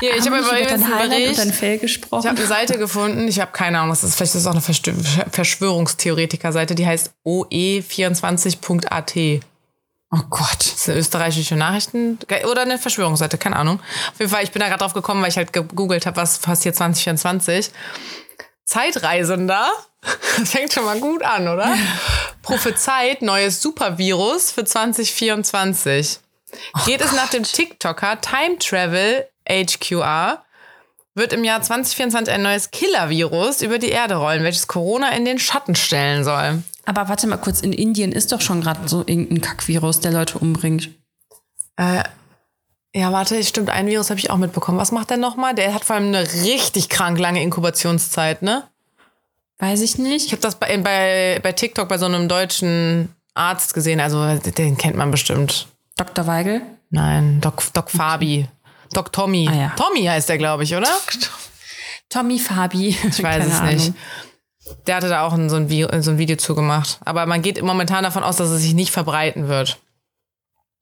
Hier, 0.00 0.16
ich 0.16 0.26
habe 0.26 0.38
über 0.38 0.50
dein 0.52 0.94
Highlight 0.94 1.28
und 1.28 1.38
dein. 1.38 1.52
Fail 1.52 1.74
Ich 1.74 1.82
gesprochen. 1.82 2.26
habe 2.26 2.38
eine 2.38 2.46
Seite 2.46 2.78
gefunden, 2.78 3.28
ich 3.28 3.38
habe 3.38 3.52
keine 3.52 3.78
Ahnung, 3.78 3.92
was 3.92 4.00
das 4.00 4.10
ist. 4.10 4.16
Vielleicht 4.16 4.34
ist 4.34 4.40
es 4.40 4.46
auch 4.46 4.52
eine 4.52 4.62
Verschwörungstheoretiker-Seite, 5.30 6.74
die 6.74 6.86
heißt 6.86 7.12
oe24.at. 7.26 9.42
Oh 10.12 10.22
Gott. 10.28 10.58
Das 10.58 10.72
ist 10.72 10.88
eine 10.88 10.98
österreichische 10.98 11.56
Nachrichten 11.56 12.18
oder 12.50 12.62
eine 12.62 12.78
Verschwörungsseite, 12.78 13.38
keine 13.38 13.56
Ahnung. 13.56 13.80
Auf 14.12 14.18
jeden 14.18 14.30
Fall, 14.30 14.42
ich 14.42 14.50
bin 14.50 14.60
da 14.60 14.68
gerade 14.68 14.80
drauf 14.80 14.94
gekommen, 14.94 15.22
weil 15.22 15.30
ich 15.30 15.36
halt 15.36 15.52
gegoogelt 15.52 16.04
habe, 16.06 16.16
was 16.16 16.38
passiert 16.38 16.74
2024. 16.74 17.70
Zeitreisender, 18.64 19.68
das 20.38 20.50
fängt 20.50 20.72
schon 20.72 20.84
mal 20.84 20.98
gut 20.98 21.22
an, 21.22 21.48
oder? 21.48 21.76
Prophezeit 22.42 23.22
neues 23.22 23.62
Supervirus 23.62 24.50
für 24.50 24.64
2024. 24.64 26.18
Geht 26.84 27.00
es 27.00 27.12
nach 27.12 27.30
dem 27.30 27.44
TikToker 27.44 28.20
Time 28.20 28.58
Travel 28.58 29.28
HQR, 29.48 30.42
wird 31.14 31.32
im 31.32 31.44
Jahr 31.44 31.62
2024 31.62 32.34
ein 32.34 32.42
neues 32.42 32.70
Killer-Virus 32.72 33.62
über 33.62 33.78
die 33.78 33.90
Erde 33.90 34.16
rollen, 34.16 34.42
welches 34.42 34.66
Corona 34.66 35.10
in 35.10 35.24
den 35.24 35.38
Schatten 35.38 35.76
stellen 35.76 36.24
soll. 36.24 36.62
Aber 36.90 37.08
warte 37.08 37.28
mal 37.28 37.36
kurz, 37.36 37.60
in 37.60 37.72
Indien 37.72 38.10
ist 38.10 38.32
doch 38.32 38.40
schon 38.40 38.62
gerade 38.62 38.88
so 38.88 39.04
irgendein 39.06 39.40
Kackvirus, 39.40 40.00
der 40.00 40.10
Leute 40.10 40.40
umbringt. 40.40 40.90
Äh, 41.76 42.02
ja, 42.92 43.12
warte, 43.12 43.44
stimmt, 43.44 43.70
ein 43.70 43.86
Virus 43.86 44.10
habe 44.10 44.18
ich 44.18 44.28
auch 44.30 44.38
mitbekommen. 44.38 44.76
Was 44.76 44.90
macht 44.90 45.10
der 45.10 45.16
nochmal? 45.16 45.54
Der 45.54 45.72
hat 45.72 45.84
vor 45.84 45.94
allem 45.94 46.08
eine 46.08 46.24
richtig 46.42 46.88
krank 46.88 47.16
lange 47.20 47.44
Inkubationszeit, 47.44 48.42
ne? 48.42 48.64
Weiß 49.60 49.82
ich 49.82 49.98
nicht. 49.98 50.26
Ich 50.26 50.32
habe 50.32 50.42
das 50.42 50.56
bei, 50.56 50.76
bei, 50.78 51.38
bei 51.40 51.52
TikTok 51.52 51.88
bei 51.88 51.96
so 51.96 52.06
einem 52.06 52.26
deutschen 52.26 53.14
Arzt 53.34 53.72
gesehen, 53.72 54.00
also 54.00 54.26
den 54.38 54.76
kennt 54.76 54.96
man 54.96 55.12
bestimmt. 55.12 55.68
Dr. 55.96 56.26
Weigel? 56.26 56.60
Nein, 56.90 57.40
Doc, 57.40 57.62
Doc 57.72 57.88
Fabi. 57.88 58.48
Doc 58.92 59.12
Tommy. 59.12 59.48
Ah, 59.48 59.54
ja. 59.54 59.72
Tommy 59.76 60.06
heißt 60.06 60.28
der, 60.28 60.38
glaube 60.38 60.64
ich, 60.64 60.74
oder? 60.74 60.90
Tommy 62.08 62.40
Fabi. 62.40 62.88
Ich 62.88 63.22
weiß 63.22 63.46
es 63.46 63.62
nicht. 63.62 63.94
Der 64.86 64.96
hatte 64.96 65.08
da 65.08 65.22
auch 65.22 65.32
ein, 65.32 65.48
so, 65.50 65.56
ein 65.56 65.68
Vi 65.68 65.86
so 66.00 66.10
ein 66.10 66.18
Video 66.18 66.36
zugemacht. 66.36 66.98
Aber 67.04 67.26
man 67.26 67.42
geht 67.42 67.60
momentan 67.62 68.04
davon 68.04 68.22
aus, 68.22 68.36
dass 68.36 68.48
es 68.50 68.62
sich 68.62 68.74
nicht 68.74 68.90
verbreiten 68.92 69.48
wird. 69.48 69.78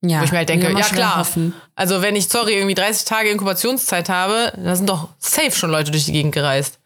Ja, 0.01 0.21
Wo 0.21 0.25
ich 0.25 0.31
mir 0.33 0.39
halt 0.39 0.49
denke, 0.49 0.71
ja 0.71 0.81
klar. 0.87 1.17
hoffen. 1.19 1.55
Also 1.75 2.03
wenn 2.03 2.15
ich, 2.15 2.29
sorry, 2.29 2.55
irgendwie 2.55 2.75
30 2.77 3.05
Tage 3.05 3.31
Inkubationszeit 3.31 4.09
habe, 4.09 4.53
da 4.57 4.77
sind 4.77 4.89
doch 4.89 5.09
safe 5.19 5.51
schon 5.51 5.71
Leute 5.71 5.91
durch 5.91 6.05
die 6.05 6.13
Gegend 6.13 6.33
gereist. 6.33 6.79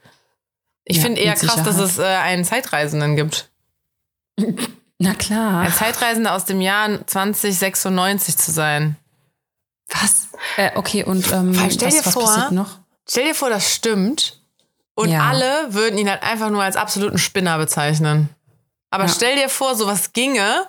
Ich 0.85 0.97
Ja, 0.97 1.03
finde 1.03 1.21
eher 1.21 1.35
krass, 1.35 1.63
dass 1.63 1.79
es 1.79 1.99
äh, 1.99 2.05
einen 2.05 2.45
Zeitreisenden 2.45 3.15
gibt. 3.17 3.51
Na 4.99 5.15
klar. 5.15 5.61
Ein 5.61 5.73
Zeitreisender 5.73 6.35
aus 6.35 6.45
dem 6.47 6.61
Jahr 6.61 7.07
2096 7.07 8.37
zu 8.39 8.51
sein. 8.51 8.97
Was? 9.89 10.29
Äh, 10.57 10.71
okay, 10.77 11.05
und 11.05 11.31
ähm, 11.33 11.55
was, 11.59 11.79
was 11.81 12.13
vor- 12.13 12.25
passiert 12.25 12.53
noch? 12.53 12.79
Stell 13.09 13.27
dir 13.27 13.35
vor, 13.35 13.51
das 13.51 13.75
stimmt. 13.75 14.41
Und 14.95 15.11
Ja. 15.11 15.29
alle 15.29 15.73
würden 15.75 15.99
ihn 15.99 16.09
halt 16.11 16.23
einfach 16.23 16.51
nur 16.51 16.63
als 16.63 16.77
absoluten 16.77 17.19
Spinner 17.19 17.57
bezeichnen. 17.59 18.29
Aber 18.91 19.05
Ja. 19.05 19.11
stell 19.11 19.37
dir 19.37 19.49
vor, 19.49 19.75
sowas 19.75 20.13
ginge 20.13 20.67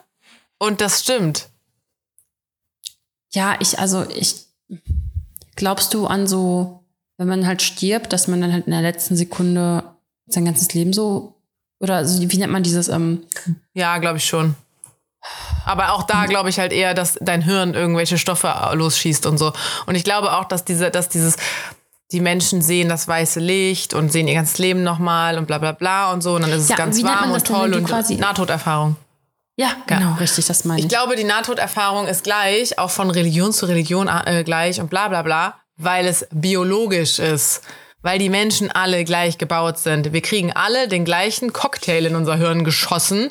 und 0.58 0.80
das 0.82 1.02
stimmt. 1.02 1.50
Ja, 3.34 3.56
ich, 3.60 3.80
also 3.80 4.06
ich, 4.10 4.46
glaubst 5.56 5.94
du 5.94 6.08
an 6.08 6.28
so, 6.28 6.84
wenn 7.18 7.28
man 7.28 7.46
halt 7.48 7.62
stirbt, 7.62 8.14
dass 8.14 8.28
man 8.28 8.42
dann 8.42 8.54
halt 8.54 8.66
in 8.66 8.72
der 8.72 8.82
letzten 8.82 9.16
Sekunde 9.16 9.84
sein 10.28 10.46
ganzes 10.46 10.74
Leben 10.74 10.94
so, 10.94 11.36
oder 11.80 11.98
also, 11.98 12.22
wie 12.22 12.38
nennt 12.38 12.54
man 12.54 12.64
dieses, 12.64 12.88
ähm, 12.88 13.24
Ja, 13.74 13.98
glaube 13.98 14.18
ich 14.18 14.26
schon. 14.26 14.56
Aber 15.66 15.94
auch 15.94 16.04
da 16.04 16.26
glaube 16.26 16.50
ich 16.50 16.60
halt 16.60 16.72
eher, 16.74 16.94
dass 16.94 17.18
dein 17.22 17.42
Hirn 17.42 17.74
irgendwelche 17.74 18.18
Stoffe 18.18 18.54
losschießt 18.74 19.26
und 19.26 19.38
so. 19.38 19.54
Und 19.86 19.96
ich 19.96 20.04
glaube 20.04 20.34
auch, 20.34 20.46
dass 20.46 20.66
diese, 20.66 20.92
dass 20.92 21.10
dieses, 21.10 21.38
die 22.14 22.22
Menschen 22.22 22.62
sehen 22.62 22.88
das 22.90 23.08
weiße 23.08 23.40
Licht 23.40 23.94
und 23.94 24.12
sehen 24.12 24.28
ihr 24.28 24.36
ganzes 24.36 24.60
Leben 24.60 24.84
nochmal 24.84 25.38
und 25.38 25.48
bla 25.48 25.58
bla 25.58 25.72
bla 25.74 26.12
und 26.14 26.22
so. 26.22 26.36
Und 26.36 26.44
dann 26.44 26.52
ist 26.52 26.64
es 26.64 26.70
Ja, 26.70 26.76
ganz 26.78 27.04
warm 27.04 27.32
und 27.32 27.46
toll 27.46 27.74
und 27.74 27.86
quasi- 27.86 28.16
Nahtoderfahrung. 28.16 28.96
ja, 29.58 29.70
genau, 29.88 30.14
richtig, 30.20 30.46
das 30.46 30.64
meine 30.64 30.80
ich. 30.80 30.86
Ich 30.86 30.90
glaube, 30.90 31.16
die 31.16 31.24
Nahtoderfahrung 31.24 32.08
ist 32.08 32.24
gleich, 32.24 32.78
auch 32.80 32.92
von 32.92 33.10
Religion 33.10 33.52
zu 33.52 33.66
Religion 33.66 34.08
äh, 34.08 34.44
gleich 34.44 34.80
und 34.80 34.90
bla 34.90 35.08
bla 35.10 35.24
bla, 35.24 35.56
weil 35.78 36.06
es 36.08 36.28
biologisch 36.32 37.20
ist. 37.20 37.62
Weil 38.06 38.20
die 38.20 38.30
Menschen 38.30 38.70
alle 38.70 39.06
gleich 39.06 39.38
gebaut 39.38 39.80
sind. 39.80 40.12
Wir 40.14 40.22
kriegen 40.22 40.52
alle 40.52 40.88
den 40.90 41.06
gleichen 41.06 41.54
Cocktail 41.54 42.06
in 42.06 42.16
unser 42.18 42.36
Hirn 42.36 42.64
geschossen, 42.66 43.30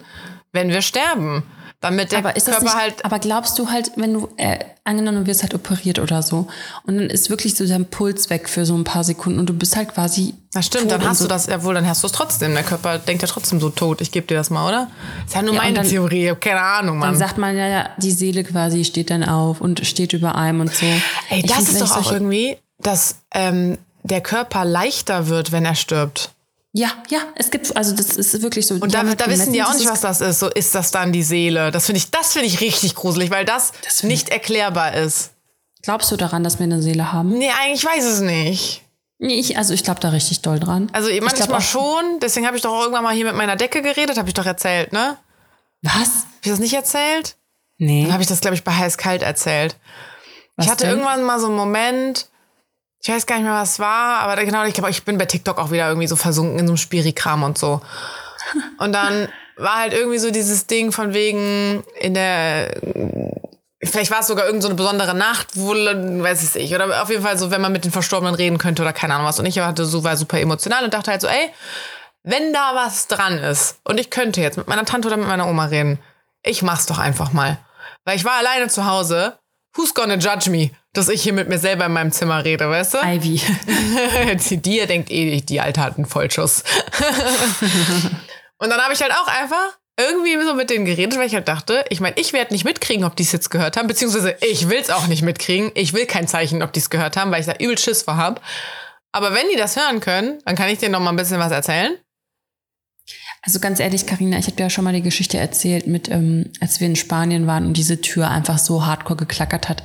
wenn 0.53 0.71
wir 0.71 0.81
sterben. 0.83 1.43
Damit 1.83 2.13
der 2.13 2.21
aber 2.21 2.37
ist 2.37 2.47
das 2.49 2.55
Körper 2.57 2.71
nicht, 2.71 2.81
halt. 2.81 3.05
aber 3.05 3.19
glaubst 3.19 3.59
du 3.59 3.69
halt, 3.71 3.91
wenn 3.97 4.15
du, 4.15 4.29
äh, 4.37 4.59
angenommen, 4.85 5.19
du 5.19 5.27
wirst 5.27 5.43
halt 5.43 5.53
operiert 5.53 5.99
oder 5.99 6.23
so, 6.23 6.47
und 6.87 6.97
dann 6.97 7.11
ist 7.11 7.29
wirklich 7.29 7.55
so 7.57 7.67
dein 7.67 7.87
Puls 7.87 8.31
weg 8.31 8.49
für 8.49 8.65
so 8.65 8.75
ein 8.77 8.85
paar 8.85 9.03
Sekunden 9.05 9.39
und 9.41 9.47
du 9.47 9.53
bist 9.53 9.77
halt 9.77 9.93
quasi. 9.93 10.35
Na 10.55 10.63
stimmt, 10.63 10.91
dann 10.93 11.05
hast 11.07 11.19
so. 11.19 11.25
du 11.25 11.29
das, 11.29 11.47
ja 11.49 11.63
wohl, 11.65 11.75
dann 11.75 11.87
hast 11.87 12.03
du 12.03 12.07
es 12.07 12.13
trotzdem. 12.13 12.55
Der 12.55 12.63
Körper 12.63 12.99
denkt 12.99 13.23
ja 13.23 13.29
trotzdem 13.29 13.59
so 13.61 13.69
tot. 13.71 14.01
Ich 14.01 14.11
gebe 14.13 14.27
dir 14.27 14.37
das 14.37 14.49
mal, 14.51 14.67
oder? 14.69 14.89
Ist 15.27 15.35
ja 15.35 15.43
nur 15.43 15.55
Ja, 15.55 15.63
meine 15.63 15.75
dann- 15.75 15.89
Theorie, 15.89 16.31
ich 16.31 16.41
keine 16.41 16.61
Ahnung, 16.63 17.01
Dann 17.01 17.11
Mann. 17.11 17.19
sagt 17.19 17.37
man 17.39 17.57
ja, 17.57 17.91
die 17.99 18.13
Seele 18.13 18.45
quasi 18.45 18.85
steht 18.85 19.11
dann 19.11 19.25
auf 19.25 19.61
und 19.61 19.85
steht 19.87 20.13
über 20.13 20.37
einem 20.37 20.61
und 20.61 20.73
so. 20.75 20.87
Ey, 21.31 21.41
Ich 21.41 21.47
das 21.47 21.57
find, 21.65 21.69
ist 21.71 21.81
doch 21.83 21.97
auch 21.97 22.13
irgendwie, 22.13 22.57
dass 22.79 23.17
ähm, 23.35 23.77
der 24.05 24.21
Körper 24.21 24.65
leichter 24.65 25.27
wird, 25.29 25.51
wenn 25.53 25.65
er 25.65 25.75
stirbt. 25.75 26.31
Ja, 26.75 26.91
ja, 27.11 27.19
es 27.37 27.51
gibt, 27.51 27.77
also 27.77 27.95
das 27.95 28.17
ist 28.17 28.41
wirklich 28.41 28.67
so. 28.67 28.75
Und 28.77 28.95
da, 28.95 29.03
da 29.03 29.09
halt 29.09 29.27
wissen 29.29 29.53
die 29.53 29.63
auch 29.63 29.75
nicht, 29.75 29.85
das 29.85 30.03
was 30.03 30.19
das 30.19 30.21
ist. 30.23 30.39
So 30.41 30.49
ist 30.49 30.75
das 30.75 30.91
dann 30.91 31.13
die 31.13 31.23
Seele. 31.23 31.71
Das 31.71 31.85
finde 31.87 31.99
ich, 31.99 32.11
das 32.11 32.33
finde 32.33 32.47
ich 32.49 32.61
richtig 32.61 32.95
gruselig, 32.95 33.31
weil 33.31 33.45
das, 33.45 33.73
find 33.87 34.11
nicht 34.11 34.31
erklärbar 34.31 34.95
ist. 34.95 35.33
Glaubst 35.83 36.11
du 36.11 36.17
daran, 36.17 36.43
dass 36.45 36.59
wir 36.59 36.65
eine 36.65 36.81
Seele 36.81 37.13
haben? 37.13 37.37
Nee, 37.37 37.51
eigentlich 37.63 37.85
weiß 37.85 38.05
ich 38.05 38.13
es 38.13 38.21
nicht. 38.21 38.83
Nee, 39.19 39.35
ich, 39.35 39.59
also 39.59 39.75
ich 39.75 39.85
glaube 39.85 40.01
da 40.01 40.09
richtig 40.09 40.41
doll 40.41 40.59
dran. 40.59 40.89
Also 40.93 41.09
ich 41.09 41.21
manchmal 41.21 41.47
glaub 41.49 41.59
auch- 41.59 41.63
schon. 41.63 42.19
Deswegen 42.21 42.47
habe 42.47 42.57
ich 42.57 42.63
doch 42.63 42.73
auch 42.73 42.81
irgendwann 42.83 43.05
mal 43.05 43.15
hier 43.15 43.27
mit 43.27 43.37
meiner 43.37 43.57
Decke 43.57 43.83
geredet, 43.83 44.17
habe 44.17 44.29
ich 44.29 44.35
doch 44.35 44.47
erzählt, 44.47 44.93
ne? 44.93 45.19
Was? 45.83 45.95
Habe 45.95 46.27
ich 46.45 46.51
das 46.51 46.59
nicht 46.59 46.75
erzählt? 46.75 47.37
Nee. 47.79 48.05
Dann 48.05 48.13
habe 48.13 48.23
ich 48.23 48.29
das, 48.29 48.41
glaube 48.41 48.55
ich, 48.55 48.65
bei 48.65 48.73
Heiß 48.73 48.97
Kalt 48.97 49.23
erzählt. 49.23 49.77
Was 50.57 50.67
ich 50.67 50.73
hatte 50.73 50.85
denn? 50.85 50.95
irgendwann 50.95 51.23
mal 51.25 51.39
so 51.41 51.47
einen 51.47 51.57
Moment, 51.57 52.29
ich 53.03 53.09
weiß 53.09 53.27
gar 53.27 53.37
nicht 53.37 53.45
mehr, 53.45 53.55
was 53.55 53.81
war, 53.81 54.21
aber 54.21 54.43
genau, 54.45 54.65
ich 54.65 54.75
glaube, 54.75 54.91
ich 54.91 55.03
bin 55.03 55.19
bei 55.19 55.27
TikTok 55.27 55.59
auch 55.59 55.73
wieder 55.73 55.89
irgendwie 55.89 56.07
so 56.07 56.15
versunken 56.15 56.59
in 56.61 56.67
so 56.67 56.73
einem 56.73 56.77
Spirikram 56.77 57.43
und 57.43 57.59
so. 57.59 57.81
Und 58.79 58.93
dann 58.93 59.29
war 59.57 59.79
halt 59.79 59.93
irgendwie 59.93 60.19
so 60.19 60.31
dieses 60.31 60.69
Ding 60.69 60.93
von 60.93 61.13
wegen 61.13 61.83
in 61.99 62.15
der, 62.15 62.81
vielleicht 63.83 64.13
war 64.13 64.21
es 64.21 64.29
sogar 64.29 64.45
irgendeine 64.45 64.63
so 64.63 64.69
eine 64.69 64.77
besondere 64.77 65.15
Nacht, 65.15 65.49
wo, 65.55 65.73
weiß 65.75 66.45
ich 66.45 66.55
nicht, 66.63 66.75
oder 66.75 67.03
auf 67.03 67.11
jeden 67.11 67.25
Fall 67.25 67.37
so, 67.37 67.51
wenn 67.51 67.61
man 67.61 67.73
mit 67.73 67.85
den 67.85 67.91
Verstorbenen 67.91 68.37
reden 68.37 68.59
könnte 68.59 68.83
oder 68.83 68.93
keine 68.93 69.15
Ahnung 69.15 69.27
was. 69.27 69.41
Und 69.41 69.47
ich 69.47 69.59
hatte 69.59 69.85
so, 69.85 70.05
war 70.05 70.17
super 70.17 70.39
emotional 70.39 70.85
und 70.85 70.95
dachte 70.95 71.11
halt 71.11 71.21
so, 71.21 71.27
ey, 71.27 71.51
wenn 72.23 72.53
da 72.53 72.73
was 72.75 73.09
dran 73.09 73.39
ist 73.39 73.81
und 73.83 73.99
ich 73.99 74.11
könnte 74.11 74.41
jetzt 74.41 74.59
mit 74.59 74.69
meiner 74.69 74.85
Tante 74.85 75.09
oder 75.09 75.17
mit 75.17 75.27
meiner 75.27 75.49
Oma 75.49 75.65
reden, 75.67 75.99
ich 76.45 76.63
mach's 76.63 76.87
doch 76.87 77.01
einfach 77.01 77.33
mal. 77.33 77.59
Weil 78.05 78.17
ich 78.17 78.25
war 78.25 78.35
alleine 78.35 78.69
zu 78.69 78.87
Hause. 78.87 79.39
Who's 79.75 79.93
gonna 79.93 80.15
judge 80.15 80.51
me? 80.51 80.71
Dass 80.95 81.09
ich 81.09 81.23
hier 81.23 81.33
mit 81.33 81.49
mir 81.49 81.59
selber 81.59 81.87
in 81.87 81.93
meinem 81.93 82.13
Zimmer 82.13 82.45
rede, 82.45 82.69
weißt 82.69 82.95
du? 82.95 82.99
Ivy. 82.99 83.41
die, 84.51 84.57
die 84.59 84.77
ihr 84.77 84.87
denkt 84.87 85.11
eh, 85.11 85.41
die 85.41 85.61
Alte 85.61 85.81
hat 85.81 85.97
einen 85.97 86.05
Vollschuss. 86.05 86.65
und 88.59 88.71
dann 88.71 88.81
habe 88.81 88.93
ich 88.93 89.01
halt 89.01 89.13
auch 89.13 89.29
einfach 89.29 89.79
irgendwie 89.99 90.43
so 90.45 90.55
mit 90.55 90.71
denen 90.71 90.85
geredet, 90.85 91.19
weil 91.19 91.27
ich 91.27 91.35
halt 91.35 91.49
dachte, 91.49 91.85
ich 91.89 92.01
meine, 92.01 92.17
ich 92.19 92.33
werde 92.33 92.53
nicht 92.53 92.65
mitkriegen, 92.65 93.05
ob 93.05 93.17
die 93.17 93.23
es 93.23 93.33
jetzt 93.33 93.51
gehört 93.51 93.77
haben, 93.77 93.89
beziehungsweise 93.89 94.37
ich 94.41 94.69
will 94.69 94.79
es 94.79 94.91
auch 94.91 95.07
nicht 95.07 95.23
mitkriegen. 95.23 95.71
Ich 95.75 95.93
will 95.93 96.07
kein 96.07 96.29
Zeichen, 96.29 96.63
ob 96.63 96.73
die 96.73 96.81
es 96.81 96.91
gehört 96.91 97.17
haben, 97.17 97.31
weil 97.31 97.41
ich 97.41 97.47
da 97.47 97.55
übel 97.59 97.79
Schiss 97.79 98.03
vor 98.03 98.17
hab. 98.17 98.43
Aber 99.13 99.35
wenn 99.35 99.49
die 99.51 99.59
das 99.59 99.77
hören 99.77 100.01
können, 100.01 100.41
dann 100.45 100.57
kann 100.57 100.69
ich 100.69 100.79
denen 100.79 100.93
noch 100.93 101.01
mal 101.01 101.11
ein 101.11 101.17
bisschen 101.17 101.39
was 101.39 101.53
erzählen. 101.53 101.97
Also 103.43 103.59
ganz 103.59 103.81
ehrlich, 103.81 104.07
Karina, 104.07 104.39
ich 104.39 104.47
habe 104.47 104.57
dir 104.57 104.65
ja 104.65 104.71
schon 104.71 104.85
mal 104.85 104.93
die 104.93 105.03
Geschichte 105.03 105.37
erzählt, 105.37 105.87
mit 105.87 106.09
ähm, 106.09 106.53
als 106.61 106.81
wir 106.81 106.87
in 106.87 106.97
Spanien 106.97 107.47
waren 107.47 107.67
und 107.67 107.77
diese 107.77 108.01
Tür 108.01 108.31
einfach 108.31 108.59
so 108.59 108.87
hardcore 108.87 109.17
geklackert 109.17 109.69
hat. 109.69 109.83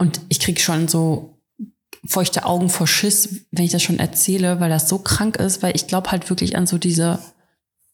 Und 0.00 0.22
ich 0.30 0.40
krieg 0.40 0.58
schon 0.62 0.88
so 0.88 1.36
feuchte 2.06 2.46
Augen 2.46 2.70
vor 2.70 2.86
Schiss, 2.86 3.44
wenn 3.50 3.66
ich 3.66 3.72
das 3.72 3.82
schon 3.82 3.98
erzähle, 3.98 4.58
weil 4.58 4.70
das 4.70 4.88
so 4.88 4.98
krank 4.98 5.36
ist, 5.36 5.62
weil 5.62 5.76
ich 5.76 5.88
glaube 5.88 6.10
halt 6.10 6.30
wirklich 6.30 6.56
an 6.56 6.66
so 6.66 6.78
diese, 6.78 7.18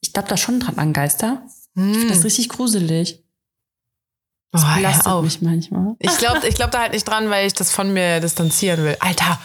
ich 0.00 0.12
glaube 0.12 0.28
da 0.28 0.36
schon 0.36 0.60
dran 0.60 0.78
an 0.78 0.92
Geister. 0.92 1.42
Ich 1.74 1.82
find 1.98 2.08
Das 2.10 2.18
ist 2.18 2.24
richtig 2.24 2.48
gruselig. 2.50 3.24
Das 4.52 4.62
Oh, 4.62 4.74
belastet 4.76 5.06
auf. 5.08 5.24
mich 5.24 5.42
manchmal. 5.42 5.96
Ich 5.98 6.16
glaube 6.18 6.46
ich 6.46 6.54
glaub 6.54 6.70
da 6.70 6.82
halt 6.82 6.92
nicht 6.92 7.08
dran, 7.08 7.28
weil 7.28 7.48
ich 7.48 7.54
das 7.54 7.72
von 7.72 7.92
mir 7.92 8.20
distanzieren 8.20 8.84
will. 8.84 8.96
Alter, 9.00 9.40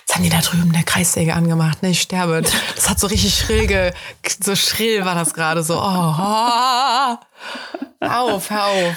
jetzt 0.00 0.14
haben 0.14 0.24
die 0.24 0.30
da 0.30 0.40
drüben 0.40 0.74
eine 0.74 0.84
Kreissäge 0.84 1.34
angemacht. 1.34 1.82
Ne, 1.82 1.90
ich 1.90 2.00
sterbe. 2.00 2.40
Das 2.74 2.88
hat 2.88 2.98
so 2.98 3.06
richtig 3.08 3.34
schrill, 3.34 3.66
ge 3.66 3.92
so 4.42 4.56
schrill 4.56 5.04
war 5.04 5.14
das 5.14 5.34
gerade 5.34 5.62
so. 5.62 5.74
Oh, 5.74 6.16
auf, 8.00 8.48
hör 8.48 8.66
auf. 8.66 8.94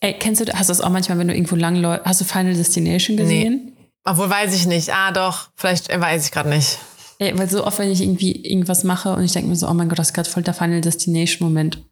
Ey, 0.00 0.14
kennst 0.18 0.40
du, 0.40 0.52
hast 0.52 0.68
du 0.68 0.72
das 0.72 0.80
auch 0.80 0.88
manchmal, 0.88 1.18
wenn 1.18 1.28
du 1.28 1.34
irgendwo 1.34 1.56
langläufst, 1.56 2.06
hast 2.06 2.20
du 2.22 2.24
Final 2.24 2.54
Destination 2.54 3.16
gesehen? 3.16 3.76
Obwohl 4.04 4.30
weiß 4.30 4.54
ich 4.54 4.66
nicht. 4.66 4.92
Ah, 4.92 5.12
doch. 5.12 5.50
Vielleicht 5.56 5.90
äh, 5.90 6.00
weiß 6.00 6.24
ich 6.24 6.32
gerade 6.32 6.48
nicht. 6.48 6.78
Ey, 7.18 7.38
weil 7.38 7.50
so 7.50 7.66
oft, 7.66 7.78
wenn 7.78 7.90
ich 7.90 8.00
irgendwie 8.00 8.32
irgendwas 8.32 8.82
mache 8.82 9.14
und 9.14 9.22
ich 9.22 9.32
denke 9.32 9.50
mir 9.50 9.56
so, 9.56 9.68
oh 9.68 9.74
mein 9.74 9.90
Gott, 9.90 9.98
das 9.98 10.08
ist 10.08 10.14
gerade 10.14 10.30
voll 10.30 10.42
der 10.42 10.54
Final 10.54 10.80
Destination-Moment. 10.80 11.84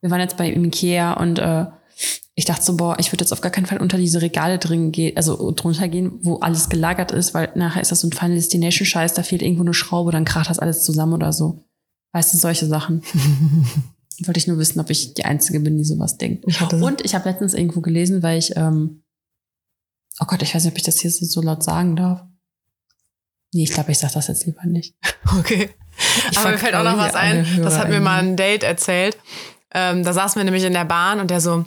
Wir 0.00 0.10
waren 0.10 0.20
jetzt 0.20 0.36
bei 0.36 0.48
Ikea 0.48 1.14
und 1.14 1.40
äh, 1.40 1.66
ich 2.36 2.44
dachte 2.44 2.62
so, 2.62 2.76
boah, 2.76 2.96
ich 3.00 3.10
würde 3.12 3.24
jetzt 3.24 3.32
auf 3.32 3.40
gar 3.40 3.50
keinen 3.50 3.66
Fall 3.66 3.78
unter 3.78 3.98
diese 3.98 4.22
Regale 4.22 4.58
drin 4.58 4.92
gehen, 4.92 5.16
also 5.16 5.50
drunter 5.50 5.88
gehen, 5.88 6.20
wo 6.22 6.36
alles 6.36 6.68
gelagert 6.68 7.10
ist, 7.10 7.34
weil 7.34 7.50
nachher 7.56 7.82
ist 7.82 7.90
das 7.90 8.00
so 8.00 8.06
ein 8.06 8.12
Final 8.12 8.36
Destination-Scheiß, 8.36 9.14
da 9.14 9.24
fehlt 9.24 9.42
irgendwo 9.42 9.64
eine 9.64 9.74
Schraube, 9.74 10.12
dann 10.12 10.24
kracht 10.24 10.50
das 10.50 10.60
alles 10.60 10.84
zusammen 10.84 11.14
oder 11.14 11.32
so. 11.32 11.64
Weißt 12.12 12.32
du, 12.32 12.38
solche 12.38 12.66
Sachen. 12.66 13.02
Wollte 14.24 14.38
ich 14.38 14.46
nur 14.46 14.58
wissen, 14.58 14.80
ob 14.80 14.90
ich 14.90 15.14
die 15.14 15.24
Einzige 15.24 15.60
bin, 15.60 15.76
die 15.76 15.84
sowas 15.84 16.16
denkt. 16.16 16.44
Ich 16.46 16.60
Und 16.60 17.04
ich 17.04 17.14
habe 17.14 17.28
letztens 17.28 17.54
irgendwo 17.54 17.80
gelesen, 17.80 18.22
weil 18.22 18.38
ich, 18.38 18.56
ähm, 18.56 19.02
oh 20.20 20.24
Gott, 20.26 20.42
ich 20.42 20.54
weiß 20.54 20.64
nicht, 20.64 20.72
ob 20.72 20.78
ich 20.78 20.84
das 20.84 21.00
hier 21.00 21.10
so, 21.10 21.42
laut 21.42 21.62
sagen 21.62 21.96
darf. 21.96 22.22
Nee, 23.52 23.64
ich 23.64 23.72
glaube, 23.72 23.92
ich 23.92 23.98
sage 23.98 24.14
das 24.14 24.28
jetzt 24.28 24.46
lieber 24.46 24.64
nicht. 24.64 24.94
Okay. 25.38 25.70
Ich 26.30 26.38
Aber 26.38 26.50
mir 26.50 26.58
fällt 26.58 26.74
auch 26.74 26.84
noch 26.84 26.98
was 26.98 27.14
ein. 27.14 27.46
Das 27.62 27.78
hat 27.78 27.88
mir 27.88 28.00
mal 28.00 28.20
ein 28.20 28.36
Date 28.36 28.62
erzählt. 28.62 29.16
Ähm, 29.72 30.04
da 30.04 30.12
saßen 30.12 30.38
wir 30.38 30.44
nämlich 30.44 30.64
in 30.64 30.72
der 30.72 30.84
Bahn 30.84 31.20
und 31.20 31.30
der 31.30 31.40
so, 31.40 31.64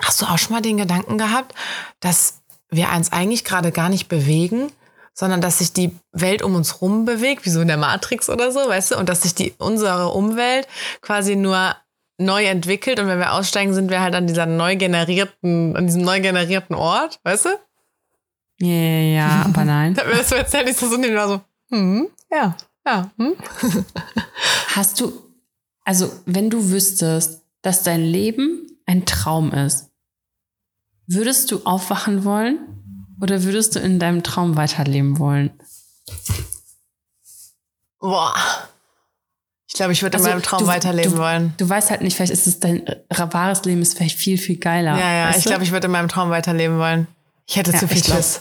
hast 0.00 0.20
du 0.20 0.26
auch 0.26 0.38
schon 0.38 0.52
mal 0.54 0.62
den 0.62 0.76
Gedanken 0.76 1.18
gehabt, 1.18 1.54
dass 2.00 2.42
wir 2.70 2.88
uns 2.94 3.12
eigentlich 3.12 3.44
gerade 3.44 3.72
gar 3.72 3.88
nicht 3.88 4.08
bewegen, 4.08 4.70
sondern 5.18 5.40
dass 5.40 5.58
sich 5.58 5.72
die 5.72 5.98
Welt 6.12 6.42
um 6.42 6.54
uns 6.54 6.82
rum 6.82 7.06
bewegt, 7.06 7.46
wie 7.46 7.50
so 7.50 7.62
in 7.62 7.68
der 7.68 7.78
Matrix 7.78 8.28
oder 8.28 8.52
so, 8.52 8.60
weißt 8.60 8.92
du? 8.92 8.98
Und 8.98 9.08
dass 9.08 9.22
sich 9.22 9.34
die, 9.34 9.54
unsere 9.58 10.08
Umwelt 10.08 10.68
quasi 11.00 11.36
nur 11.36 11.74
neu 12.18 12.44
entwickelt 12.44 13.00
und 13.00 13.08
wenn 13.08 13.18
wir 13.18 13.32
aussteigen, 13.32 13.72
sind 13.72 13.90
wir 13.90 14.00
halt 14.00 14.14
an 14.14 14.26
dieser 14.26 14.44
neu 14.44 14.76
generierten, 14.76 15.74
an 15.74 15.86
diesem 15.86 16.02
neu 16.02 16.20
generierten 16.20 16.76
Ort, 16.76 17.18
weißt 17.24 17.46
du? 17.46 17.48
Ja, 18.60 18.68
ja, 18.68 19.00
ja, 19.00 19.42
aber 19.46 19.64
nein. 19.64 19.94
Das 20.10 20.28
so 20.28 20.34
erzählt, 20.34 20.68
ich 20.68 20.76
so 20.76 20.86
so, 20.86 20.98
war 20.98 21.28
so, 21.28 21.40
hm, 21.70 22.08
ja, 22.30 22.54
ja, 22.86 23.10
hm. 23.16 23.36
Hast 24.74 25.00
du, 25.00 25.12
also 25.84 26.12
wenn 26.26 26.50
du 26.50 26.70
wüsstest, 26.70 27.42
dass 27.62 27.82
dein 27.82 28.02
Leben 28.02 28.66
ein 28.84 29.06
Traum 29.06 29.52
ist, 29.52 29.90
würdest 31.06 31.50
du 31.50 31.62
aufwachen 31.64 32.24
wollen 32.24 32.58
oder 33.20 33.42
würdest 33.44 33.74
du 33.74 33.78
in 33.80 33.98
deinem 33.98 34.22
Traum 34.22 34.56
weiterleben 34.56 35.18
wollen? 35.18 35.50
Boah. 38.00 38.34
Ich 39.68 39.74
glaube, 39.74 39.92
ich 39.92 40.02
würde 40.02 40.16
in 40.16 40.22
Also, 40.22 40.30
meinem 40.34 40.42
Traum 40.42 40.60
du- 40.60 40.66
weiterleben 40.66 41.12
du, 41.12 41.18
wollen. 41.18 41.54
Du 41.56 41.68
weißt 41.68 41.90
halt 41.90 42.00
nicht, 42.02 42.16
vielleicht 42.16 42.32
ist 42.32 42.46
es 42.46 42.60
dein 42.60 42.82
wahres 43.10 43.64
Leben 43.64 43.82
ist 43.82 43.96
vielleicht 43.96 44.16
viel, 44.16 44.38
viel 44.38 44.56
geiler. 44.58 44.98
Ja, 44.98 45.12
ja, 45.30 45.36
ich 45.36 45.44
glaube, 45.44 45.64
ich 45.64 45.72
würde 45.72 45.86
in 45.86 45.90
meinem 45.92 46.08
Traum 46.08 46.30
weiterleben 46.30 46.78
wollen. 46.78 47.08
Ich 47.46 47.56
hätte 47.56 47.72
Ja, 47.72 47.78
zu 47.78 47.88
viel 47.88 47.98
ich 47.98 48.04
glaub- 48.04 48.16
Schiss. 48.18 48.40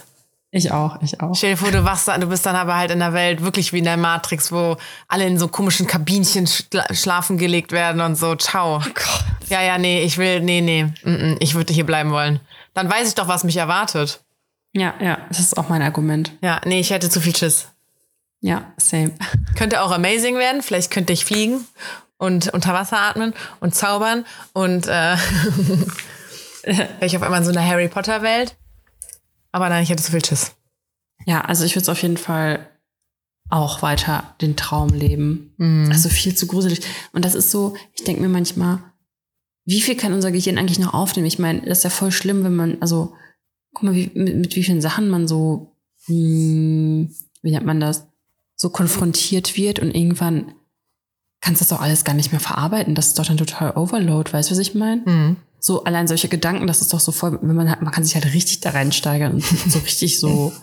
Ich 0.52 0.72
auch, 0.72 1.02
ich 1.02 1.20
auch. 1.20 1.36
Stell 1.36 1.52
dir 1.52 1.58
vor, 1.58 1.72
du 1.72 1.84
wachst 1.84 2.08
du 2.08 2.28
bist 2.28 2.46
dann 2.46 2.56
aber 2.56 2.78
halt 2.78 2.90
in 2.90 3.00
der 3.00 3.12
Welt 3.12 3.42
wirklich 3.42 3.74
wie 3.74 3.80
in 3.80 3.84
der 3.84 3.98
Matrix, 3.98 4.54
wo 4.54 4.78
alle 5.10 5.26
in 5.28 5.38
so 5.38 5.50
komischen 5.50 5.86
Kabinchen 5.86 6.48
schla 6.48 6.86
schlafen 6.94 7.38
gelegt 7.38 7.74
werden 7.74 8.00
und 8.00 8.16
so. 8.16 8.36
Ciao. 8.36 8.78
Oh 8.78 8.80
Gott. 8.94 9.26
Ja, 9.50 9.62
ja, 9.62 9.78
nee, 9.78 10.04
ich 10.04 10.18
will, 10.18 10.40
nee, 10.40 10.62
nee, 10.62 10.86
mm, 11.04 11.10
mm, 11.34 11.38
ich 11.42 11.56
würde 11.56 11.74
hier 11.74 11.86
bleiben 11.86 12.12
wollen. 12.12 12.40
Dann 12.74 12.90
weiß 12.90 13.06
ich 13.10 13.16
doch, 13.16 13.28
was 13.28 13.44
mich 13.44 13.58
erwartet. 13.58 14.22
Ja, 14.76 14.94
ja, 15.00 15.20
das 15.30 15.40
ist 15.40 15.58
auch 15.58 15.70
mein 15.70 15.82
Argument. 15.82 16.34
Ja, 16.42 16.60
nee, 16.66 16.82
ich 16.82 16.90
hätte 16.90 17.10
zu 17.10 17.22
viel 17.22 17.36
Schiss. 17.36 17.70
Ja, 18.42 18.74
same. 18.78 19.12
Könnte 19.56 19.82
auch 19.82 19.92
amazing 19.92 20.36
werden. 20.36 20.62
Vielleicht 20.62 20.92
könnte 20.92 21.14
ich 21.14 21.24
fliegen 21.24 21.66
und 22.18 22.54
unter 22.54 22.74
Wasser 22.74 23.00
atmen 23.00 23.34
und 23.62 23.74
zaubern 23.74 24.26
und 24.54 24.88
äh, 24.88 25.16
wäre 26.64 26.90
ich 27.02 27.16
auf 27.16 27.24
einmal 27.24 27.40
in 27.40 27.46
so 27.46 27.52
einer 27.52 27.66
Harry 27.66 27.88
Potter 27.88 28.22
Welt. 28.22 28.58
Aber 29.54 29.70
nein, 29.70 29.84
ich 29.84 29.90
hätte 29.90 30.04
zu 30.04 30.12
viel 30.12 30.24
Schiss. 30.24 30.52
Ja, 31.26 31.42
also 31.42 31.64
ich 31.64 31.76
würde 31.76 31.84
es 31.84 31.90
auf 31.90 32.02
jeden 32.02 32.18
Fall 32.18 32.68
auch 33.50 33.82
weiter 33.82 34.36
den 34.42 34.58
Traum 34.58 34.90
leben. 34.90 35.54
Mhm. 35.58 35.90
Also 35.90 36.10
viel 36.10 36.36
zu 36.36 36.48
gruselig. 36.48 36.82
Und 37.14 37.24
das 37.24 37.34
ist 37.34 37.50
so, 37.50 37.76
ich 37.94 38.04
denke 38.04 38.22
mir 38.22 38.30
manchmal, 38.30 38.80
wie 39.64 39.82
viel 39.82 39.96
kann 39.96 40.14
unser 40.14 40.32
Gehirn 40.32 40.58
eigentlich 40.58 40.80
noch 40.80 40.94
aufnehmen? 40.94 41.28
Ich 41.28 41.40
meine, 41.40 41.62
das 41.62 41.80
ist 41.80 41.84
ja 41.86 41.90
voll 41.90 42.12
schlimm, 42.12 42.44
wenn 42.44 42.56
man, 42.56 42.78
also, 42.82 43.16
guck 43.76 43.84
mal, 43.84 43.94
wie, 43.94 44.10
mit, 44.16 44.36
mit 44.36 44.56
wie 44.56 44.64
vielen 44.64 44.82
Sachen 44.82 45.10
man 45.10 45.28
so, 45.28 45.76
hm, 46.06 47.14
wie 47.44 47.52
nennt 47.52 47.66
man 47.66 47.80
das, 47.80 48.08
so 48.56 48.70
konfrontiert 48.70 49.58
wird 49.58 49.80
und 49.80 49.94
irgendwann 49.94 50.54
kannst 51.42 51.62
du 51.62 51.66
das 51.66 51.78
doch 51.78 51.82
alles 51.82 52.04
gar 52.04 52.16
nicht 52.16 52.32
mehr 52.32 52.40
verarbeiten. 52.40 52.96
Das 52.96 53.08
ist 53.08 53.20
doch 53.20 53.26
dann 53.26 53.38
total 53.38 53.78
Overload, 53.78 54.34
weißt 54.34 54.50
du, 54.50 54.54
was 54.54 54.60
ich 54.60 54.74
meine? 54.74 55.02
Mhm. 55.06 55.36
so 55.60 55.84
allein 55.84 56.08
solche 56.08 56.28
Gedanken, 56.28 56.68
das 56.68 56.82
ist 56.82 56.94
doch 56.94 57.00
so 57.00 57.12
voll, 57.12 57.38
wenn 57.42 57.56
man 57.56 57.70
halt, 57.70 57.82
man 57.82 57.92
kann 57.92 58.04
sich 58.04 58.16
halt 58.16 58.26
richtig 58.34 58.62
da 58.62 58.72
reinsteigern 58.72 59.34
und 59.34 59.44
so 59.70 59.80
richtig 59.80 60.20
so, 60.20 60.54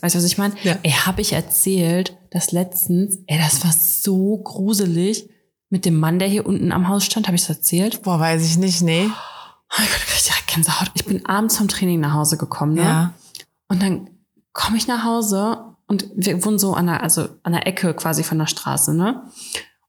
weißt 0.00 0.14
du, 0.14 0.18
was 0.18 0.24
ich 0.24 0.38
meine? 0.38 0.54
Ja. 0.62 0.78
Ey, 0.82 0.92
habe 0.92 1.20
ich 1.20 1.32
erzählt, 1.32 2.16
dass 2.30 2.52
letztens, 2.52 3.18
ey, 3.26 3.38
das 3.38 3.64
war 3.64 3.72
so 3.72 4.38
gruselig 4.38 5.28
mit 5.68 5.84
dem 5.84 5.98
Mann, 5.98 6.18
der 6.18 6.28
hier 6.28 6.46
unten 6.46 6.70
am 6.70 6.88
Haus 6.88 7.04
stand, 7.04 7.26
habe 7.26 7.36
ich 7.36 7.42
das 7.42 7.56
erzählt? 7.56 8.02
Boah, 8.02 8.20
weiß 8.20 8.44
ich 8.44 8.58
nicht, 8.58 8.82
nee. 8.82 9.08
Oh 9.74 9.80
Gott, 9.80 10.02
ich 10.16 10.22
direkt 10.24 10.46
Gänsehaut. 10.48 10.90
Ich 10.94 11.04
bin 11.04 11.24
abends 11.26 11.56
vom 11.56 11.68
Training 11.68 12.00
nach 12.00 12.12
Hause 12.12 12.36
gekommen, 12.36 12.74
ne? 12.74 12.82
Ja. 12.82 13.14
Und 13.68 13.82
dann 13.82 14.10
komme 14.52 14.76
ich 14.76 14.86
nach 14.86 15.04
Hause 15.04 15.64
und 15.86 16.10
wir 16.14 16.44
wohnen 16.44 16.58
so 16.58 16.74
an 16.74 16.86
der, 16.86 17.02
also 17.02 17.28
an 17.42 17.52
der 17.52 17.66
Ecke 17.66 17.94
quasi 17.94 18.22
von 18.22 18.38
der 18.38 18.46
Straße, 18.46 18.94
ne? 18.94 19.30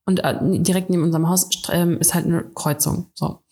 Und 0.05 0.19
äh, 0.23 0.37
direkt 0.41 0.89
neben 0.89 1.03
unserem 1.03 1.27
Haus 1.27 1.49
ähm, 1.69 1.97
ist 1.99 2.13
halt 2.13 2.25
eine 2.25 2.43
Kreuzung. 2.55 3.11
So. 3.13 3.43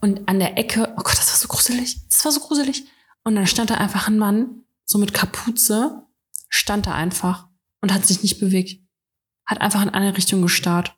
Und 0.00 0.28
an 0.28 0.38
der 0.38 0.58
Ecke, 0.58 0.92
oh 0.92 1.02
Gott, 1.02 1.18
das 1.18 1.30
war 1.30 1.38
so 1.38 1.48
gruselig. 1.48 2.06
Das 2.08 2.24
war 2.24 2.32
so 2.32 2.40
gruselig. 2.40 2.84
Und 3.24 3.34
dann 3.34 3.46
stand 3.46 3.70
da 3.70 3.74
einfach 3.74 4.08
ein 4.08 4.18
Mann, 4.18 4.62
so 4.84 4.98
mit 4.98 5.12
Kapuze, 5.12 6.02
stand 6.48 6.86
da 6.86 6.94
einfach 6.94 7.48
und 7.80 7.92
hat 7.92 8.06
sich 8.06 8.22
nicht 8.22 8.40
bewegt. 8.40 8.82
Hat 9.44 9.60
einfach 9.60 9.82
in 9.82 9.90
eine 9.90 10.16
Richtung 10.16 10.42
gestarrt. 10.42 10.96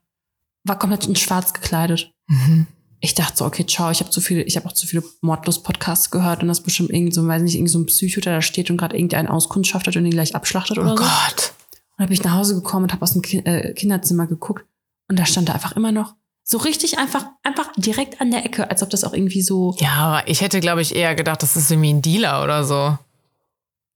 War 0.65 0.79
komplett 0.79 1.07
in 1.07 1.17
schwarz 1.17 1.53
gekleidet 1.53 2.13
Mhm. 2.27 2.69
Ich 3.01 3.15
dachte 3.15 3.37
so, 3.39 3.45
okay, 3.47 3.65
ciao, 3.67 3.91
ich 3.91 4.01
habe 4.01 4.11
zu 4.11 4.21
viele, 4.21 4.43
ich 4.43 4.57
habe 4.57 4.67
auch 4.67 4.73
zu 4.73 4.87
viele 4.87 5.03
Mordlos-Podcasts 5.23 6.11
gehört 6.11 6.43
und 6.43 6.49
das 6.49 6.59
ist 6.59 6.65
bestimmt 6.65 6.91
irgend 6.91 7.15
so, 7.15 7.27
weiß 7.27 7.43
nicht, 7.43 7.55
irgend 7.55 7.71
so 7.71 7.79
ein 7.79 7.87
Psycho, 7.87 8.21
der 8.21 8.35
da 8.35 8.43
steht 8.43 8.71
und 8.71 8.77
gerade 8.77 8.97
irgendeinen 8.97 9.29
auskundschaftet 9.29 9.97
und 9.97 10.05
ihn 10.05 10.11
gleich 10.11 10.35
abschlachtet 10.35 10.79
oder 10.79 10.93
Oh 10.93 10.97
so. 10.97 11.03
Gott. 11.03 11.53
Und 11.73 11.99
dann 11.99 12.07
bin 12.09 12.15
ich 12.15 12.25
nach 12.25 12.35
Hause 12.35 12.55
gekommen 12.55 12.85
und 12.85 12.93
habe 12.93 13.03
aus 13.03 13.15
dem 13.15 13.23
Ki 13.23 13.39
äh, 13.39 13.73
Kinderzimmer 13.75 14.27
geguckt 14.27 14.65
und 15.09 15.19
da 15.19 15.25
stand 15.25 15.49
er 15.49 15.55
einfach 15.55 15.77
immer 15.77 15.93
noch. 15.93 16.15
So 16.45 16.59
richtig 16.59 16.99
einfach, 16.99 17.27
einfach 17.43 17.71
direkt 17.77 18.21
an 18.21 18.31
der 18.31 18.45
Ecke, 18.45 18.71
als 18.71 18.83
ob 18.83 18.91
das 18.91 19.05
auch 19.05 19.13
irgendwie 19.13 19.43
so. 19.43 19.77
Ja, 19.79 19.95
aber 19.95 20.29
ich 20.29 20.41
hätte, 20.41 20.61
glaube 20.61 20.83
ich, 20.83 20.95
eher 20.95 21.15
gedacht, 21.15 21.43
das 21.43 21.57
ist 21.57 21.71
irgendwie 21.71 21.93
ein 21.93 22.03
Dealer 22.03 22.43
oder 22.43 22.65
so. 22.65 22.99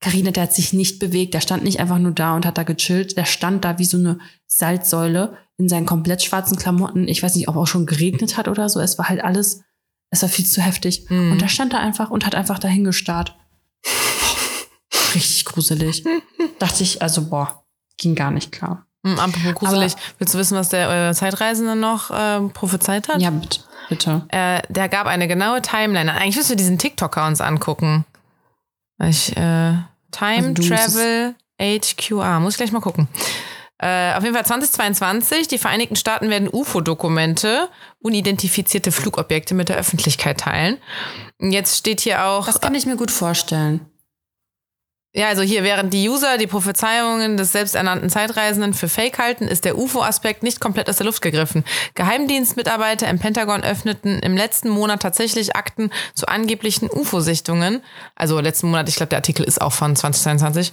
Karina, 0.04 0.32
der 0.32 0.42
hat 0.42 0.52
sich 0.52 0.74
nicht 0.74 0.98
bewegt, 0.98 1.32
der 1.32 1.40
stand 1.40 1.64
nicht 1.64 1.80
einfach 1.80 1.98
nur 1.98 2.12
da 2.12 2.36
und 2.36 2.44
hat 2.44 2.58
da 2.58 2.62
gechillt, 2.62 3.16
der 3.16 3.24
stand 3.24 3.64
da 3.64 3.78
wie 3.78 3.86
so 3.86 3.96
eine 3.96 4.18
Salzsäule 4.46 5.38
in 5.56 5.66
seinen 5.70 5.86
komplett 5.86 6.22
schwarzen 6.22 6.58
Klamotten. 6.58 7.08
Ich 7.08 7.22
weiß 7.22 7.34
nicht, 7.36 7.48
ob 7.48 7.56
auch 7.56 7.66
schon 7.66 7.86
geregnet 7.86 8.36
hat 8.36 8.46
oder 8.46 8.68
so. 8.68 8.80
Es 8.80 8.98
war 8.98 9.08
halt 9.08 9.24
alles, 9.24 9.62
es 10.10 10.20
war 10.20 10.28
viel 10.28 10.44
zu 10.44 10.60
heftig. 10.60 11.06
Mhm. 11.08 11.32
Und 11.32 11.40
da 11.40 11.48
stand 11.48 11.72
er 11.72 11.80
einfach 11.80 12.10
und 12.10 12.26
hat 12.26 12.34
einfach 12.34 12.58
dahin 12.58 12.84
gestarrt. 12.84 13.34
Richtig 15.14 15.46
gruselig. 15.46 16.04
Dachte 16.58 16.82
ich, 16.82 17.00
also 17.00 17.30
boah, 17.30 17.64
ging 17.96 18.14
gar 18.14 18.30
nicht 18.30 18.52
klar. 18.52 18.84
Mhm, 19.04 19.18
apropos 19.18 19.54
gruselig. 19.54 19.94
Willst 20.18 20.34
du 20.34 20.38
wissen, 20.38 20.58
was 20.58 20.68
der 20.68 21.08
äh, 21.08 21.14
Zeitreisende 21.14 21.76
noch 21.76 22.10
ähm, 22.12 22.50
prophezeit 22.50 23.08
hat? 23.08 23.22
Ja, 23.22 23.30
bitte. 23.30 23.60
bitte. 23.88 24.26
Äh, 24.28 24.60
der 24.68 24.90
gab 24.90 25.06
eine 25.06 25.28
genaue 25.28 25.62
Timeline. 25.62 26.12
Eigentlich 26.12 26.36
müssen 26.36 26.50
wir 26.50 26.56
diesen 26.56 26.78
TikToker 26.78 27.26
uns 27.26 27.40
angucken. 27.40 28.04
Ich, 29.02 29.34
äh, 29.38 29.76
Time 30.16 30.54
Also 30.56 30.62
Travel 30.62 31.34
HQR. 31.60 32.40
Muss 32.40 32.54
ich 32.54 32.56
gleich 32.58 32.72
mal 32.72 32.80
gucken. 32.80 33.08
Äh, 33.78 34.14
auf 34.14 34.22
jeden 34.22 34.34
Fall 34.34 34.46
2022. 34.46 35.48
Die 35.48 35.58
Vereinigten 35.58 35.96
Staaten 35.96 36.30
werden 36.30 36.48
UFO-Dokumente, 36.50 37.68
unidentifizierte 38.00 38.92
Flugobjekte 38.92 39.54
mit 39.54 39.68
der 39.68 39.76
Öffentlichkeit 39.76 40.40
teilen. 40.40 40.78
Jetzt 41.40 41.78
steht 41.78 42.00
hier 42.00 42.24
auch. 42.24 42.46
Das 42.46 42.60
kann 42.60 42.74
ich 42.74 42.86
mir 42.86 42.96
gut 42.96 43.10
vorstellen. 43.10 43.80
Ja, 45.16 45.28
also 45.28 45.42
hier, 45.42 45.62
während 45.62 45.94
die 45.94 46.08
User 46.08 46.38
die 46.38 46.48
Prophezeiungen 46.48 47.36
des 47.36 47.52
selbsternannten 47.52 48.10
Zeitreisenden 48.10 48.74
für 48.74 48.88
Fake 48.88 49.16
halten, 49.18 49.46
ist 49.46 49.64
der 49.64 49.78
UFO-Aspekt 49.78 50.42
nicht 50.42 50.58
komplett 50.58 50.90
aus 50.90 50.96
der 50.96 51.06
Luft 51.06 51.22
gegriffen. 51.22 51.64
Geheimdienstmitarbeiter 51.94 53.08
im 53.08 53.20
Pentagon 53.20 53.62
öffneten 53.62 54.18
im 54.18 54.36
letzten 54.36 54.70
Monat 54.70 55.02
tatsächlich 55.02 55.54
Akten 55.54 55.90
zu 56.14 56.26
angeblichen 56.26 56.90
UFO-Sichtungen. 56.90 57.80
Also 58.16 58.40
letzten 58.40 58.70
Monat, 58.70 58.88
ich 58.88 58.96
glaube, 58.96 59.10
der 59.10 59.18
Artikel 59.18 59.44
ist 59.44 59.60
auch 59.60 59.72
von 59.72 59.94
2022. 59.94 60.72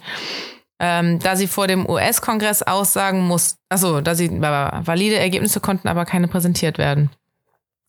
Ähm, 0.79 1.19
da 1.19 1.35
sie 1.35 1.47
vor 1.47 1.67
dem 1.67 1.87
US-Kongress 1.87 2.63
aussagen 2.63 3.21
muss, 3.21 3.57
also 3.69 4.01
da 4.01 4.15
sie 4.15 4.25
äh, 4.25 4.41
valide 4.41 5.19
Ergebnisse 5.19 5.59
konnten, 5.59 5.87
aber 5.87 6.05
keine 6.05 6.27
präsentiert 6.27 6.79
werden. 6.79 7.11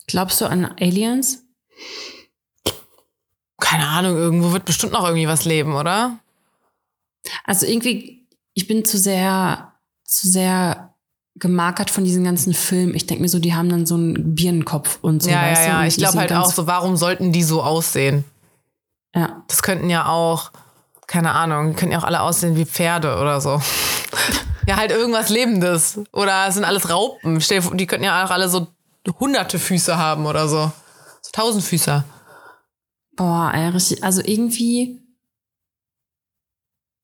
Glaubst 0.07 0.39
du 0.43 0.45
an 0.45 0.67
Aliens? 0.79 1.47
Keine 3.59 3.89
Ahnung, 3.89 4.17
irgendwo 4.17 4.53
wird 4.53 4.67
bestimmt 4.67 4.93
noch 4.93 5.05
irgendwie 5.05 5.29
was 5.29 5.47
leben, 5.47 5.75
oder? 5.75 6.19
Also 7.45 7.67
irgendwie, 7.67 8.27
ich 8.55 8.67
bin 8.67 8.85
zu 8.85 8.99
sehr, 8.99 9.73
zu 10.05 10.29
sehr 10.29 10.95
gemarkert 11.37 11.91
von 11.91 12.05
diesen 12.05 12.25
ganzen 12.25 12.53
Filmen. 12.55 12.95
Ich 12.95 13.07
denke 13.07 13.23
mir 13.23 13.29
so, 13.29 13.39
die 13.39 13.55
haben 13.55 13.69
dann 13.69 13.87
so 13.87 13.95
einen 13.95 14.35
Birnenkopf 14.35 14.99
und 15.01 15.23
so. 15.23 15.31
ja, 15.31 15.49
ja, 15.53 15.67
ja. 15.67 15.87
Ich 15.87 15.97
glaube 15.97 16.19
halt 16.19 16.33
auch 16.33 16.53
so, 16.53 16.67
warum 16.67 16.97
sollten 16.97 17.33
die 17.33 17.43
so 17.43 17.63
aussehen? 17.63 18.25
Ja, 19.15 19.43
Das 19.49 19.63
könnten 19.63 19.91
ja 19.91 20.07
auch, 20.07 20.53
keine 21.07 21.33
Ahnung, 21.33 21.71
die 21.71 21.75
könnten 21.77 21.93
ja 21.93 21.99
auch 21.99 22.05
alle 22.05 22.21
aussehen 22.23 22.57
wie 22.57 22.65
Pferde 22.65 23.19
oder 23.19 23.41
so. 23.41 23.61
ja, 24.67 24.77
halt 24.77 24.91
irgendwas 24.91 25.29
Lebendes. 25.31 26.01
Oder 26.13 26.47
es 26.49 26.55
sind 26.55 26.65
alles 26.65 26.89
Raupen. 26.91 27.41
Stell 27.41 27.61
Die 27.75 27.87
könnten 27.87 28.05
ja 28.05 28.25
auch 28.25 28.31
alle 28.31 28.49
so 28.49 28.69
hunderte 29.19 29.59
Füße 29.59 29.97
haben 29.97 30.27
oder 30.27 30.49
so. 30.49 30.71
So 31.23 31.31
tausend 31.33 31.65
Füße. 31.65 32.05
boah, 33.17 33.53
ey, 33.55 33.69
richtig. 33.69 34.03
Also 34.05 34.23
irgendwie, 34.25 35.02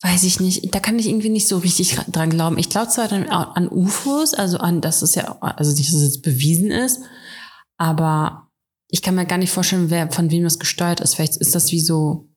weiß 0.03 0.23
ich 0.25 0.39
nicht, 0.39 0.75
da 0.75 0.81
kann 0.81 0.99
ich 0.99 1.09
irgendwie 1.09 1.29
nicht 1.29 1.49
so 1.49 1.59
richtig 1.59 1.97
dran 2.09 2.31
glauben. 2.31 2.59
Ich 2.59 2.71
glaube 2.71 2.89
zwar 2.89 3.09
dann 3.09 3.29
an 3.29 3.69
UFOs, 3.69 4.35
also 4.35 4.59
an, 4.59 4.81
dass 4.81 5.03
es 5.03 5.15
ja, 5.15 5.39
also 5.41 5.73
nicht, 5.73 5.89
dass 5.89 5.97
es 5.97 6.05
jetzt 6.05 6.23
bewiesen 6.23 6.71
ist, 6.71 7.01
aber 7.77 8.49
ich 8.89 9.03
kann 9.03 9.15
mir 9.15 9.27
gar 9.27 9.39
nicht 9.39 9.53
vorstellen, 9.53 9.91
wer 9.91 10.11
von 10.11 10.31
wem 10.31 10.45
das 10.45 10.59
gesteuert 10.59 11.01
ist. 11.01 11.17
Vielleicht 11.17 11.37
ist 11.37 11.55
das 11.55 11.73
wie 11.73 11.81
so 11.81 12.29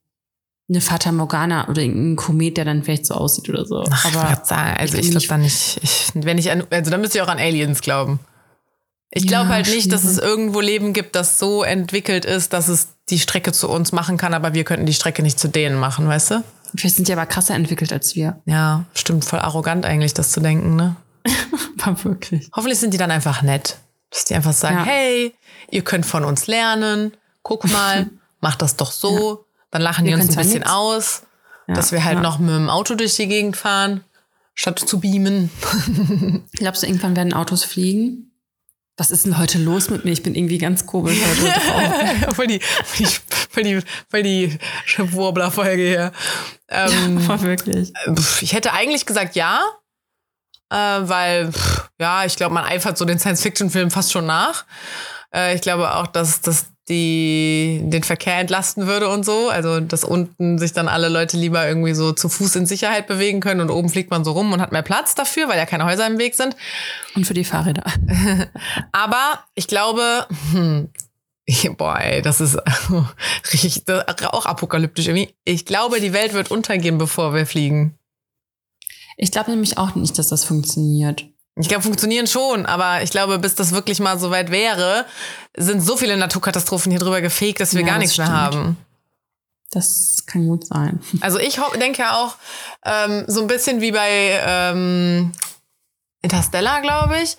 eine 0.68 0.80
Fata 0.80 1.12
Morgana 1.12 1.68
oder 1.68 1.82
ein 1.82 2.16
Komet, 2.16 2.56
der 2.56 2.64
dann 2.64 2.82
vielleicht 2.82 3.06
so 3.06 3.14
aussieht 3.14 3.48
oder 3.48 3.64
so. 3.64 3.84
Ach, 3.90 4.04
aber 4.06 4.32
ich 4.32 4.46
sagen, 4.46 4.76
also 4.78 4.98
ich, 4.98 5.06
ich 5.06 5.10
glaube 5.10 5.26
da 5.26 5.38
nicht, 5.38 5.80
ich, 5.82 6.10
wenn 6.14 6.38
ich 6.38 6.50
an, 6.50 6.64
also 6.70 6.90
dann 6.90 7.00
müsst 7.00 7.14
ihr 7.14 7.24
auch 7.24 7.28
an 7.28 7.38
Aliens 7.38 7.80
glauben. 7.80 8.20
Ich 9.14 9.26
glaube 9.26 9.48
ja, 9.48 9.54
halt 9.54 9.66
nicht, 9.66 9.82
schwierig. 9.82 9.90
dass 9.90 10.04
es 10.04 10.18
irgendwo 10.18 10.60
Leben 10.60 10.94
gibt, 10.94 11.14
das 11.14 11.38
so 11.38 11.62
entwickelt 11.62 12.24
ist, 12.24 12.54
dass 12.54 12.68
es 12.68 12.88
die 13.10 13.18
Strecke 13.18 13.52
zu 13.52 13.68
uns 13.68 13.92
machen 13.92 14.16
kann, 14.16 14.32
aber 14.32 14.54
wir 14.54 14.64
könnten 14.64 14.86
die 14.86 14.94
Strecke 14.94 15.22
nicht 15.22 15.38
zu 15.38 15.48
denen 15.48 15.78
machen, 15.78 16.08
weißt 16.08 16.30
du? 16.30 16.44
Wir 16.72 16.90
sind 16.90 17.08
ja 17.08 17.16
aber 17.16 17.26
krasser 17.26 17.54
entwickelt 17.54 17.92
als 17.92 18.14
wir. 18.16 18.40
Ja, 18.46 18.84
stimmt, 18.94 19.24
voll 19.24 19.40
arrogant 19.40 19.84
eigentlich, 19.84 20.14
das 20.14 20.32
zu 20.32 20.40
denken, 20.40 20.76
ne? 20.76 20.96
war 21.76 22.02
wirklich. 22.04 22.48
Hoffentlich 22.54 22.78
sind 22.78 22.94
die 22.94 22.98
dann 22.98 23.10
einfach 23.10 23.42
nett. 23.42 23.78
Dass 24.10 24.24
die 24.24 24.34
einfach 24.34 24.52
sagen, 24.52 24.76
ja. 24.76 24.84
hey, 24.84 25.34
ihr 25.70 25.82
könnt 25.82 26.04
von 26.04 26.24
uns 26.24 26.46
lernen, 26.46 27.12
guck 27.42 27.70
mal, 27.70 28.10
mach 28.40 28.56
das 28.56 28.76
doch 28.76 28.92
so. 28.92 29.30
Ja. 29.30 29.38
Dann 29.70 29.82
lachen 29.82 30.04
wir 30.04 30.16
die 30.16 30.22
uns 30.22 30.30
ein 30.30 30.36
bisschen 30.36 30.60
nix. 30.60 30.70
aus, 30.70 31.22
ja. 31.66 31.74
dass 31.74 31.92
wir 31.92 32.04
halt 32.04 32.20
noch 32.20 32.38
mit 32.38 32.50
dem 32.50 32.68
Auto 32.68 32.94
durch 32.94 33.16
die 33.16 33.26
Gegend 33.26 33.56
fahren, 33.56 34.04
statt 34.54 34.78
zu 34.78 35.00
beamen. 35.00 35.50
Glaubst 36.52 36.82
du, 36.82 36.86
irgendwann 36.86 37.16
werden 37.16 37.32
Autos 37.32 37.64
fliegen? 37.64 38.31
Was 38.98 39.10
ist 39.10 39.24
denn 39.24 39.38
heute 39.38 39.58
los 39.58 39.88
mit 39.88 40.04
mir? 40.04 40.12
Ich 40.12 40.22
bin 40.22 40.34
irgendwie 40.34 40.58
ganz 40.58 40.86
komisch 40.86 41.18
heute 41.26 41.42
drauf. 41.44 42.34
voll 42.36 42.46
die, 42.46 42.60
voll 42.60 43.62
die, 43.62 43.80
voll 44.10 44.22
die, 44.22 44.58
Warbler-Folge 44.98 45.82
hier. 45.82 46.12
Ähm, 46.68 47.18
ja, 47.26 47.40
wirklich. 47.40 47.92
Ich 48.42 48.52
hätte 48.52 48.72
eigentlich 48.72 49.06
gesagt 49.06 49.34
ja, 49.34 49.62
äh, 50.70 50.76
weil, 50.76 51.50
ja, 51.98 52.24
ich 52.24 52.36
glaube, 52.36 52.54
man 52.54 52.64
eifert 52.64 52.98
so 52.98 53.04
den 53.04 53.18
Science-Fiction-Film 53.18 53.90
fast 53.90 54.12
schon 54.12 54.26
nach. 54.26 54.66
Äh, 55.34 55.54
ich 55.54 55.62
glaube 55.62 55.94
auch, 55.94 56.06
dass, 56.06 56.42
dass 56.42 56.71
die 56.88 57.80
den 57.84 58.02
Verkehr 58.02 58.38
entlasten 58.38 58.86
würde 58.86 59.08
und 59.08 59.24
so. 59.24 59.48
Also, 59.48 59.80
dass 59.80 60.04
unten 60.04 60.58
sich 60.58 60.72
dann 60.72 60.88
alle 60.88 61.08
Leute 61.08 61.36
lieber 61.36 61.66
irgendwie 61.66 61.94
so 61.94 62.12
zu 62.12 62.28
Fuß 62.28 62.56
in 62.56 62.66
Sicherheit 62.66 63.06
bewegen 63.06 63.40
können 63.40 63.60
und 63.60 63.70
oben 63.70 63.88
fliegt 63.88 64.10
man 64.10 64.24
so 64.24 64.32
rum 64.32 64.52
und 64.52 64.60
hat 64.60 64.72
mehr 64.72 64.82
Platz 64.82 65.14
dafür, 65.14 65.48
weil 65.48 65.58
ja 65.58 65.66
keine 65.66 65.84
Häuser 65.84 66.06
im 66.06 66.18
Weg 66.18 66.34
sind. 66.34 66.56
Und 67.14 67.26
für 67.26 67.34
die 67.34 67.44
Fahrräder. 67.44 67.84
Aber 68.92 69.44
ich 69.54 69.68
glaube, 69.68 70.26
hm, 70.52 70.88
boah, 71.76 71.98
ey, 72.00 72.22
das 72.22 72.40
ist 72.40 72.58
richtig, 73.52 73.84
auch 73.88 74.46
apokalyptisch 74.46 75.06
irgendwie. 75.06 75.34
Ich 75.44 75.64
glaube, 75.64 76.00
die 76.00 76.12
Welt 76.12 76.34
wird 76.34 76.50
untergehen, 76.50 76.98
bevor 76.98 77.34
wir 77.34 77.46
fliegen. 77.46 77.98
Ich 79.16 79.30
glaube 79.30 79.50
nämlich 79.50 79.78
auch 79.78 79.94
nicht, 79.94 80.18
dass 80.18 80.28
das 80.28 80.44
funktioniert. 80.44 81.26
Ich 81.56 81.68
glaube, 81.68 81.82
funktionieren 81.82 82.26
schon, 82.26 82.64
aber 82.64 83.02
ich 83.02 83.10
glaube, 83.10 83.38
bis 83.38 83.54
das 83.54 83.72
wirklich 83.72 84.00
mal 84.00 84.18
so 84.18 84.30
weit 84.30 84.50
wäre, 84.50 85.04
sind 85.54 85.82
so 85.82 85.96
viele 85.96 86.16
Naturkatastrophen 86.16 86.90
hier 86.90 86.98
drüber 86.98 87.20
gefegt, 87.20 87.60
dass 87.60 87.74
wir 87.74 87.82
ja, 87.82 87.86
gar 87.86 87.98
nichts 87.98 88.16
mehr 88.16 88.32
haben. 88.32 88.78
Das 89.70 90.24
kann 90.26 90.46
gut 90.46 90.66
sein. 90.66 91.00
Also 91.20 91.38
ich 91.38 91.58
denke 91.78 92.10
auch 92.12 92.36
ähm, 92.84 93.24
so 93.26 93.42
ein 93.42 93.46
bisschen 93.46 93.80
wie 93.80 93.92
bei 93.92 94.40
ähm, 94.46 95.32
Interstellar, 96.22 96.80
glaube 96.80 97.18
ich. 97.20 97.36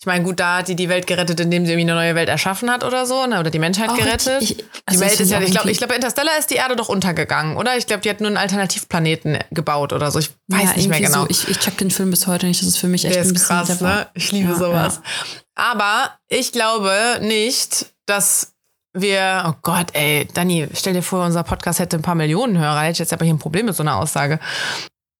Ich 0.00 0.06
meine, 0.06 0.24
gut, 0.24 0.40
da 0.40 0.56
hat 0.58 0.68
die 0.68 0.76
die 0.76 0.88
Welt 0.88 1.06
gerettet, 1.06 1.40
indem 1.40 1.66
sie 1.66 1.72
irgendwie 1.72 1.90
eine 1.90 2.00
neue 2.00 2.14
Welt 2.14 2.30
erschaffen 2.30 2.70
hat 2.70 2.84
oder 2.84 3.04
so, 3.04 3.26
ne? 3.26 3.38
oder 3.38 3.50
die 3.50 3.58
Menschheit 3.58 3.90
auch 3.90 3.96
gerettet. 3.98 4.40
Ich, 4.40 4.64
also 4.86 4.98
die 4.98 5.06
Welt 5.06 5.20
ist 5.20 5.30
ja, 5.30 5.42
ich 5.42 5.50
glaube, 5.50 5.70
ich 5.70 5.76
glaube, 5.76 5.94
Interstellar 5.94 6.38
ist 6.38 6.48
die 6.48 6.54
Erde 6.54 6.74
doch 6.74 6.88
untergegangen, 6.88 7.58
oder? 7.58 7.76
Ich 7.76 7.86
glaube, 7.86 8.00
die 8.00 8.08
hat 8.08 8.18
nur 8.20 8.28
einen 8.28 8.38
Alternativplaneten 8.38 9.40
gebaut 9.50 9.92
oder 9.92 10.10
so. 10.10 10.18
Ich 10.18 10.30
weiß 10.48 10.70
ja, 10.70 10.76
nicht 10.76 10.88
mehr 10.88 11.00
genau. 11.00 11.24
So. 11.24 11.26
Ich, 11.28 11.48
ich 11.48 11.58
check 11.58 11.76
den 11.76 11.90
Film 11.90 12.08
bis 12.08 12.26
heute 12.26 12.46
nicht. 12.46 12.62
Das 12.62 12.68
ist 12.68 12.78
für 12.78 12.86
mich 12.86 13.04
echt 13.04 13.14
Der 13.14 13.22
ist 13.22 13.28
ein 13.28 13.34
bisschen 13.34 13.48
krass, 13.48 13.80
ne? 13.82 14.06
Ich 14.14 14.32
liebe 14.32 14.52
ja, 14.52 14.58
sowas. 14.58 15.02
Ja. 15.04 15.32
Aber 15.54 16.10
ich 16.28 16.52
glaube 16.52 17.18
nicht, 17.20 17.92
dass 18.06 18.54
wir, 18.94 19.44
oh 19.48 19.52
Gott, 19.60 19.88
ey, 19.92 20.26
Dani, 20.32 20.66
stell 20.72 20.94
dir 20.94 21.02
vor, 21.02 21.26
unser 21.26 21.42
Podcast 21.42 21.78
hätte 21.78 21.98
ein 21.98 22.02
paar 22.02 22.14
Millionen 22.14 22.56
Hörer. 22.56 22.80
Hätte 22.80 22.92
ich 22.92 22.98
jetzt 23.00 23.12
aber 23.12 23.26
hier 23.26 23.34
ein 23.34 23.38
Problem 23.38 23.66
mit 23.66 23.76
so 23.76 23.82
einer 23.82 23.96
Aussage. 23.96 24.40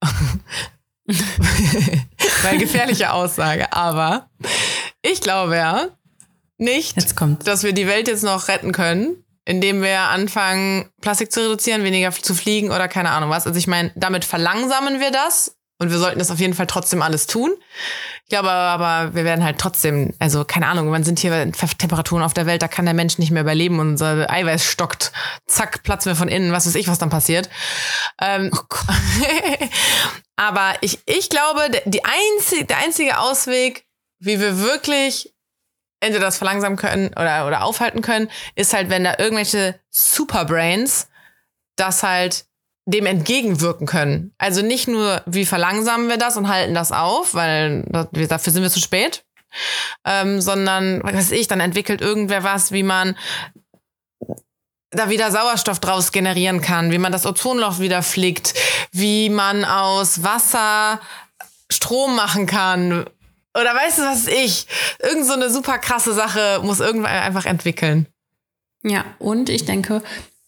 Weil 2.42 2.58
gefährliche 2.58 3.12
Aussage. 3.12 3.72
Aber 3.72 4.28
ich 5.02 5.20
glaube 5.20 5.56
ja 5.56 5.88
nicht, 6.58 6.96
dass 7.44 7.62
wir 7.62 7.72
die 7.72 7.86
Welt 7.86 8.08
jetzt 8.08 8.22
noch 8.22 8.48
retten 8.48 8.72
können, 8.72 9.24
indem 9.44 9.82
wir 9.82 9.98
anfangen, 10.00 10.90
Plastik 11.00 11.32
zu 11.32 11.40
reduzieren, 11.40 11.84
weniger 11.84 12.12
zu 12.12 12.34
fliegen 12.34 12.70
oder 12.70 12.86
keine 12.86 13.10
Ahnung 13.10 13.30
was. 13.30 13.46
Also 13.46 13.58
ich 13.58 13.66
meine, 13.66 13.92
damit 13.96 14.24
verlangsamen 14.24 15.00
wir 15.00 15.10
das 15.10 15.56
und 15.80 15.90
wir 15.90 15.98
sollten 15.98 16.18
das 16.18 16.30
auf 16.30 16.38
jeden 16.38 16.52
Fall 16.52 16.66
trotzdem 16.66 17.00
alles 17.00 17.26
tun. 17.26 17.52
Ich 18.24 18.28
glaube 18.28 18.50
aber, 18.50 19.14
wir 19.14 19.24
werden 19.24 19.42
halt 19.42 19.58
trotzdem, 19.58 20.12
also 20.18 20.44
keine 20.44 20.68
Ahnung, 20.68 20.92
wann 20.92 21.04
sind 21.04 21.18
hier 21.18 21.50
Temperaturen 21.52 22.22
auf 22.22 22.34
der 22.34 22.44
Welt, 22.46 22.60
da 22.60 22.68
kann 22.68 22.84
der 22.84 22.94
Mensch 22.94 23.16
nicht 23.16 23.30
mehr 23.30 23.42
überleben 23.42 23.80
und 23.80 23.88
unser 23.88 24.30
Eiweiß 24.30 24.64
stockt, 24.64 25.10
zack, 25.46 25.82
platzen 25.82 26.12
wir 26.12 26.16
von 26.16 26.28
innen, 26.28 26.52
was 26.52 26.66
weiß 26.66 26.74
ich, 26.74 26.86
was 26.86 26.98
dann 26.98 27.08
passiert. 27.08 27.48
Ähm, 28.20 28.50
oh 28.54 28.76
aber 30.36 30.74
ich, 30.82 31.00
ich 31.06 31.30
glaube, 31.30 31.62
die 31.86 32.02
einzige, 32.04 32.66
der 32.66 32.78
einzige 32.78 33.18
Ausweg, 33.18 33.86
wie 34.18 34.38
wir 34.38 34.60
wirklich 34.60 35.34
entweder 36.00 36.26
das 36.26 36.36
verlangsamen 36.36 36.76
können 36.76 37.08
oder, 37.08 37.46
oder 37.46 37.64
aufhalten 37.64 38.02
können, 38.02 38.30
ist 38.54 38.74
halt, 38.74 38.90
wenn 38.90 39.04
da 39.04 39.14
irgendwelche 39.18 39.80
Superbrains 39.88 41.08
das 41.76 42.02
halt 42.02 42.44
dem 42.90 43.06
entgegenwirken 43.06 43.86
können. 43.86 44.32
Also 44.38 44.62
nicht 44.62 44.88
nur, 44.88 45.22
wie 45.26 45.46
verlangsamen 45.46 46.08
wir 46.08 46.16
das 46.16 46.36
und 46.36 46.48
halten 46.48 46.74
das 46.74 46.92
auf, 46.92 47.34
weil 47.34 47.84
dafür 47.90 48.52
sind 48.52 48.62
wir 48.62 48.70
zu 48.70 48.80
spät, 48.80 49.24
ähm, 50.04 50.40
sondern, 50.40 51.02
was 51.02 51.14
weiß 51.14 51.30
ich, 51.32 51.48
dann 51.48 51.60
entwickelt 51.60 52.00
irgendwer 52.00 52.44
was, 52.44 52.72
wie 52.72 52.82
man 52.82 53.16
da 54.90 55.08
wieder 55.08 55.30
Sauerstoff 55.30 55.78
draus 55.78 56.10
generieren 56.10 56.60
kann, 56.60 56.90
wie 56.90 56.98
man 56.98 57.12
das 57.12 57.26
Ozonloch 57.26 57.78
wieder 57.78 58.02
flickt, 58.02 58.54
wie 58.92 59.30
man 59.30 59.64
aus 59.64 60.22
Wasser 60.22 61.00
Strom 61.70 62.16
machen 62.16 62.46
kann. 62.46 63.04
Oder 63.54 63.74
weißt 63.74 63.98
du, 63.98 64.02
was 64.02 64.26
ich? 64.26 64.66
Irgend 65.00 65.26
so 65.26 65.34
eine 65.34 65.50
super 65.50 65.78
krasse 65.78 66.12
Sache 66.12 66.60
muss 66.62 66.80
irgendwann 66.80 67.12
einfach 67.12 67.46
entwickeln. 67.46 68.06
Ja, 68.82 69.04
und 69.18 69.48
ich 69.48 69.64
denke, 69.64 70.02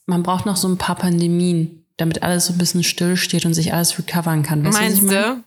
man 0.06 0.22
braucht 0.22 0.46
noch 0.46 0.56
so 0.56 0.68
ein 0.68 0.78
paar 0.78 0.96
Pandemien 0.96 1.81
damit 2.02 2.22
alles 2.22 2.46
so 2.46 2.52
ein 2.52 2.58
bisschen 2.58 2.84
still 2.84 3.16
steht 3.16 3.46
und 3.46 3.54
sich 3.54 3.72
alles 3.72 3.98
recovern 3.98 4.42
kann. 4.42 4.64
Weißt 4.64 4.78
Meinst 4.78 5.10
du? 5.10 5.42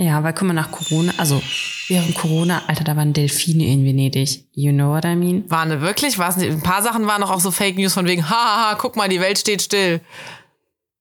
Ja, 0.00 0.22
weil 0.22 0.32
guck 0.32 0.46
mal 0.46 0.54
nach 0.54 0.70
Corona, 0.70 1.12
also 1.16 1.42
während 1.88 2.14
Corona, 2.14 2.62
Alter, 2.68 2.84
da 2.84 2.96
waren 2.96 3.12
Delfine 3.12 3.66
in 3.66 3.84
Venedig. 3.84 4.44
You 4.52 4.70
know 4.70 4.90
what 4.90 5.04
I 5.04 5.16
mean? 5.16 5.50
Waren 5.50 5.70
ne 5.70 5.80
wirklich? 5.80 6.18
War's 6.18 6.36
nicht? 6.36 6.52
Ein 6.52 6.60
paar 6.60 6.84
Sachen 6.84 7.08
waren 7.08 7.20
noch 7.20 7.32
auch 7.32 7.40
so 7.40 7.50
Fake 7.50 7.76
News 7.76 7.94
von 7.94 8.06
wegen, 8.06 8.30
hahaha, 8.30 8.76
guck 8.76 8.94
mal, 8.94 9.08
die 9.08 9.20
Welt 9.20 9.38
steht 9.38 9.60
still. 9.60 10.00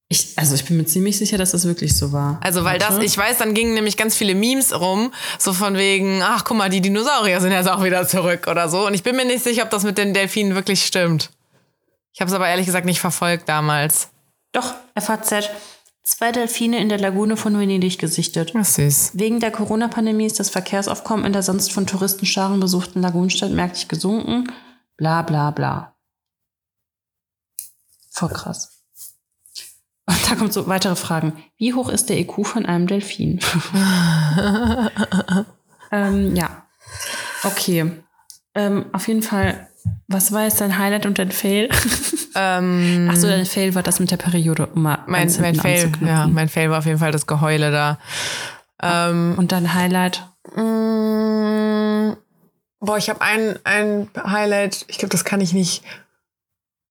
Ich, 0.09 0.29
also 0.38 0.55
ich 0.55 0.65
bin 0.65 0.77
mir 0.77 0.85
ziemlich 0.85 1.17
sicher, 1.17 1.38
dass 1.38 1.51
das 1.51 1.65
wirklich 1.65 1.95
so 1.95 2.11
war. 2.11 2.39
Also 2.41 2.63
weil 2.63 2.79
Warte. 2.79 2.95
das, 2.95 3.03
ich 3.03 3.15
weiß, 3.15 3.38
dann 3.38 3.53
gingen 3.53 3.75
nämlich 3.75 3.97
ganz 3.97 4.15
viele 4.15 4.33
Memes 4.33 4.73
rum, 4.73 5.11
so 5.38 5.53
von 5.53 5.75
wegen, 5.75 6.23
ach 6.23 6.43
guck 6.43 6.57
mal, 6.57 6.69
die 6.69 6.81
Dinosaurier 6.81 7.39
sind 7.39 7.51
jetzt 7.51 7.69
auch 7.69 7.83
wieder 7.83 8.07
zurück 8.07 8.47
oder 8.49 8.67
so. 8.67 8.88
Und 8.88 8.95
ich 8.95 9.03
bin 9.03 9.15
mir 9.15 9.25
nicht 9.25 9.43
sicher, 9.43 9.63
ob 9.63 9.69
das 9.69 9.83
mit 9.83 9.99
den 9.99 10.15
Delfinen 10.15 10.55
wirklich 10.55 10.83
stimmt. 10.85 11.29
Ich 12.13 12.21
habe 12.21 12.29
es 12.29 12.35
aber 12.35 12.47
ehrlich 12.47 12.65
gesagt 12.65 12.85
nicht 12.85 12.99
verfolgt 12.99 13.47
damals. 13.47 14.09
Doch, 14.57 14.73
FAZ. 14.99 15.51
Zwei 16.01 16.31
Delfine 16.31 16.79
in 16.79 16.89
der 16.89 16.97
Lagune 16.97 17.37
von 17.37 17.59
Venedig 17.59 17.99
gesichtet. 17.99 18.55
Das 18.55 18.73
süß. 18.73 19.11
Wegen 19.13 19.39
der 19.39 19.51
Corona-Pandemie 19.51 20.25
ist 20.25 20.39
das 20.39 20.49
Verkehrsaufkommen 20.49 21.27
in 21.27 21.33
der 21.33 21.43
sonst 21.43 21.71
von 21.71 21.85
Touristenscharen 21.85 22.59
besuchten 22.59 23.03
Lagunenstadt 23.03 23.51
merklich 23.51 23.87
gesunken. 23.87 24.51
Bla 24.95 25.21
bla 25.21 25.51
bla. 25.51 25.95
Voll 28.09 28.29
krass. 28.29 28.81
Und 30.07 30.17
da 30.27 30.33
kommt 30.33 30.53
so 30.53 30.65
weitere 30.65 30.95
Fragen. 30.95 31.33
Wie 31.57 31.75
hoch 31.75 31.89
ist 31.89 32.09
der 32.09 32.17
IQ 32.17 32.47
von 32.47 32.65
einem 32.65 32.87
Delfin? 32.87 33.39
ähm, 35.91 36.35
ja. 36.35 36.65
Okay. 37.43 37.91
Ähm, 38.55 38.87
auf 38.91 39.07
jeden 39.07 39.21
Fall, 39.21 39.67
was 40.07 40.31
war 40.31 40.43
jetzt 40.43 40.61
dein 40.61 40.77
Highlight 40.77 41.05
und 41.05 41.19
dein 41.19 41.31
Fail? 41.31 41.69
Ähm, 42.39 43.09
Ach 43.11 43.15
so, 43.15 43.27
dein 43.27 43.47
Fail 43.47 43.73
war 43.73 43.81
das 43.81 43.99
mit 43.99 44.11
der 44.11 44.17
Periode, 44.17 44.67
um 44.67 44.83
mal 44.83 44.99
mein, 45.07 45.33
mein 45.41 45.55
Fail, 45.55 45.91
ja, 46.05 46.27
mein 46.27 46.49
Fail 46.49 46.69
war 46.69 46.77
auf 46.77 46.85
jeden 46.85 46.99
Fall 46.99 47.11
das 47.11 47.25
Geheule 47.25 47.71
da. 47.71 47.97
Ähm, 48.79 49.33
Und 49.38 49.51
dein 49.51 49.73
Highlight? 49.73 50.23
Mh, 50.55 50.61
mm, 52.11 52.17
boah, 52.79 52.97
ich 52.97 53.09
habe 53.09 53.21
ein, 53.21 53.57
ein 53.63 54.09
Highlight, 54.15 54.85
ich 54.88 54.99
glaube, 54.99 55.11
das 55.11 55.25
kann 55.25 55.41
ich 55.41 55.53
nicht 55.53 55.83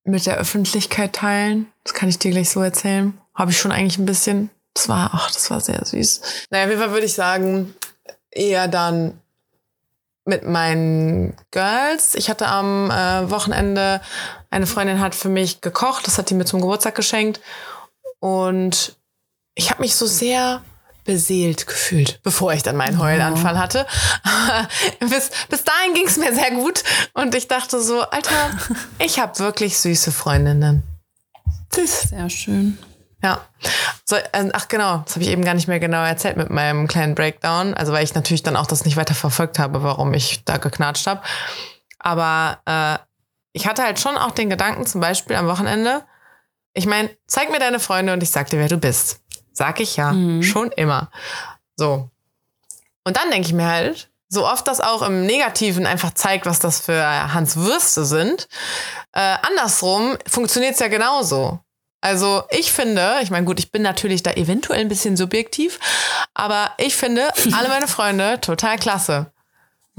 mit 0.05 0.26
der 0.26 0.36
Öffentlichkeit 0.36 1.12
teilen. 1.12 1.66
Das 1.84 1.94
kann 1.94 2.09
ich 2.09 2.18
dir 2.18 2.30
gleich 2.30 2.51
so 2.51 2.61
erzählen. 2.61 3.16
Habe 3.34 3.51
ich 3.51 3.59
schon 3.59 3.72
eigentlich 3.72 3.99
ein 3.99 4.07
bisschen. 4.07 4.51
Das 4.74 4.88
war, 4.88 5.11
ach, 5.12 5.30
das 5.30 5.51
war 5.51 5.61
sehr 5.61 5.84
süß. 5.84 6.47
Naja, 6.51 6.64
auf 6.64 6.70
jeden 6.70 6.82
Fall 6.82 6.92
würde 6.92 7.07
ich 7.07 7.14
sagen, 7.14 7.74
eher 8.30 8.68
dann 8.68 9.20
mit 10.27 10.45
meinen 10.45 11.35
Girls. 11.51 12.14
Ich 12.14 12.29
hatte 12.29 12.47
am 12.47 12.91
äh, 12.91 13.31
Wochenende, 13.31 14.01
eine 14.51 14.66
Freundin 14.66 15.01
hat 15.01 15.14
für 15.14 15.29
mich 15.29 15.61
gekocht, 15.61 16.07
das 16.07 16.18
hat 16.18 16.31
die 16.31 16.35
mir 16.35 16.45
zum 16.45 16.61
Geburtstag 16.61 16.95
geschenkt. 16.95 17.41
Und 18.18 18.97
ich 19.55 19.70
habe 19.70 19.83
mich 19.83 19.95
so 19.95 20.07
sehr 20.07 20.62
beseelt 21.05 21.66
gefühlt, 21.66 22.20
bevor 22.22 22.53
ich 22.53 22.62
dann 22.62 22.77
meinen 22.77 22.99
Heulanfall 22.99 23.59
hatte. 23.59 23.87
bis, 25.01 25.31
bis 25.49 25.64
dahin 25.64 25.95
ging 25.95 26.07
es 26.07 26.16
mir 26.16 26.35
sehr 26.35 26.51
gut 26.51 26.83
und 27.14 27.35
ich 27.35 27.47
dachte 27.49 27.81
so, 27.81 28.03
Alter, 28.03 28.51
ich 28.99 29.18
habe 29.18 29.39
wirklich 29.39 29.79
süße 29.79 30.12
Freundinnen. 30.12 30.83
Süß. 31.72 32.11
Sehr 32.11 32.29
schön. 32.29 32.79
Ja. 33.22 33.40
So, 34.04 34.16
äh, 34.16 34.50
ach 34.52 34.68
genau, 34.68 34.98
das 34.98 35.14
habe 35.14 35.24
ich 35.24 35.30
eben 35.30 35.44
gar 35.44 35.54
nicht 35.54 35.68
mehr 35.68 35.80
genau 35.80 36.04
erzählt 36.04 36.36
mit 36.36 36.50
meinem 36.50 36.86
kleinen 36.86 37.14
Breakdown. 37.14 37.74
Also 37.74 37.92
weil 37.92 38.04
ich 38.04 38.14
natürlich 38.14 38.42
dann 38.42 38.56
auch 38.56 38.66
das 38.66 38.84
nicht 38.84 38.96
weiter 38.96 39.14
verfolgt 39.14 39.58
habe, 39.58 39.82
warum 39.82 40.14
ich 40.14 40.44
da 40.44 40.58
geknatscht 40.58 41.06
habe. 41.06 41.22
Aber 41.98 42.60
äh, 42.66 42.98
ich 43.52 43.66
hatte 43.66 43.82
halt 43.82 43.98
schon 43.98 44.16
auch 44.16 44.32
den 44.32 44.50
Gedanken, 44.50 44.86
zum 44.86 45.00
Beispiel 45.00 45.36
am 45.36 45.48
Wochenende, 45.48 46.04
ich 46.74 46.86
meine, 46.86 47.10
zeig 47.26 47.50
mir 47.50 47.58
deine 47.58 47.80
Freunde 47.80 48.12
und 48.12 48.22
ich 48.22 48.30
sag 48.30 48.50
dir, 48.50 48.58
wer 48.58 48.68
du 48.68 48.76
bist. 48.76 49.20
Sag 49.52 49.80
ich 49.80 49.96
ja, 49.96 50.12
mhm. 50.12 50.42
schon 50.42 50.70
immer. 50.72 51.10
So. 51.74 52.10
Und 53.04 53.16
dann 53.16 53.30
denke 53.30 53.48
ich 53.48 53.54
mir 53.54 53.66
halt, 53.66 54.10
so 54.28 54.46
oft 54.46 54.68
das 54.68 54.80
auch 54.80 55.02
im 55.02 55.24
Negativen 55.24 55.86
einfach 55.86 56.12
zeigt, 56.12 56.44
was 56.44 56.58
das 56.58 56.80
für 56.80 57.32
Hans 57.32 57.56
Würste 57.56 58.04
sind, 58.04 58.48
äh, 59.12 59.36
andersrum 59.42 60.18
funktioniert 60.26 60.74
es 60.74 60.80
ja 60.80 60.88
genauso. 60.88 61.60
Also 62.01 62.42
ich 62.51 62.72
finde, 62.72 63.16
ich 63.22 63.30
meine, 63.30 63.47
gut, 63.47 63.59
ich 63.59 63.72
bin 63.72 63.82
natürlich 63.82 64.22
da 64.22 64.32
eventuell 64.32 64.80
ein 64.80 64.88
bisschen 64.88 65.16
subjektiv, 65.16 65.78
aber 66.34 66.70
ich 66.78 66.94
finde 66.94 67.22
alle 67.53 67.68
meine 67.68 67.88
Freunde 67.88 68.38
total 68.40 68.78
klasse. 68.78 69.32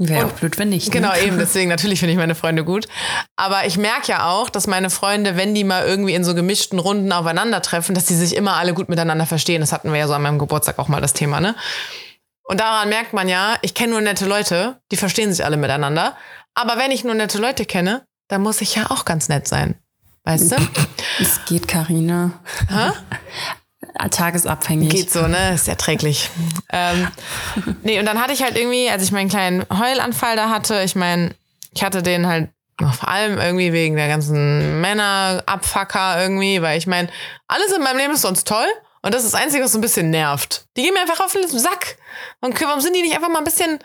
Wäre 0.00 0.26
auch 0.26 0.32
blöd, 0.32 0.56
wenn 0.58 0.68
nicht. 0.68 0.86
Ne? 0.86 0.92
Genau, 0.92 1.14
eben. 1.16 1.38
Deswegen, 1.38 1.68
natürlich 1.68 1.98
finde 1.98 2.12
ich 2.12 2.18
meine 2.18 2.36
Freunde 2.36 2.64
gut. 2.64 2.86
Aber 3.34 3.66
ich 3.66 3.76
merke 3.76 4.08
ja 4.08 4.30
auch, 4.30 4.48
dass 4.48 4.68
meine 4.68 4.90
Freunde, 4.90 5.36
wenn 5.36 5.56
die 5.56 5.64
mal 5.64 5.84
irgendwie 5.84 6.14
in 6.14 6.22
so 6.22 6.36
gemischten 6.36 6.78
Runden 6.78 7.12
aufeinandertreffen, 7.12 7.96
dass 7.96 8.04
die 8.04 8.14
sich 8.14 8.36
immer 8.36 8.54
alle 8.54 8.74
gut 8.74 8.88
miteinander 8.88 9.26
verstehen. 9.26 9.60
Das 9.60 9.72
hatten 9.72 9.92
wir 9.92 9.98
ja 9.98 10.06
so 10.06 10.14
an 10.14 10.22
meinem 10.22 10.38
Geburtstag 10.38 10.78
auch 10.78 10.86
mal 10.86 11.00
das 11.00 11.14
Thema, 11.14 11.40
ne? 11.40 11.56
Und 12.44 12.60
daran 12.60 12.88
merkt 12.88 13.12
man 13.12 13.28
ja, 13.28 13.56
ich 13.60 13.74
kenne 13.74 13.92
nur 13.92 14.00
nette 14.00 14.24
Leute, 14.24 14.80
die 14.90 14.96
verstehen 14.96 15.32
sich 15.32 15.44
alle 15.44 15.58
miteinander. 15.58 16.16
Aber 16.54 16.78
wenn 16.78 16.92
ich 16.92 17.04
nur 17.04 17.14
nette 17.14 17.38
Leute 17.38 17.66
kenne, 17.66 18.06
dann 18.28 18.40
muss 18.40 18.60
ich 18.60 18.76
ja 18.76 18.90
auch 18.90 19.04
ganz 19.04 19.28
nett 19.28 19.48
sein. 19.48 19.74
Weißt 20.28 20.52
du? 20.52 20.56
Es 21.20 21.44
geht, 21.46 21.66
Karina. 21.66 22.32
Tagesabhängig. 24.10 24.90
Geht 24.90 25.10
so, 25.10 25.26
ne? 25.26 25.54
Ist 25.54 25.66
erträglich. 25.66 26.30
ähm, 26.70 27.08
nee, 27.82 27.98
und 27.98 28.06
dann 28.06 28.20
hatte 28.20 28.32
ich 28.34 28.42
halt 28.42 28.56
irgendwie, 28.56 28.88
als 28.90 29.02
ich 29.02 29.10
meinen 29.10 29.30
kleinen 29.30 29.64
Heulanfall 29.72 30.36
da 30.36 30.50
hatte, 30.50 30.82
ich 30.82 30.94
meine, 30.94 31.34
ich 31.72 31.82
hatte 31.82 32.02
den 32.02 32.26
halt 32.26 32.50
vor 32.78 33.08
allem 33.08 33.38
irgendwie 33.38 33.72
wegen 33.72 33.96
der 33.96 34.06
ganzen 34.06 34.80
Männerabfucker 34.80 36.20
irgendwie, 36.22 36.62
weil 36.62 36.78
ich 36.78 36.86
meine, 36.86 37.08
alles 37.48 37.72
in 37.72 37.82
meinem 37.82 37.96
Leben 37.96 38.12
ist 38.12 38.22
sonst 38.22 38.46
toll. 38.46 38.68
Und 39.02 39.14
das 39.14 39.24
ist 39.24 39.32
das 39.32 39.40
Einzige, 39.40 39.64
was 39.64 39.72
so 39.72 39.78
ein 39.78 39.82
bisschen 39.82 40.10
nervt. 40.10 40.66
Die 40.76 40.82
gehen 40.82 40.92
mir 40.92 41.00
einfach 41.00 41.24
auf 41.24 41.32
den 41.32 41.48
Sack. 41.48 41.96
Und 42.40 42.60
warum 42.60 42.80
sind 42.80 42.94
die 42.94 43.02
nicht 43.02 43.16
einfach 43.16 43.30
mal 43.30 43.38
ein 43.38 43.44
bisschen 43.44 43.78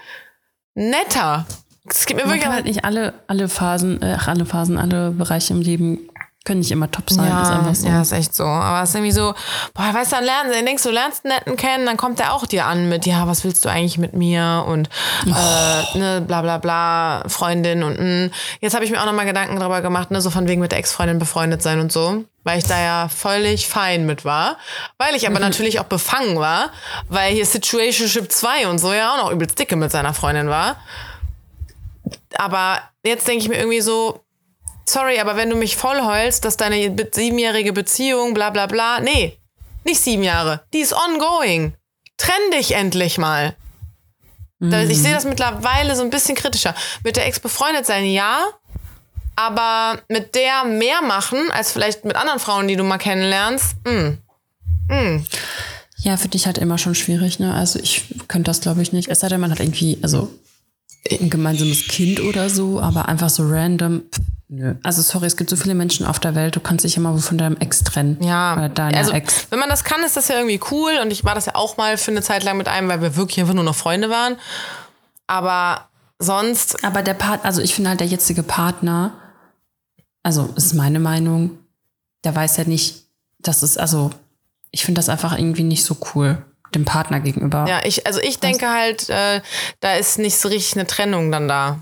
netter? 0.75 1.47
Es 1.89 2.05
gibt 2.05 2.19
mir 2.19 2.25
Man 2.25 2.35
wirklich 2.35 2.43
kann 2.43 2.53
halt 2.53 2.65
nicht 2.65 2.85
alle, 2.85 3.13
alle 3.27 3.49
Phasen, 3.49 4.01
äh, 4.01 4.17
alle 4.25 4.45
Phasen, 4.45 4.77
alle 4.77 5.11
Bereiche 5.11 5.53
im 5.53 5.61
Leben 5.61 6.09
können 6.45 6.59
nicht 6.59 6.71
immer 6.71 6.91
top 6.91 7.09
sein. 7.09 7.29
Ja, 7.29 7.41
ist 7.41 7.49
einfach 7.49 7.75
so. 7.75 7.87
ja, 7.87 8.01
ist 8.01 8.11
echt 8.11 8.35
so. 8.35 8.43
Aber 8.43 8.83
es 8.83 8.89
ist 8.89 8.95
irgendwie 8.95 9.13
so, 9.13 9.33
boah, 9.73 9.93
weißt 9.93 10.11
du, 10.11 10.15
dann 10.17 10.25
lernst 10.25 10.53
du, 10.53 10.65
denkst 10.65 10.83
du, 10.83 10.89
lernst 10.91 11.25
einen 11.25 11.35
netten 11.35 11.55
kennen, 11.55 11.85
dann 11.85 11.95
kommt 11.95 12.19
der 12.19 12.33
auch 12.33 12.45
dir 12.45 12.65
an 12.65 12.89
mit, 12.89 13.05
ja, 13.05 13.27
was 13.27 13.45
willst 13.45 13.63
du 13.63 13.69
eigentlich 13.69 13.97
mit 13.97 14.13
mir 14.13 14.65
und 14.67 14.89
äh, 15.25 15.97
ne, 15.97 16.21
bla 16.25 16.41
bla 16.41 16.57
bla, 16.57 17.23
Freundin 17.27 17.83
und 17.83 17.97
mh. 17.97 18.03
Hm. 18.03 18.31
Jetzt 18.59 18.73
habe 18.73 18.83
ich 18.83 18.91
mir 18.91 19.01
auch 19.01 19.05
nochmal 19.05 19.25
Gedanken 19.25 19.57
darüber 19.57 19.81
gemacht, 19.81 20.11
ne, 20.11 20.19
so 20.19 20.29
von 20.29 20.47
wegen 20.47 20.59
mit 20.59 20.71
der 20.71 20.79
Ex-Freundin 20.79 21.17
befreundet 21.17 21.61
sein 21.61 21.79
und 21.79 21.91
so. 21.91 22.25
Weil 22.43 22.57
ich 22.57 22.65
da 22.65 22.77
ja 22.77 23.07
völlig 23.07 23.69
fein 23.69 24.05
mit 24.05 24.25
war. 24.25 24.57
Weil 24.97 25.15
ich 25.15 25.25
aber 25.27 25.37
mhm. 25.37 25.43
natürlich 25.43 25.79
auch 25.79 25.85
befangen 25.85 26.37
war, 26.37 26.71
weil 27.07 27.33
hier 27.33 27.45
Situationship 27.45 28.29
2 28.29 28.67
und 28.67 28.79
so 28.79 28.91
ja 28.91 29.13
auch 29.13 29.17
noch 29.17 29.31
übelst 29.31 29.57
dicke 29.57 29.77
mit 29.77 29.91
seiner 29.91 30.13
Freundin 30.13 30.49
war. 30.49 30.75
Aber 32.37 32.81
jetzt 33.05 33.27
denke 33.29 33.43
ich 33.43 33.49
mir 33.49 33.57
irgendwie 33.57 33.79
so, 33.79 34.22
sorry, 34.85 35.19
aber 35.19 35.35
wenn 35.35 35.49
du 35.49 35.55
mich 35.55 35.75
vollheulst, 35.75 36.45
dass 36.45 36.57
deine 36.57 36.95
siebenjährige 37.11 37.73
Beziehung, 37.73 38.33
bla 38.33 38.49
bla 38.49 38.67
bla, 38.67 38.99
nee, 38.99 39.37
nicht 39.83 40.01
sieben 40.01 40.23
Jahre, 40.23 40.63
die 40.73 40.79
ist 40.79 40.93
ongoing. 40.93 41.75
Trenn 42.17 42.51
dich 42.51 42.73
endlich 42.73 43.17
mal. 43.17 43.55
Mhm. 44.59 44.73
Ich 44.89 45.01
sehe 45.01 45.13
das 45.13 45.25
mittlerweile 45.25 45.95
so 45.95 46.03
ein 46.03 46.09
bisschen 46.09 46.35
kritischer. 46.35 46.75
Mit 47.03 47.15
der 47.15 47.25
Ex 47.25 47.39
befreundet 47.39 47.85
sein, 47.85 48.05
ja, 48.05 48.45
aber 49.35 50.01
mit 50.09 50.35
der 50.35 50.63
mehr 50.63 51.01
machen, 51.01 51.39
als 51.51 51.71
vielleicht 51.71 52.05
mit 52.05 52.15
anderen 52.15 52.39
Frauen, 52.39 52.67
die 52.67 52.75
du 52.75 52.83
mal 52.83 52.97
kennenlernst, 52.97 53.75
mh. 53.85 54.17
Mh. 54.89 55.23
Ja, 55.99 56.17
für 56.17 56.27
dich 56.27 56.45
halt 56.45 56.57
immer 56.57 56.77
schon 56.77 56.95
schwierig, 56.95 57.39
ne? 57.39 57.53
Also 57.53 57.79
ich 57.79 58.03
könnte 58.27 58.49
das, 58.49 58.61
glaube 58.61 58.81
ich, 58.81 58.91
nicht. 58.91 59.07
Es 59.07 59.21
sei 59.21 59.29
denn, 59.29 59.39
man 59.39 59.51
hat 59.51 59.59
irgendwie, 59.59 59.97
also 60.01 60.29
ein 61.09 61.29
gemeinsames 61.29 61.87
Kind 61.87 62.19
oder 62.19 62.49
so, 62.49 62.79
aber 62.79 63.07
einfach 63.07 63.29
so 63.29 63.43
random. 63.47 64.03
Nö. 64.55 64.75
Also 64.83 65.01
sorry, 65.01 65.25
es 65.25 65.35
gibt 65.35 65.49
so 65.49 65.55
viele 65.55 65.73
Menschen 65.73 66.05
auf 66.05 66.19
der 66.19 66.35
Welt, 66.35 66.55
du 66.55 66.59
kannst 66.59 66.85
dich 66.85 66.95
immer 66.95 67.17
von 67.17 67.39
deinem 67.39 67.57
Ex 67.57 67.83
trennen. 67.83 68.21
Ja, 68.21 68.53
also 68.53 69.11
Ex. 69.11 69.47
wenn 69.49 69.57
man 69.57 69.67
das 69.67 69.83
kann, 69.83 70.03
ist 70.03 70.15
das 70.15 70.27
ja 70.27 70.35
irgendwie 70.35 70.59
cool 70.69 70.91
und 71.01 71.09
ich 71.09 71.23
war 71.23 71.33
das 71.33 71.47
ja 71.47 71.55
auch 71.55 71.77
mal 71.77 71.97
für 71.97 72.11
eine 72.11 72.21
Zeit 72.21 72.43
lang 72.43 72.57
mit 72.57 72.67
einem, 72.67 72.87
weil 72.87 73.01
wir 73.01 73.15
wirklich 73.15 73.39
einfach 73.39 73.55
nur 73.55 73.63
noch 73.63 73.73
Freunde 73.73 74.11
waren. 74.11 74.35
Aber 75.25 75.87
sonst. 76.19 76.85
Aber 76.85 77.01
der 77.01 77.15
Part, 77.15 77.43
also 77.45 77.61
ich 77.61 77.73
finde 77.73 77.89
halt 77.89 77.99
der 77.99 78.05
jetzige 78.05 78.43
Partner, 78.43 79.13
also 80.21 80.53
ist 80.55 80.75
meine 80.75 80.99
Meinung, 80.99 81.57
der 82.23 82.35
weiß 82.35 82.57
ja 82.57 82.65
nicht, 82.65 83.05
dass 83.39 83.63
es, 83.63 83.79
also 83.79 84.11
ich 84.69 84.85
finde 84.85 84.99
das 84.99 85.09
einfach 85.09 85.35
irgendwie 85.35 85.63
nicht 85.63 85.83
so 85.83 85.97
cool 86.13 86.37
dem 86.75 86.85
Partner 86.85 87.21
gegenüber. 87.21 87.65
Ja, 87.67 87.81
ich, 87.83 88.05
also 88.05 88.19
ich 88.19 88.37
denke 88.39 88.69
halt, 88.69 89.09
äh, 89.09 89.41
da 89.79 89.95
ist 89.95 90.19
nicht 90.19 90.37
so 90.37 90.47
richtig 90.47 90.75
eine 90.75 90.85
Trennung 90.85 91.31
dann 91.31 91.47
da. 91.47 91.79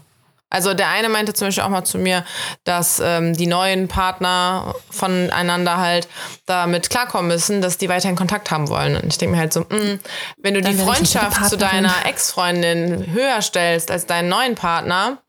Also 0.51 0.73
der 0.73 0.89
eine 0.89 1.09
meinte 1.09 1.33
zum 1.33 1.47
Beispiel 1.47 1.63
auch 1.63 1.69
mal 1.69 1.83
zu 1.85 1.97
mir, 1.97 2.23
dass 2.65 3.01
ähm, 3.03 3.33
die 3.35 3.47
neuen 3.47 3.87
Partner 3.87 4.75
voneinander 4.91 5.77
halt 5.77 6.07
damit 6.45 6.89
klarkommen 6.89 7.29
müssen, 7.29 7.61
dass 7.61 7.77
die 7.77 7.89
weiterhin 7.89 8.17
Kontakt 8.17 8.51
haben 8.51 8.69
wollen. 8.69 8.97
Und 8.97 9.07
ich 9.07 9.17
denke 9.17 9.35
mir 9.35 9.41
halt 9.41 9.53
so, 9.53 9.61
mh, 9.61 9.77
mm, 9.77 9.99
wenn 10.43 10.53
du 10.53 10.61
dann 10.61 10.77
die 10.77 10.83
Freundschaft 10.83 11.49
zu 11.49 11.57
deiner 11.57 12.05
Ex-Freundin 12.05 13.11
höher 13.13 13.41
stellst 13.41 13.89
als 13.89 14.05
deinen 14.05 14.29
neuen 14.29 14.55
Partner, 14.55 15.23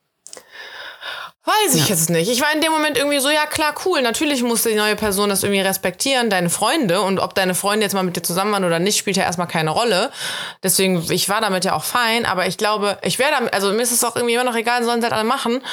Weiß 1.44 1.74
ich 1.74 1.88
ja. 1.88 1.94
jetzt 1.94 2.08
nicht. 2.08 2.30
Ich 2.30 2.40
war 2.40 2.52
in 2.54 2.60
dem 2.60 2.70
Moment 2.70 2.96
irgendwie 2.96 3.18
so, 3.18 3.28
ja 3.28 3.46
klar, 3.46 3.74
cool. 3.84 4.00
Natürlich 4.00 4.44
muss 4.44 4.62
die 4.62 4.76
neue 4.76 4.94
Person 4.94 5.28
das 5.28 5.42
irgendwie 5.42 5.60
respektieren, 5.60 6.30
deine 6.30 6.50
Freunde. 6.50 7.00
Und 7.02 7.18
ob 7.18 7.34
deine 7.34 7.56
Freunde 7.56 7.84
jetzt 7.84 7.94
mal 7.94 8.04
mit 8.04 8.14
dir 8.14 8.22
zusammen 8.22 8.52
waren 8.52 8.64
oder 8.64 8.78
nicht, 8.78 8.96
spielt 8.96 9.16
ja 9.16 9.24
erstmal 9.24 9.48
keine 9.48 9.70
Rolle. 9.70 10.12
Deswegen, 10.62 11.04
ich 11.10 11.28
war 11.28 11.40
damit 11.40 11.64
ja 11.64 11.74
auch 11.74 11.82
fein. 11.82 12.26
Aber 12.26 12.46
ich 12.46 12.58
glaube, 12.58 12.96
ich 13.02 13.18
wäre 13.18 13.32
damit, 13.32 13.52
also 13.54 13.72
mir 13.72 13.82
ist 13.82 13.90
es 13.90 14.04
auch 14.04 14.14
irgendwie 14.14 14.34
immer 14.34 14.44
noch 14.44 14.54
egal, 14.54 14.84
sollen 14.84 15.00
sie 15.00 15.06
halt 15.06 15.14
alle 15.14 15.24
machen. 15.24 15.64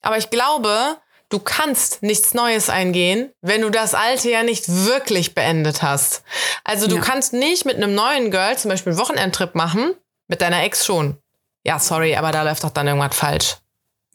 Aber 0.00 0.16
ich 0.16 0.30
glaube, 0.30 0.96
du 1.28 1.38
kannst 1.38 2.02
nichts 2.02 2.32
Neues 2.32 2.70
eingehen, 2.70 3.30
wenn 3.42 3.60
du 3.60 3.68
das 3.68 3.92
alte 3.92 4.30
ja 4.30 4.42
nicht 4.42 4.64
wirklich 4.68 5.34
beendet 5.34 5.82
hast. 5.82 6.22
Also 6.64 6.86
du 6.86 6.96
ja. 6.96 7.02
kannst 7.02 7.34
nicht 7.34 7.66
mit 7.66 7.76
einem 7.76 7.94
neuen 7.94 8.30
Girl 8.30 8.56
zum 8.56 8.70
Beispiel 8.70 8.92
einen 8.92 9.00
Wochenendtrip 9.00 9.54
machen, 9.54 9.94
mit 10.28 10.40
deiner 10.40 10.62
Ex 10.62 10.86
schon. 10.86 11.18
Ja, 11.62 11.78
sorry, 11.78 12.16
aber 12.16 12.32
da 12.32 12.42
läuft 12.42 12.64
doch 12.64 12.70
dann 12.70 12.86
irgendwas 12.86 13.14
falsch. 13.14 13.56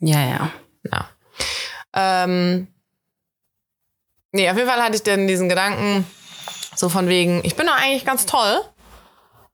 Ja, 0.00 0.20
ja. 0.20 0.50
Ja. 0.92 1.08
Ähm, 1.96 2.68
nee, 4.32 4.48
auf 4.50 4.56
jeden 4.56 4.68
Fall 4.68 4.82
hatte 4.82 4.96
ich 4.96 5.02
dann 5.02 5.26
diesen 5.26 5.48
Gedanken, 5.48 6.06
so 6.74 6.88
von 6.88 7.08
wegen, 7.08 7.40
ich 7.44 7.56
bin 7.56 7.66
doch 7.66 7.76
eigentlich 7.76 8.04
ganz 8.04 8.26
toll. 8.26 8.60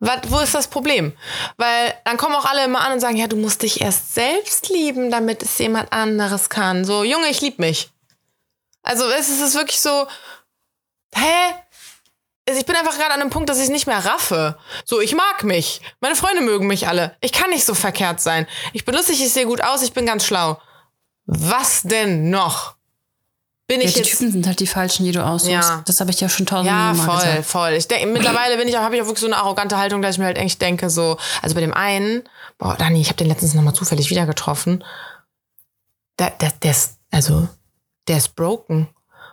Was, 0.00 0.18
wo 0.24 0.40
ist 0.40 0.54
das 0.54 0.66
Problem? 0.66 1.16
Weil 1.56 1.94
dann 2.04 2.16
kommen 2.16 2.34
auch 2.34 2.44
alle 2.44 2.64
immer 2.64 2.80
an 2.80 2.94
und 2.94 3.00
sagen, 3.00 3.16
ja, 3.16 3.28
du 3.28 3.36
musst 3.36 3.62
dich 3.62 3.80
erst 3.80 4.14
selbst 4.14 4.68
lieben, 4.68 5.12
damit 5.12 5.44
es 5.44 5.56
jemand 5.58 5.92
anderes 5.92 6.48
kann. 6.48 6.84
So, 6.84 7.04
Junge, 7.04 7.28
ich 7.28 7.40
liebe 7.40 7.62
mich. 7.62 7.90
Also 8.82 9.08
es 9.08 9.28
ist 9.28 9.54
wirklich 9.54 9.80
so, 9.80 10.08
hä? 11.14 11.54
Also 12.48 12.58
ich 12.58 12.66
bin 12.66 12.74
einfach 12.74 12.98
gerade 12.98 13.14
an 13.14 13.20
einem 13.20 13.30
Punkt, 13.30 13.48
dass 13.48 13.58
ich 13.58 13.64
es 13.64 13.70
nicht 13.70 13.86
mehr 13.86 14.04
raffe. 14.04 14.58
So, 14.84 15.00
ich 15.00 15.14
mag 15.14 15.44
mich. 15.44 15.80
Meine 16.00 16.16
Freunde 16.16 16.42
mögen 16.42 16.66
mich 16.66 16.88
alle. 16.88 17.16
Ich 17.20 17.30
kann 17.30 17.50
nicht 17.50 17.64
so 17.64 17.74
verkehrt 17.74 18.20
sein. 18.20 18.48
Ich 18.72 18.84
bin 18.84 18.96
lustig, 18.96 19.22
ich 19.22 19.32
sehe 19.32 19.46
gut 19.46 19.62
aus, 19.62 19.82
ich 19.82 19.92
bin 19.92 20.06
ganz 20.06 20.26
schlau 20.26 20.60
was 21.26 21.82
denn 21.82 22.30
noch? 22.30 22.74
Bin 23.68 23.80
ja, 23.80 23.86
ich 23.86 23.94
die 23.94 24.00
jetzt, 24.00 24.10
Typen 24.10 24.32
sind 24.32 24.46
halt 24.46 24.60
die 24.60 24.66
falschen, 24.66 25.04
die 25.04 25.12
du 25.12 25.24
aussuchst. 25.24 25.50
Ja. 25.50 25.82
Das 25.86 26.00
habe 26.00 26.10
ich 26.10 26.20
ja 26.20 26.28
schon 26.28 26.46
tausendmal 26.46 26.94
ja, 26.96 27.02
voll, 27.02 27.16
gesagt. 27.16 27.46
voll. 27.46 27.72
Ich 27.72 27.88
denke, 27.88 28.06
mittlerweile 28.06 28.56
bin 28.56 28.68
ich 28.68 28.76
auch, 28.76 28.82
habe 28.82 28.96
ich 28.96 29.02
auch 29.02 29.06
wirklich 29.06 29.20
so 29.20 29.26
eine 29.26 29.36
arrogante 29.36 29.78
Haltung, 29.78 30.02
dass 30.02 30.16
ich 30.16 30.18
mir 30.18 30.26
halt 30.26 30.36
echt 30.36 30.60
denke, 30.60 30.90
so, 30.90 31.16
also 31.40 31.54
bei 31.54 31.60
dem 31.60 31.72
einen, 31.72 32.22
boah, 32.58 32.76
Dani, 32.76 33.00
ich 33.00 33.08
habe 33.08 33.16
den 33.16 33.28
letztens 33.28 33.54
nochmal 33.54 33.74
zufällig 33.74 34.10
wieder 34.10 34.26
getroffen. 34.26 34.84
Der, 36.18 36.30
der, 36.30 36.52
der 36.62 36.70
ist, 36.72 36.98
also, 37.10 37.48
der 38.08 38.18
ist 38.18 38.34
broken. 38.34 38.88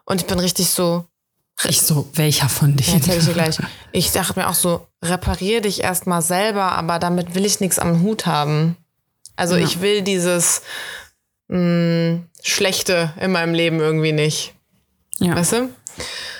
Und 0.05 0.21
ich 0.21 0.27
bin 0.27 0.39
richtig 0.39 0.69
so. 0.69 1.05
Ich 1.67 1.81
so, 1.81 2.07
welcher 2.13 2.47
von 2.47 2.77
dich? 2.77 2.87
Ja, 2.87 2.93
erzähl 2.93 3.17
ich 3.17 3.25
dir 3.25 3.33
gleich. 3.33 3.57
Ich 3.91 4.11
dachte 4.11 4.39
mir 4.39 4.47
auch 4.47 4.53
so, 4.53 4.87
reparier 5.03 5.61
dich 5.61 5.83
erstmal 5.83 6.21
selber, 6.21 6.71
aber 6.73 6.99
damit 6.99 7.35
will 7.35 7.45
ich 7.45 7.59
nichts 7.59 7.79
am 7.79 8.01
Hut 8.03 8.25
haben. 8.25 8.77
Also 9.35 9.55
ja. 9.55 9.65
ich 9.65 9.81
will 9.81 10.01
dieses, 10.01 10.61
mh, 11.49 12.21
Schlechte 12.41 13.13
in 13.19 13.31
meinem 13.31 13.53
Leben 13.53 13.79
irgendwie 13.79 14.13
nicht. 14.13 14.53
Ja. 15.19 15.35
Weißt 15.35 15.53
du? 15.53 15.69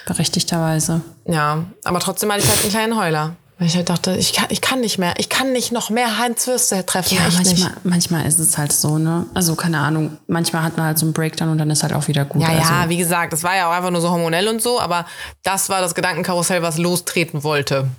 Berechtigterweise. 0.06 1.02
Ja, 1.26 1.66
aber 1.84 2.00
trotzdem 2.00 2.32
hatte 2.32 2.42
ich 2.44 2.50
halt 2.50 2.62
einen 2.62 2.72
kleinen 2.72 2.98
Heuler. 2.98 3.36
Weil 3.58 3.68
ich 3.68 3.76
halt 3.76 3.90
dachte, 3.90 4.16
ich 4.16 4.32
kann, 4.32 4.46
ich 4.48 4.62
kann 4.62 4.80
nicht 4.80 4.98
mehr. 5.00 5.16
Ich 5.18 5.28
kann 5.28 5.52
nicht 5.52 5.74
noch 5.74 5.90
mehr 5.90 6.18
Heinz 6.18 6.48
Würste 6.48 6.86
treffen. 6.86 7.16
Ja, 7.16 7.24
manchmal, 7.36 7.74
manchmal 7.84 8.26
ist 8.26 8.40
es 8.40 8.58
halt 8.58 8.72
so, 8.72 8.98
ne? 8.98 9.26
Also, 9.34 9.56
keine 9.56 9.80
Ahnung. 9.80 10.18
Manchmal 10.28 10.64
hat 10.64 10.78
man 10.78 10.86
halt 10.86 10.98
so 10.98 11.06
einen 11.06 11.12
Breakdown 11.12 11.50
und 11.50 11.58
dann 11.58 11.70
ist 11.70 11.84
halt 11.84 11.92
auch 11.92 12.08
wieder 12.08 12.24
gut. 12.24 12.42
Ja, 12.42 12.48
also, 12.48 12.62
ja, 12.62 12.88
wie 12.88 12.96
gesagt, 12.96 13.34
das 13.34 13.44
war 13.44 13.58
ja 13.58 13.68
auch 13.70 13.74
einfach 13.74 13.92
nur 13.92 14.00
so 14.00 14.10
hormonell 14.10 14.48
und 14.48 14.62
so, 14.62 14.80
aber 14.80 15.06
das 15.44 15.68
war 15.68 15.82
das 15.82 15.94
Gedankenkarussell, 15.94 16.62
was 16.62 16.78
lostreten 16.78 17.44
wollte. 17.44 17.90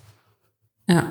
ja. 0.87 1.05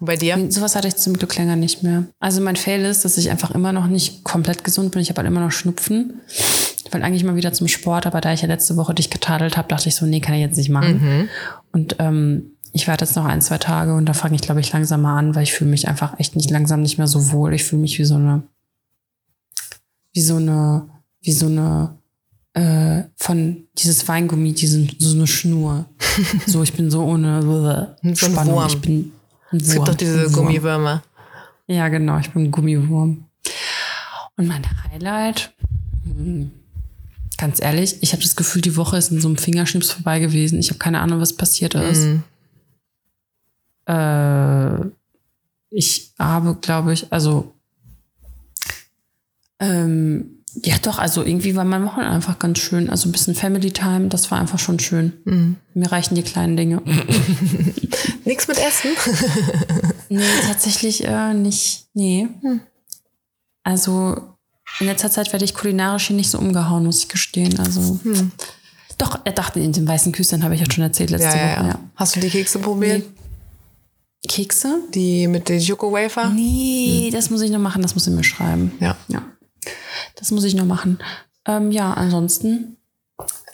Und 0.00 0.06
bei 0.06 0.16
dir? 0.16 0.50
Sowas 0.50 0.76
hatte 0.76 0.88
ich 0.88 0.96
zum 0.96 1.14
Glück 1.14 1.36
länger 1.36 1.56
nicht 1.56 1.82
mehr. 1.82 2.04
Also 2.18 2.40
mein 2.40 2.56
Fail 2.56 2.84
ist, 2.84 3.04
dass 3.04 3.18
ich 3.18 3.30
einfach 3.30 3.50
immer 3.52 3.72
noch 3.72 3.86
nicht 3.86 4.24
komplett 4.24 4.64
gesund 4.64 4.92
bin. 4.92 5.02
Ich 5.02 5.10
habe 5.10 5.18
halt 5.18 5.28
immer 5.28 5.40
noch 5.40 5.52
Schnupfen. 5.52 6.20
Ich 6.28 6.92
wollte 6.92 7.04
eigentlich 7.04 7.24
mal 7.24 7.36
wieder 7.36 7.52
zum 7.52 7.68
Sport, 7.68 8.06
aber 8.06 8.20
da 8.20 8.32
ich 8.32 8.42
ja 8.42 8.48
letzte 8.48 8.76
Woche 8.76 8.94
dich 8.94 9.10
getadelt 9.10 9.56
habe, 9.56 9.68
dachte 9.68 9.88
ich 9.88 9.94
so, 9.94 10.06
nee, 10.06 10.20
kann 10.20 10.34
ich 10.34 10.40
jetzt 10.40 10.56
nicht 10.56 10.70
machen. 10.70 11.28
Und 11.72 11.96
ähm, 11.98 12.52
ich 12.72 12.88
warte 12.88 13.04
jetzt 13.04 13.16
noch 13.16 13.24
ein, 13.24 13.40
zwei 13.42 13.58
Tage 13.58 13.94
und 13.94 14.06
da 14.06 14.14
fange 14.14 14.36
ich, 14.36 14.40
glaube 14.40 14.60
ich, 14.60 14.72
langsam 14.72 15.02
mal 15.02 15.18
an, 15.18 15.34
weil 15.34 15.42
ich 15.42 15.52
fühle 15.52 15.70
mich 15.70 15.88
einfach 15.88 16.18
echt 16.18 16.36
nicht 16.36 16.50
langsam 16.50 16.80
nicht 16.82 16.98
mehr 16.98 17.06
so 17.08 17.30
wohl. 17.32 17.52
Ich 17.54 17.64
fühle 17.64 17.82
mich 17.82 17.98
wie 17.98 18.04
so 18.04 18.14
eine, 18.14 18.42
wie 20.12 20.22
so 20.22 20.36
eine, 20.36 20.88
wie 21.20 21.32
so 21.32 21.46
eine 21.46 21.98
äh, 22.54 23.04
von 23.16 23.64
dieses 23.76 24.06
Weingummi, 24.08 24.52
diesen, 24.52 24.90
so 24.98 25.14
eine 25.14 25.26
Schnur. 25.26 25.86
so, 26.46 26.62
ich 26.62 26.72
bin 26.72 26.90
so 26.90 27.04
ohne 27.04 27.42
So 28.02 28.14
Spannung. 28.14 28.54
Wurm. 28.54 28.66
Ich 28.66 28.80
bin 28.80 29.12
Es 29.52 29.72
gibt 29.72 29.88
doch 29.88 29.94
diese 29.94 30.32
Wurm. 30.34 30.46
Gummiwürmer. 30.46 31.02
Ja, 31.66 31.88
genau, 31.88 32.18
ich 32.18 32.30
bin 32.30 32.44
ein 32.44 32.50
Gummiwurm. 32.50 33.24
Und 34.36 34.46
mein 34.46 34.64
Highlight, 34.84 35.52
hm, 36.04 36.50
ganz 37.36 37.60
ehrlich, 37.60 37.96
ich 38.02 38.12
habe 38.12 38.22
das 38.22 38.36
Gefühl, 38.36 38.62
die 38.62 38.76
Woche 38.76 38.96
ist 38.96 39.10
in 39.10 39.20
so 39.20 39.28
einem 39.28 39.36
Fingerschnips 39.36 39.90
vorbei 39.90 40.18
gewesen. 40.18 40.58
Ich 40.58 40.70
habe 40.70 40.78
keine 40.78 41.00
Ahnung, 41.00 41.20
was 41.20 41.32
passiert 41.32 41.74
ist. 41.74 42.04
Mhm. 42.04 42.22
Äh, 43.86 44.86
ich 45.70 46.12
habe, 46.18 46.56
glaube 46.60 46.92
ich, 46.92 47.12
also 47.12 47.54
ähm, 49.60 50.37
ja 50.64 50.76
doch, 50.82 50.98
also 50.98 51.22
irgendwie 51.22 51.54
war 51.56 51.64
mein 51.64 51.84
Wochenende 51.84 52.12
einfach 52.14 52.38
ganz 52.38 52.58
schön. 52.58 52.88
Also 52.90 53.08
ein 53.08 53.12
bisschen 53.12 53.34
Family 53.34 53.70
Time, 53.72 54.08
das 54.08 54.30
war 54.30 54.38
einfach 54.40 54.58
schon 54.58 54.78
schön. 54.78 55.12
Mhm. 55.24 55.56
Mir 55.74 55.90
reichen 55.92 56.14
die 56.14 56.22
kleinen 56.22 56.56
Dinge. 56.56 56.82
Nix 58.24 58.48
mit 58.48 58.58
Essen? 58.58 58.90
Nee, 60.10 60.22
tatsächlich 60.46 61.04
äh, 61.04 61.34
nicht. 61.34 61.84
Nee. 61.92 62.28
Also 63.62 64.16
in 64.80 64.86
letzter 64.86 65.10
Zeit 65.10 65.30
werde 65.34 65.44
ich 65.44 65.52
kulinarisch 65.54 66.06
hier 66.06 66.16
nicht 66.16 66.30
so 66.30 66.38
umgehauen, 66.38 66.84
muss 66.86 67.00
ich 67.02 67.08
gestehen. 67.08 67.58
Also 67.58 68.00
doch, 68.96 69.20
er 69.24 69.32
dachte 69.32 69.60
in 69.60 69.72
den 69.72 69.86
weißen 69.86 70.12
Küstern 70.12 70.42
habe 70.44 70.54
ich 70.54 70.62
ja 70.62 70.66
schon 70.72 70.82
erzählt 70.82 71.10
letzte 71.10 71.28
Ja, 71.36 71.36
ja, 71.46 71.58
Woche. 71.58 71.68
ja. 71.68 71.78
Hast 71.96 72.16
du 72.16 72.20
die 72.20 72.30
Kekse 72.30 72.58
probiert? 72.58 73.04
Kekse? 74.26 74.80
Die 74.94 75.26
mit 75.26 75.48
den 75.50 75.60
Joko 75.60 75.92
Wafer? 75.92 76.30
Nee, 76.30 77.10
das 77.12 77.28
muss 77.28 77.42
ich 77.42 77.50
noch 77.50 77.60
machen. 77.60 77.82
Das 77.82 77.94
muss 77.94 78.06
ich 78.06 78.12
mir 78.14 78.24
schreiben. 78.24 78.72
Ja. 78.80 78.96
Ja, 79.08 79.22
das 80.18 80.30
muss 80.30 80.44
ich 80.44 80.54
noch 80.54 80.64
machen. 80.64 80.98
Ähm, 81.46 81.70
ja, 81.70 81.92
ansonsten 81.94 82.76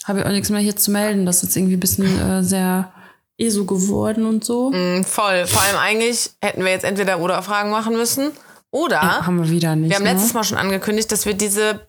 habe 0.04 0.20
ich 0.20 0.26
auch 0.26 0.30
nichts 0.30 0.50
mehr 0.50 0.60
hier 0.60 0.76
zu 0.76 0.90
melden. 0.90 1.26
Das 1.26 1.36
ist 1.36 1.42
jetzt 1.44 1.56
irgendwie 1.56 1.76
ein 1.76 1.80
bisschen 1.80 2.20
äh, 2.20 2.42
sehr 2.42 2.92
eh 3.38 3.48
so 3.50 3.64
geworden 3.64 4.26
und 4.26 4.44
so. 4.44 4.70
Mm, 4.70 5.02
Voll. 5.04 5.46
Vor 5.46 5.62
allem 5.62 5.78
eigentlich 5.78 6.30
hätten 6.42 6.62
wir 6.64 6.70
jetzt 6.70 6.84
entweder 6.84 7.18
oder 7.20 7.42
Fragen 7.42 7.70
machen 7.70 7.94
müssen 7.96 8.32
oder 8.70 8.96
Ja, 8.96 9.26
haben 9.26 9.42
wir 9.42 9.50
wieder 9.50 9.74
nicht. 9.76 9.90
wir 9.90 9.96
haben 9.96 10.04
ne? 10.04 10.12
letztes 10.12 10.34
Mal 10.34 10.44
schon 10.44 10.58
angekündigt, 10.58 11.10
dass 11.12 11.26
wir 11.26 11.34
diese 11.34 11.86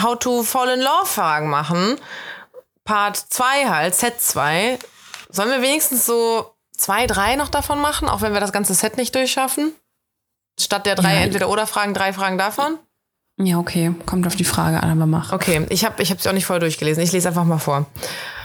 How 0.00 0.18
to 0.18 0.42
Fall 0.42 0.68
in 0.70 0.80
Love 0.80 1.06
Fragen 1.06 1.48
machen. 1.50 1.96
Part 2.84 3.16
2 3.16 3.68
halt, 3.68 3.94
Set 3.94 4.20
2. 4.20 4.78
Sollen 5.30 5.50
wir 5.50 5.60
wenigstens 5.60 6.06
so 6.06 6.52
zwei, 6.76 7.06
drei 7.06 7.34
noch 7.36 7.48
davon 7.48 7.80
machen, 7.80 8.08
auch 8.08 8.20
wenn 8.22 8.32
wir 8.32 8.40
das 8.40 8.52
ganze 8.52 8.74
Set 8.74 8.96
nicht 8.96 9.14
durchschaffen? 9.14 9.72
Statt 10.58 10.86
der 10.86 10.94
drei 10.94 11.14
Ja. 11.16 11.20
entweder 11.22 11.48
oder 11.50 11.66
Fragen, 11.66 11.94
drei 11.94 12.12
Fragen 12.12 12.38
davon? 12.38 12.78
Ja, 13.38 13.58
okay. 13.58 13.94
Kommt 14.06 14.26
auf 14.26 14.34
die 14.34 14.44
Frage 14.44 14.82
an, 14.82 14.90
aber 14.90 15.04
mach. 15.04 15.32
Okay, 15.32 15.66
ich 15.68 15.84
habe 15.84 16.02
ich 16.02 16.10
hab 16.10 16.22
sie 16.22 16.28
auch 16.28 16.32
nicht 16.32 16.46
voll 16.46 16.58
durchgelesen. 16.58 17.02
Ich 17.02 17.12
lese 17.12 17.28
einfach 17.28 17.44
mal 17.44 17.58
vor. 17.58 17.84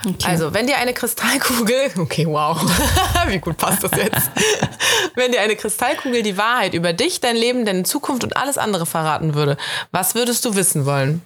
Okay. 0.05 0.27
Also, 0.27 0.53
wenn 0.53 0.67
dir 0.67 0.77
eine 0.77 0.93
Kristallkugel, 0.93 1.91
okay, 1.97 2.25
wow, 2.27 2.61
wie 3.27 3.39
gut 3.39 3.55
passt 3.57 3.83
das 3.85 3.91
jetzt? 3.95 4.31
wenn 5.15 5.31
dir 5.31 5.39
eine 5.41 5.55
Kristallkugel 5.55 6.23
die 6.23 6.37
Wahrheit 6.37 6.73
über 6.73 6.91
dich, 6.91 7.21
dein 7.21 7.37
Leben, 7.37 7.63
deine 7.63 7.83
Zukunft 7.83 8.25
und 8.25 8.35
alles 8.35 8.57
andere 8.57 8.85
verraten 8.85 9.33
würde, 9.33 9.55
was 9.91 10.13
würdest 10.13 10.43
du 10.43 10.55
wissen 10.55 10.85
wollen? 10.85 11.21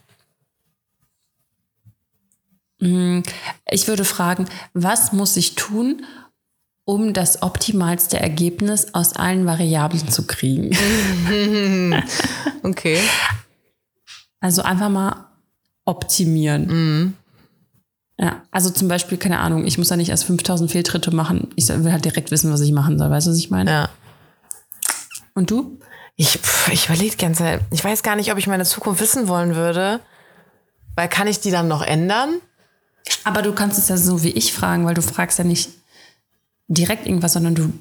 Ich 3.71 3.87
würde 3.87 4.05
fragen, 4.05 4.47
was 4.73 5.11
muss 5.11 5.37
ich 5.37 5.55
tun, 5.55 6.05
um 6.83 7.13
das 7.13 7.41
optimalste 7.41 8.19
Ergebnis 8.19 8.93
aus 8.93 9.13
allen 9.13 9.47
Variablen 9.47 10.07
zu 10.09 10.27
kriegen? 10.27 10.69
Okay. 12.63 12.99
Also 14.39 14.61
einfach 14.61 14.89
mal 14.89 15.27
optimieren. 15.85 17.15
Ja, 18.17 18.43
also 18.51 18.69
zum 18.69 18.87
Beispiel, 18.87 19.17
keine 19.17 19.39
Ahnung, 19.39 19.65
ich 19.65 19.77
muss 19.77 19.89
ja 19.89 19.97
nicht 19.97 20.09
erst 20.09 20.23
5000 20.25 20.71
Fehltritte 20.71 21.13
machen. 21.13 21.49
Ich 21.55 21.67
will 21.67 21.91
halt 21.91 22.05
direkt 22.05 22.31
wissen, 22.31 22.51
was 22.51 22.61
ich 22.61 22.71
machen 22.71 22.97
soll. 22.97 23.09
Weißt 23.09 23.27
du, 23.27 23.31
was 23.31 23.37
ich 23.37 23.51
meine? 23.51 23.71
Ja. 23.71 23.89
Und 25.33 25.51
du? 25.51 25.79
Ich, 26.15 26.39
pff, 26.39 26.71
ich 26.71 26.85
überlege 26.85 27.11
die 27.11 27.17
ganze 27.17 27.43
Zeit. 27.43 27.61
Ich 27.71 27.83
weiß 27.83 28.03
gar 28.03 28.15
nicht, 28.15 28.31
ob 28.31 28.37
ich 28.37 28.47
meine 28.47 28.63
Zukunft 28.63 29.01
wissen 29.01 29.27
wollen 29.27 29.55
würde. 29.55 29.99
Weil 30.95 31.09
kann 31.09 31.27
ich 31.27 31.41
die 31.41 31.51
dann 31.51 31.67
noch 31.67 31.81
ändern? 31.81 32.35
Aber 33.25 33.41
du 33.41 33.53
kannst 33.53 33.77
es 33.77 33.89
ja 33.89 33.97
so 33.97 34.23
wie 34.23 34.29
ich 34.29 34.53
fragen, 34.53 34.85
weil 34.85 34.93
du 34.93 35.01
fragst 35.01 35.37
ja 35.37 35.43
nicht 35.43 35.71
direkt 36.67 37.05
irgendwas, 37.05 37.33
sondern 37.33 37.55
du, 37.55 37.73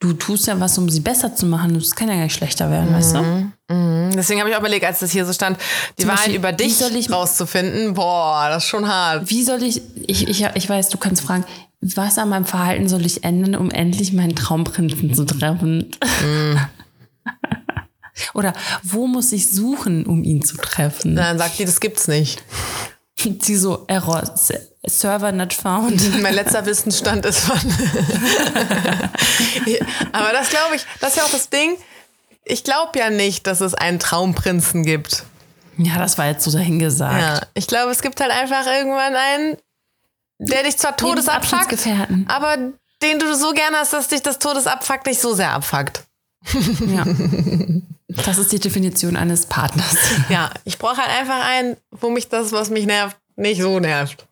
du 0.00 0.12
tust 0.14 0.46
ja 0.46 0.58
was, 0.60 0.76
um 0.78 0.88
sie 0.88 1.00
besser 1.00 1.34
zu 1.34 1.46
machen. 1.46 1.74
Das 1.74 1.94
kann 1.94 2.08
ja 2.08 2.14
gar 2.14 2.24
nicht 2.24 2.34
schlechter 2.34 2.70
werden, 2.70 2.92
weißt 2.92 3.14
du? 3.16 3.52
Deswegen 4.14 4.40
habe 4.40 4.50
ich 4.50 4.56
auch 4.56 4.60
überlegt, 4.60 4.84
als 4.84 5.00
das 5.00 5.10
hier 5.12 5.24
so 5.24 5.32
stand, 5.32 5.58
die 5.98 6.02
Zum 6.02 6.08
Wahrheit 6.10 6.20
Beispiel, 6.26 6.36
über 6.38 6.52
dich 6.52 6.76
soll 6.76 6.94
ich- 6.96 7.10
rauszufinden. 7.10 7.94
Boah, 7.94 8.48
das 8.48 8.64
ist 8.64 8.68
schon 8.70 8.86
hart. 8.88 9.30
Wie 9.30 9.42
soll 9.42 9.62
ich, 9.62 9.80
ich, 10.06 10.28
ich, 10.28 10.44
ich 10.54 10.68
weiß, 10.68 10.88
du 10.90 10.98
kannst 10.98 11.22
fragen, 11.22 11.44
was 11.80 12.18
an 12.18 12.28
meinem 12.28 12.44
Verhalten 12.44 12.88
soll 12.88 13.04
ich 13.06 13.24
ändern, 13.24 13.56
um 13.56 13.70
endlich 13.70 14.12
meinen 14.12 14.36
Traumprinzen 14.36 15.14
zu 15.14 15.24
treffen? 15.24 15.90
Oder 18.34 18.52
wo 18.82 19.06
muss 19.06 19.32
ich 19.32 19.50
suchen, 19.50 20.04
um 20.06 20.22
ihn 20.22 20.42
zu 20.42 20.56
treffen? 20.58 21.16
Dann 21.16 21.38
sagt 21.38 21.58
die, 21.58 21.64
das 21.64 21.80
gibt's 21.80 22.08
nicht. 22.08 22.42
Sie 23.40 23.56
so, 23.56 23.84
Error, 23.88 24.34
Server 24.86 25.30
not 25.32 25.52
found. 25.52 26.20
Mein 26.22 26.34
letzter 26.34 26.66
Wissensstand 26.66 27.24
ist 27.24 27.40
von. 27.40 27.58
Aber 30.12 30.32
das 30.32 30.50
glaube 30.50 30.76
ich, 30.76 30.84
das 31.00 31.10
ist 31.10 31.16
ja 31.16 31.22
auch 31.24 31.30
das 31.30 31.50
Ding. 31.50 31.76
Ich 32.44 32.64
glaube 32.64 32.98
ja 32.98 33.10
nicht, 33.10 33.46
dass 33.46 33.60
es 33.60 33.74
einen 33.74 34.00
Traumprinzen 34.00 34.82
gibt. 34.84 35.24
Ja, 35.78 35.98
das 35.98 36.18
war 36.18 36.26
jetzt 36.26 36.44
so 36.44 36.50
dahingesagt. 36.50 37.20
Ja, 37.20 37.40
ich 37.54 37.66
glaube, 37.66 37.92
es 37.92 38.02
gibt 38.02 38.20
halt 38.20 38.32
einfach 38.32 38.66
irgendwann 38.66 39.14
einen, 39.14 39.56
der 40.38 40.64
dich 40.64 40.76
zwar 40.76 40.96
Todes 40.96 41.28
abfuckt, 41.28 41.78
aber 42.26 42.56
den 43.02 43.18
du 43.18 43.34
so 43.34 43.52
gern 43.52 43.74
hast, 43.74 43.92
dass 43.92 44.08
dich 44.08 44.22
das 44.22 44.38
Todes 44.38 44.66
abfuckt 44.66 45.06
nicht 45.06 45.20
so 45.20 45.34
sehr 45.34 45.52
abfuckt. 45.52 46.04
Ja. 46.86 47.04
Das 48.26 48.36
ist 48.36 48.52
die 48.52 48.60
Definition 48.60 49.16
eines 49.16 49.46
Partners. 49.46 49.96
Ja, 50.28 50.50
ich 50.64 50.76
brauche 50.76 50.98
halt 50.98 51.08
einfach 51.18 51.46
einen, 51.46 51.78
wo 51.90 52.10
mich 52.10 52.28
das, 52.28 52.52
was 52.52 52.68
mich 52.68 52.84
nervt, 52.84 53.16
nicht 53.36 53.62
so 53.62 53.80
nervt. 53.80 54.26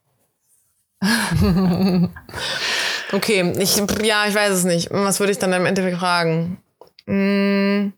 okay, 3.13 3.53
ich, 3.59 3.77
ja, 4.03 4.27
ich 4.27 4.35
weiß 4.35 4.53
es 4.53 4.65
nicht. 4.65 4.89
Was 4.91 5.21
würde 5.21 5.33
ich 5.33 5.39
dann 5.39 5.53
im 5.53 5.67
Endeffekt 5.67 5.99
fragen? 5.99 6.59
Hm. 7.07 7.93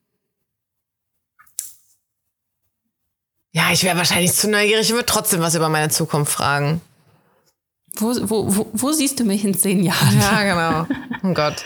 Ja, 3.52 3.70
ich 3.72 3.84
wäre 3.84 3.98
wahrscheinlich 3.98 4.32
zu 4.32 4.48
neugierig 4.48 4.88
und 4.90 4.96
würde 4.96 5.06
trotzdem 5.06 5.40
was 5.40 5.54
über 5.54 5.68
meine 5.68 5.90
Zukunft 5.90 6.32
fragen. 6.32 6.80
Wo, 7.96 8.14
wo, 8.22 8.56
wo, 8.56 8.70
wo 8.72 8.92
siehst 8.92 9.20
du 9.20 9.24
mich 9.24 9.44
in 9.44 9.52
zehn 9.52 9.82
Jahren? 9.82 10.18
Ja, 10.18 10.42
genau. 10.42 10.86
Oh 11.22 11.34
Gott. 11.34 11.64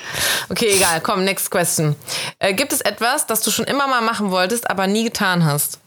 Okay, 0.48 0.72
egal. 0.74 1.00
Komm, 1.00 1.24
next 1.24 1.50
question. 1.50 1.94
Äh, 2.40 2.54
gibt 2.54 2.72
es 2.72 2.80
etwas, 2.80 3.26
das 3.26 3.42
du 3.42 3.50
schon 3.50 3.64
immer 3.66 3.86
mal 3.86 4.02
machen 4.02 4.30
wolltest, 4.30 4.68
aber 4.68 4.86
nie 4.86 5.04
getan 5.04 5.44
hast? 5.44 5.78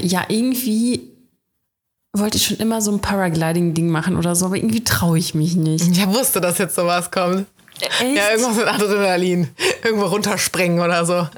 Ja, 0.00 0.24
irgendwie 0.28 1.17
wollte 2.18 2.36
ich 2.36 2.46
schon 2.46 2.56
immer 2.58 2.80
so 2.80 2.90
ein 2.92 3.00
Paragliding-Ding 3.00 3.88
machen 3.88 4.16
oder 4.16 4.34
so, 4.34 4.46
aber 4.46 4.56
irgendwie 4.56 4.84
traue 4.84 5.18
ich 5.18 5.34
mich 5.34 5.56
nicht. 5.56 5.86
Ich 5.88 6.06
wusste, 6.08 6.40
dass 6.40 6.58
jetzt 6.58 6.74
sowas 6.74 7.10
kommt. 7.10 7.46
Echt? 7.80 8.16
Ja, 8.16 8.30
irgendwas 8.32 8.56
mit 8.56 8.66
Adrenalin. 8.66 9.48
Irgendwo 9.84 10.06
runterspringen 10.06 10.80
oder 10.80 11.04
so. 11.06 11.28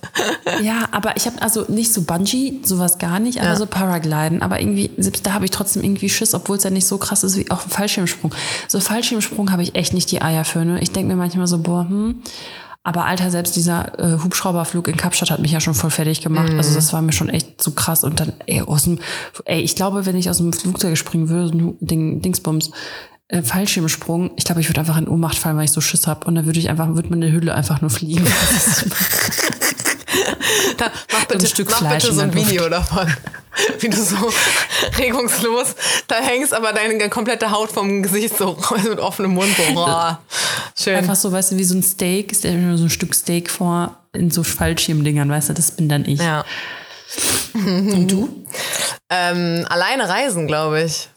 Ja, 0.63 0.89
aber 0.91 1.15
ich 1.17 1.27
habe 1.27 1.41
also 1.43 1.67
nicht 1.69 1.93
so 1.93 2.01
Bungee, 2.03 2.61
sowas 2.63 2.97
gar 2.99 3.21
nicht, 3.21 3.41
aber 3.41 3.51
Ja. 3.51 3.57
so 3.57 3.67
Paragliden. 3.67 4.41
Aber 4.41 4.59
irgendwie, 4.59 4.91
selbst 4.97 5.27
da 5.27 5.35
habe 5.35 5.45
ich 5.45 5.51
trotzdem 5.51 5.83
irgendwie 5.83 6.09
Schiss, 6.09 6.33
obwohl 6.33 6.57
es 6.57 6.65
ja 6.65 6.71
nicht 6.71 6.87
so 6.87 6.97
krass 6.97 7.25
ist 7.25 7.37
wie 7.37 7.51
auch 7.51 7.65
ein 7.65 7.71
Fallschirmsprung. 7.71 8.35
So 8.69 8.81
Fallschirmsprung 8.81 9.53
habe 9.53 9.63
ich 9.63 9.75
echt 9.75 9.93
nicht 9.93 10.11
die 10.13 10.23
Eier 10.23 10.45
für. 10.47 10.65
Ne? 10.65 10.81
Ich 10.81 10.93
denke 10.93 11.09
mir 11.13 11.17
manchmal 11.17 11.47
so, 11.47 11.59
boah, 11.59 11.87
hm. 11.87 12.23
Aber 12.83 13.05
Alter, 13.05 13.31
selbst 13.31 13.57
dieser 13.57 13.99
äh, 13.99 14.19
Hubschrauberflug 14.23 14.89
in 14.89 14.97
Kapstadt 14.97 15.31
hat 15.31 15.41
mich 15.41 15.53
ja 15.53 15.61
schon 15.61 15.75
voll 15.75 15.91
fertig 15.91 16.23
gemacht. 16.23 16.53
Also 16.55 16.75
das 16.75 16.93
war 16.95 17.03
mir 17.03 17.13
schon 17.13 17.29
echt 17.29 17.61
zu 17.61 17.75
krass. 17.75 18.05
Und 18.05 18.21
dann, 18.21 18.33
ey, 18.47 18.63
aus 18.63 18.85
dem, 18.85 19.01
ey, 19.45 19.61
ich 19.61 19.77
glaube, 19.77 20.07
wenn 20.07 20.17
ich 20.17 20.31
aus 20.31 20.39
dem 20.39 20.53
Flugzeug 20.53 20.97
springen 20.97 21.29
würde, 21.29 21.49
so 21.49 21.77
Ding, 21.81 22.23
Dingsbums, 22.23 22.71
äh, 23.29 23.43
Fallschirmsprung, 23.43 24.31
ich 24.37 24.45
glaube, 24.45 24.63
ich 24.63 24.69
würde 24.71 24.81
einfach 24.81 24.97
in 24.97 25.09
Ohnmacht 25.09 25.37
fallen, 25.37 25.59
weil 25.59 25.67
ich 25.67 25.73
so 25.73 25.83
Schiss 25.83 26.07
hab. 26.07 26.27
Und 26.27 26.37
dann 26.37 26.47
würde 26.47 26.59
ich 26.59 26.71
einfach, 26.71 26.89
würde 26.95 27.11
meine 27.11 27.31
Hülle 27.31 27.55
einfach 27.55 27.83
nur 27.83 27.91
fliegen. 27.91 28.27
Da, 30.81 30.91
mach 31.13 31.25
bitte, 31.27 31.47
Stück 31.47 31.71
mach 31.71 31.79
Fleisch 31.79 32.05
bitte 32.05 32.15
so 32.15 32.23
in 32.23 32.31
ein. 32.31 32.35
Video 32.35 32.69
davon. 32.69 33.07
Wie 33.81 33.89
du 33.89 34.03
so 34.03 34.33
regungslos 34.97 35.75
da 36.07 36.17
hängst, 36.17 36.55
aber 36.55 36.73
deine 36.73 37.11
komplette 37.11 37.51
Haut 37.51 37.71
vom 37.71 38.03
Gesicht 38.03 38.37
so 38.39 38.57
mit 38.85 38.99
offenem 38.99 39.33
Mund. 39.33 39.55
So, 39.57 39.75
boah. 39.75 40.21
Schön. 40.79 40.97
Einfach 40.97 41.17
so, 41.17 41.31
weißt 41.31 41.53
du, 41.53 41.57
wie 41.59 41.65
so 41.65 41.75
ein 41.75 41.83
Steak, 41.83 42.33
ist 42.33 42.45
ja 42.45 42.53
nur 42.53 42.79
so 42.79 42.85
ein 42.85 42.91
Stück 42.91 43.15
Steak 43.15 43.51
vor 43.51 43.97
in 44.13 44.31
so 44.31 44.43
Fallschirmdingern, 44.43 45.29
weißt 45.29 45.51
du, 45.51 45.53
das 45.53 45.73
bin 45.73 45.89
dann 45.89 46.05
ich. 46.07 46.21
Ja. 46.21 46.45
Und 47.55 48.09
du? 48.09 48.47
Ähm, 49.11 49.67
alleine 49.69 50.09
reisen, 50.09 50.47
glaube 50.47 50.83
ich. 50.83 51.09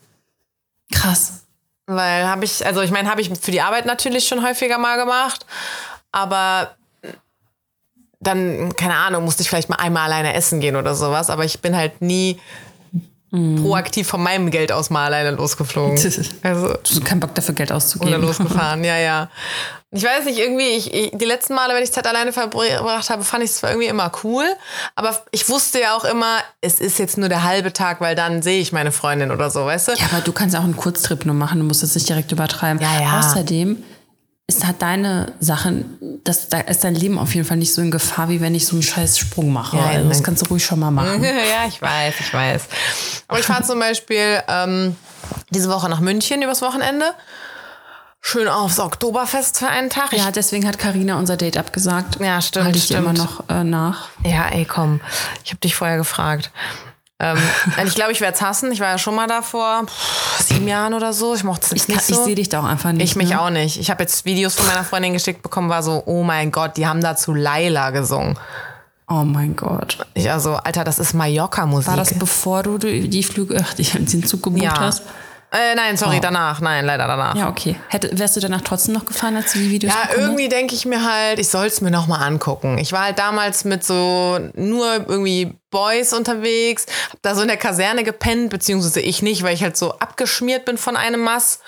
Krass. 0.91 1.43
Weil 1.85 2.27
habe 2.27 2.45
ich, 2.45 2.65
also 2.65 2.81
ich 2.81 2.91
meine, 2.91 3.09
habe 3.09 3.21
ich 3.21 3.29
für 3.39 3.51
die 3.51 3.61
Arbeit 3.61 3.85
natürlich 3.85 4.27
schon 4.27 4.43
häufiger 4.43 4.77
mal 4.77 4.97
gemacht, 4.97 5.45
aber 6.11 6.75
dann, 8.23 8.75
keine 8.75 8.95
Ahnung, 8.95 9.23
musste 9.25 9.41
ich 9.43 9.49
vielleicht 9.49 9.69
mal 9.69 9.75
einmal 9.77 10.03
alleine 10.05 10.33
essen 10.33 10.59
gehen 10.59 10.75
oder 10.75 10.95
sowas, 10.95 11.29
aber 11.29 11.45
ich 11.45 11.59
bin 11.61 11.75
halt 11.75 12.01
nie 12.01 12.39
proaktiv 13.63 14.07
von 14.07 14.21
meinem 14.21 14.51
Geld 14.51 14.71
aus 14.71 14.91
mal 14.91 15.05
alleine 15.05 15.31
losgeflogen. 15.31 15.97
Also, 16.43 16.67
Du 16.67 16.77
hast 16.83 17.03
keinen 17.05 17.19
Bock 17.19 17.33
dafür 17.33 17.55
Geld 17.55 17.71
oder 17.71 17.77
auszugeben. 17.77 18.21
losgefahren, 18.21 18.83
ja, 18.83 18.97
ja. 18.97 19.29
Ich 19.89 20.03
weiß 20.03 20.25
nicht, 20.25 20.37
irgendwie, 20.37 20.67
ich, 20.69 20.93
ich, 20.93 21.11
die 21.13 21.25
letzten 21.25 21.55
Male, 21.55 21.73
wenn 21.73 21.81
ich 21.83 21.91
Zeit 21.91 22.05
alleine 22.05 22.31
verbracht 22.31 23.09
habe, 23.09 23.23
fand 23.23 23.43
ich 23.43 23.49
es 23.49 23.57
zwar 23.57 23.71
irgendwie 23.71 23.87
immer 23.87 24.11
cool, 24.23 24.45
aber 24.95 25.19
ich 25.31 25.49
wusste 25.49 25.79
ja 25.81 25.95
auch 25.95 26.03
immer, 26.03 26.37
es 26.61 26.79
ist 26.79 26.99
jetzt 26.99 27.17
nur 27.17 27.27
der 27.27 27.43
halbe 27.43 27.73
Tag, 27.73 28.01
weil 28.01 28.13
dann 28.15 28.43
sehe 28.43 28.59
ich 28.61 28.71
meine 28.71 28.91
Freundin 28.91 29.31
oder 29.31 29.49
so, 29.49 29.65
weißt 29.65 29.87
du? 29.87 29.91
Ja, 29.93 30.05
aber 30.11 30.21
du 30.21 30.31
kannst 30.31 30.55
auch 30.55 30.63
einen 30.63 30.77
Kurztrip 30.77 31.25
nur 31.25 31.35
machen, 31.35 31.59
du 31.59 31.65
musst 31.65 31.81
es 31.81 31.95
nicht 31.95 32.07
direkt 32.09 32.31
übertreiben. 32.31 32.81
Ja, 32.83 33.01
ja. 33.01 33.19
Außerdem 33.19 33.83
ist 34.47 34.65
halt 34.65 34.81
deine 34.81 35.33
Sachen, 35.39 36.19
das, 36.23 36.49
da 36.49 36.59
ist 36.59 36.83
dein 36.83 36.95
Leben 36.95 37.17
auf 37.17 37.33
jeden 37.33 37.47
Fall 37.47 37.57
nicht 37.57 37.73
so 37.73 37.81
in 37.81 37.91
Gefahr, 37.91 38.29
wie 38.29 38.41
wenn 38.41 38.53
ich 38.55 38.65
so 38.65 38.75
einen 38.75 38.83
scheiß 38.83 39.17
Sprung 39.17 39.53
mache. 39.53 39.77
Ja, 39.77 39.85
also 39.85 40.09
das 40.09 40.21
kannst 40.21 40.41
du 40.41 40.47
ruhig 40.47 40.65
schon 40.65 40.79
mal 40.79 40.91
machen. 40.91 41.23
ja, 41.23 41.65
ich 41.67 41.81
weiß, 41.81 42.15
ich 42.19 42.33
weiß. 42.33 42.67
Aber 43.27 43.39
ich 43.39 43.45
fahre 43.45 43.63
zum 43.63 43.79
Beispiel 43.79 44.41
ähm, 44.47 44.95
diese 45.49 45.69
Woche 45.69 45.89
nach 45.89 46.01
München 46.01 46.41
übers 46.41 46.61
Wochenende. 46.61 47.13
Schön 48.19 48.47
aufs 48.47 48.79
Oktoberfest 48.79 49.59
für 49.59 49.67
einen 49.67 49.89
Tag. 49.89 50.13
Ja, 50.13 50.31
deswegen 50.31 50.65
hat 50.65 50.77
Karina 50.77 51.17
unser 51.19 51.35
Date 51.35 51.57
abgesagt. 51.57 52.19
Ja, 52.21 52.41
stimmt, 52.41 52.65
Halte 52.65 52.77
ich 52.77 52.85
stimmt. 52.85 52.99
immer 53.01 53.13
noch 53.13 53.49
äh, 53.49 53.63
nach. 53.63 54.09
ja, 54.23 54.47
ey, 54.49 54.65
komm. 54.65 55.01
Ich 55.43 55.51
habe 55.51 55.59
dich 55.59 55.75
vorher 55.75 55.97
gefragt. 55.97 56.51
Ähm, 57.23 57.37
ich 57.85 57.95
glaube, 57.95 58.11
ich 58.11 58.19
werde 58.19 58.35
es 58.35 58.41
hassen. 58.41 58.71
Ich 58.71 58.81
war 58.81 58.89
ja 58.89 58.97
schon 58.97 59.15
mal 59.15 59.27
da 59.27 59.41
vor 59.41 59.85
pff, 59.85 60.41
sieben 60.45 60.67
Jahren 60.67 60.93
oder 60.93 61.13
so. 61.13 61.33
Ich 61.33 61.43
mochte 61.43 61.67
es 61.67 61.71
Ich, 61.71 61.87
nicht 61.87 62.09
ich 62.09 62.15
so. 62.15 62.25
sehe 62.25 62.35
dich 62.35 62.49
da 62.49 62.59
auch 62.59 62.65
einfach 62.65 62.91
nicht. 62.91 63.03
Ich 63.03 63.15
mich 63.15 63.29
ne? 63.29 63.41
auch 63.41 63.49
nicht. 63.49 63.79
Ich 63.79 63.89
habe 63.89 64.03
jetzt 64.03 64.25
Videos 64.25 64.55
von 64.55 64.67
meiner 64.67 64.83
Freundin 64.83 65.13
geschickt 65.13 65.41
bekommen, 65.41 65.69
war 65.69 65.83
so, 65.83 66.03
oh 66.05 66.23
mein 66.23 66.51
Gott, 66.51 66.75
die 66.75 66.85
haben 66.85 67.01
da 67.01 67.15
zu 67.15 67.33
Laila 67.33 67.91
gesungen. 67.91 68.37
Oh 69.07 69.23
mein 69.23 69.55
Gott. 69.55 70.05
Ich 70.13 70.31
also, 70.31 70.55
Alter, 70.55 70.83
das 70.83 70.99
ist 70.99 71.13
Mallorca-Musik. 71.13 71.87
War 71.87 71.97
das 71.97 72.13
bevor 72.13 72.63
du 72.63 72.77
die 72.77 73.09
die 73.09 73.23
Flüge, 73.23 73.63
ach, 73.63 73.73
die, 73.73 73.83
den 73.83 74.25
Zug 74.25 74.43
gebucht 74.43 74.63
ja. 74.63 74.79
hast? 74.79 75.03
Äh, 75.53 75.75
nein, 75.75 75.95
sorry, 75.97 76.17
Oh. 76.17 76.21
danach. 76.21 76.59
Nein, 76.61 76.83
leider 76.83 77.05
danach. 77.05 77.35
Ja, 77.35 77.47
okay. 77.47 77.75
Hätte, 77.89 78.09
wärst 78.17 78.35
du 78.35 78.39
danach 78.39 78.61
trotzdem 78.61 78.95
noch 78.95 79.05
gefahren, 79.05 79.35
als 79.35 79.53
du 79.53 79.59
die 79.59 79.69
Videos 79.69 79.93
Ja, 79.93 80.09
irgendwie 80.17 80.49
denke 80.49 80.73
ich 80.73 80.85
mir 80.87 81.03
halt, 81.05 81.37
ich 81.37 81.47
soll 81.47 81.67
es 81.67 81.79
mir 81.79 81.91
noch 81.91 82.07
mal 82.07 82.17
angucken. 82.25 82.79
Ich 82.79 82.91
war 82.91 83.03
halt 83.03 83.19
damals 83.19 83.63
mit 83.63 83.83
so 83.83 84.39
nur 84.55 85.07
irgendwie 85.07 85.53
Boys 85.69 86.11
unterwegs, 86.13 86.87
hab 87.11 87.21
da 87.21 87.35
so 87.35 87.41
in 87.43 87.47
der 87.49 87.57
Kaserne 87.57 88.03
gepennt, 88.03 88.49
beziehungsweise 88.49 88.99
ich 88.99 89.21
nicht, 89.21 89.43
weil 89.43 89.53
ich 89.53 89.61
halt 89.63 89.77
so 89.77 89.91
abgeschmiert 89.99 90.65
bin 90.65 90.77
von 90.79 90.97
einem 90.97 91.21
Mass. 91.21 91.59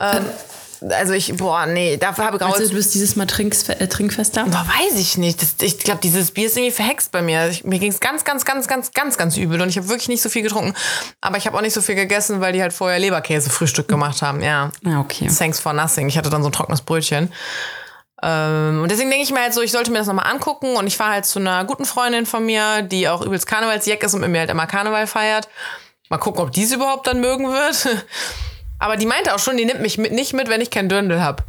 Ähm, 0.00 0.24
also 0.90 1.12
ich, 1.12 1.36
boah, 1.36 1.66
nee, 1.66 1.96
dafür 1.96 2.26
habe 2.26 2.36
ich 2.36 2.42
raus. 2.42 2.54
Also 2.54 2.68
du 2.68 2.76
bist 2.76 2.94
dieses 2.94 3.16
Mal 3.16 3.26
Trinks, 3.26 3.68
äh, 3.68 3.86
trinkfester? 3.88 4.44
Boah, 4.44 4.66
weiß 4.66 4.98
ich 4.98 5.16
nicht. 5.16 5.40
Das, 5.40 5.54
ich 5.60 5.78
glaube, 5.78 6.00
dieses 6.02 6.30
Bier 6.30 6.46
ist 6.46 6.56
irgendwie 6.56 6.72
verhext 6.72 7.12
bei 7.12 7.22
mir. 7.22 7.48
Ich, 7.48 7.64
mir 7.64 7.78
ging 7.78 7.90
es 7.90 8.00
ganz, 8.00 8.24
ganz, 8.24 8.44
ganz, 8.44 8.66
ganz, 8.68 8.92
ganz, 8.92 9.16
ganz 9.16 9.36
übel 9.36 9.60
und 9.60 9.68
ich 9.68 9.76
habe 9.76 9.88
wirklich 9.88 10.08
nicht 10.08 10.22
so 10.22 10.28
viel 10.28 10.42
getrunken. 10.42 10.74
Aber 11.20 11.36
ich 11.36 11.46
habe 11.46 11.56
auch 11.56 11.62
nicht 11.62 11.74
so 11.74 11.82
viel 11.82 11.94
gegessen, 11.94 12.40
weil 12.40 12.52
die 12.52 12.62
halt 12.62 12.72
vorher 12.72 12.98
Leberkäse-Frühstück 12.98 13.88
gemacht 13.88 14.22
haben. 14.22 14.42
Ja. 14.42 14.70
Ja, 14.84 15.00
okay. 15.00 15.28
Thanks 15.28 15.60
for 15.60 15.72
nothing. 15.72 16.08
Ich 16.08 16.18
hatte 16.18 16.30
dann 16.30 16.42
so 16.42 16.48
ein 16.48 16.52
trockenes 16.52 16.82
Brötchen. 16.82 17.32
Ähm, 18.22 18.82
und 18.82 18.90
deswegen 18.90 19.10
denke 19.10 19.24
ich 19.24 19.32
mir 19.32 19.40
halt 19.40 19.54
so, 19.54 19.62
ich 19.62 19.72
sollte 19.72 19.90
mir 19.90 19.98
das 19.98 20.06
nochmal 20.06 20.30
angucken. 20.30 20.76
Und 20.76 20.86
ich 20.86 20.96
fahre 20.96 21.12
halt 21.12 21.26
zu 21.26 21.38
einer 21.38 21.64
guten 21.64 21.84
Freundin 21.84 22.26
von 22.26 22.44
mir, 22.44 22.82
die 22.82 23.08
auch 23.08 23.22
übelst 23.22 23.46
Karnevalsjack 23.46 24.02
ist 24.02 24.14
und 24.14 24.20
mit 24.20 24.30
mir 24.30 24.40
halt 24.40 24.50
immer 24.50 24.66
Karneval 24.66 25.06
feiert. 25.06 25.48
Mal 26.10 26.18
gucken, 26.18 26.42
ob 26.42 26.52
die 26.52 26.64
es 26.64 26.72
überhaupt 26.72 27.06
dann 27.06 27.20
mögen 27.20 27.50
wird. 27.50 28.04
Aber 28.84 28.98
die 28.98 29.06
meinte 29.06 29.34
auch 29.34 29.38
schon, 29.38 29.56
die 29.56 29.64
nimmt 29.64 29.80
mich 29.80 29.96
mit, 29.96 30.12
nicht 30.12 30.34
mit, 30.34 30.50
wenn 30.50 30.60
ich 30.60 30.68
kein 30.70 30.90
Dirndl 30.90 31.22
hab. 31.22 31.42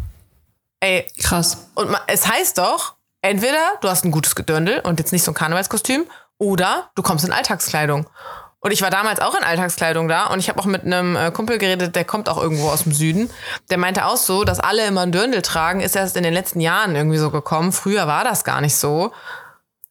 Ey, 0.80 1.06
Krass. 1.22 1.68
und 1.76 1.94
es 2.08 2.26
heißt 2.30 2.58
doch, 2.58 2.94
entweder 3.22 3.74
du 3.82 3.90
hast 3.90 4.06
ein 4.06 4.12
gutes 4.12 4.36
Gedörndl 4.36 4.80
und 4.86 5.00
jetzt 5.00 5.12
nicht 5.12 5.24
so 5.24 5.32
ein 5.32 5.34
Karnevalskostüm, 5.34 6.06
oder 6.38 6.92
du 6.96 7.04
kommst 7.04 7.26
in 7.26 7.34
Alltagskleidung. 7.34 8.08
Und 8.62 8.72
ich 8.72 8.82
war 8.82 8.90
damals 8.90 9.20
auch 9.20 9.36
in 9.36 9.44
Alltagskleidung 9.44 10.08
da 10.08 10.28
und 10.28 10.40
ich 10.40 10.48
habe 10.48 10.62
auch 10.62 10.66
mit 10.66 10.84
einem 10.86 11.18
äh, 11.18 11.30
Kumpel 11.32 11.58
geredet, 11.58 11.98
der 11.98 12.06
kommt 12.06 12.30
auch 12.30 12.42
irgendwo 12.42 12.70
aus 12.70 12.84
dem 12.84 12.94
Süden. 12.94 13.30
Der 13.70 13.80
meinte 13.80 14.06
auch 14.06 14.16
so, 14.16 14.46
dass 14.46 14.62
alle 14.62 14.86
immer 14.86 15.02
ein 15.02 15.12
Dirndl 15.12 15.42
tragen, 15.42 15.82
ist 15.82 15.98
erst 15.98 16.16
in 16.16 16.24
den 16.24 16.34
letzten 16.34 16.62
Jahren 16.62 16.96
irgendwie 16.96 17.18
so 17.18 17.32
gekommen. 17.32 17.74
Früher 17.74 18.08
war 18.08 18.24
das 18.24 18.46
gar 18.46 18.62
nicht 18.62 18.78
so. 18.78 19.12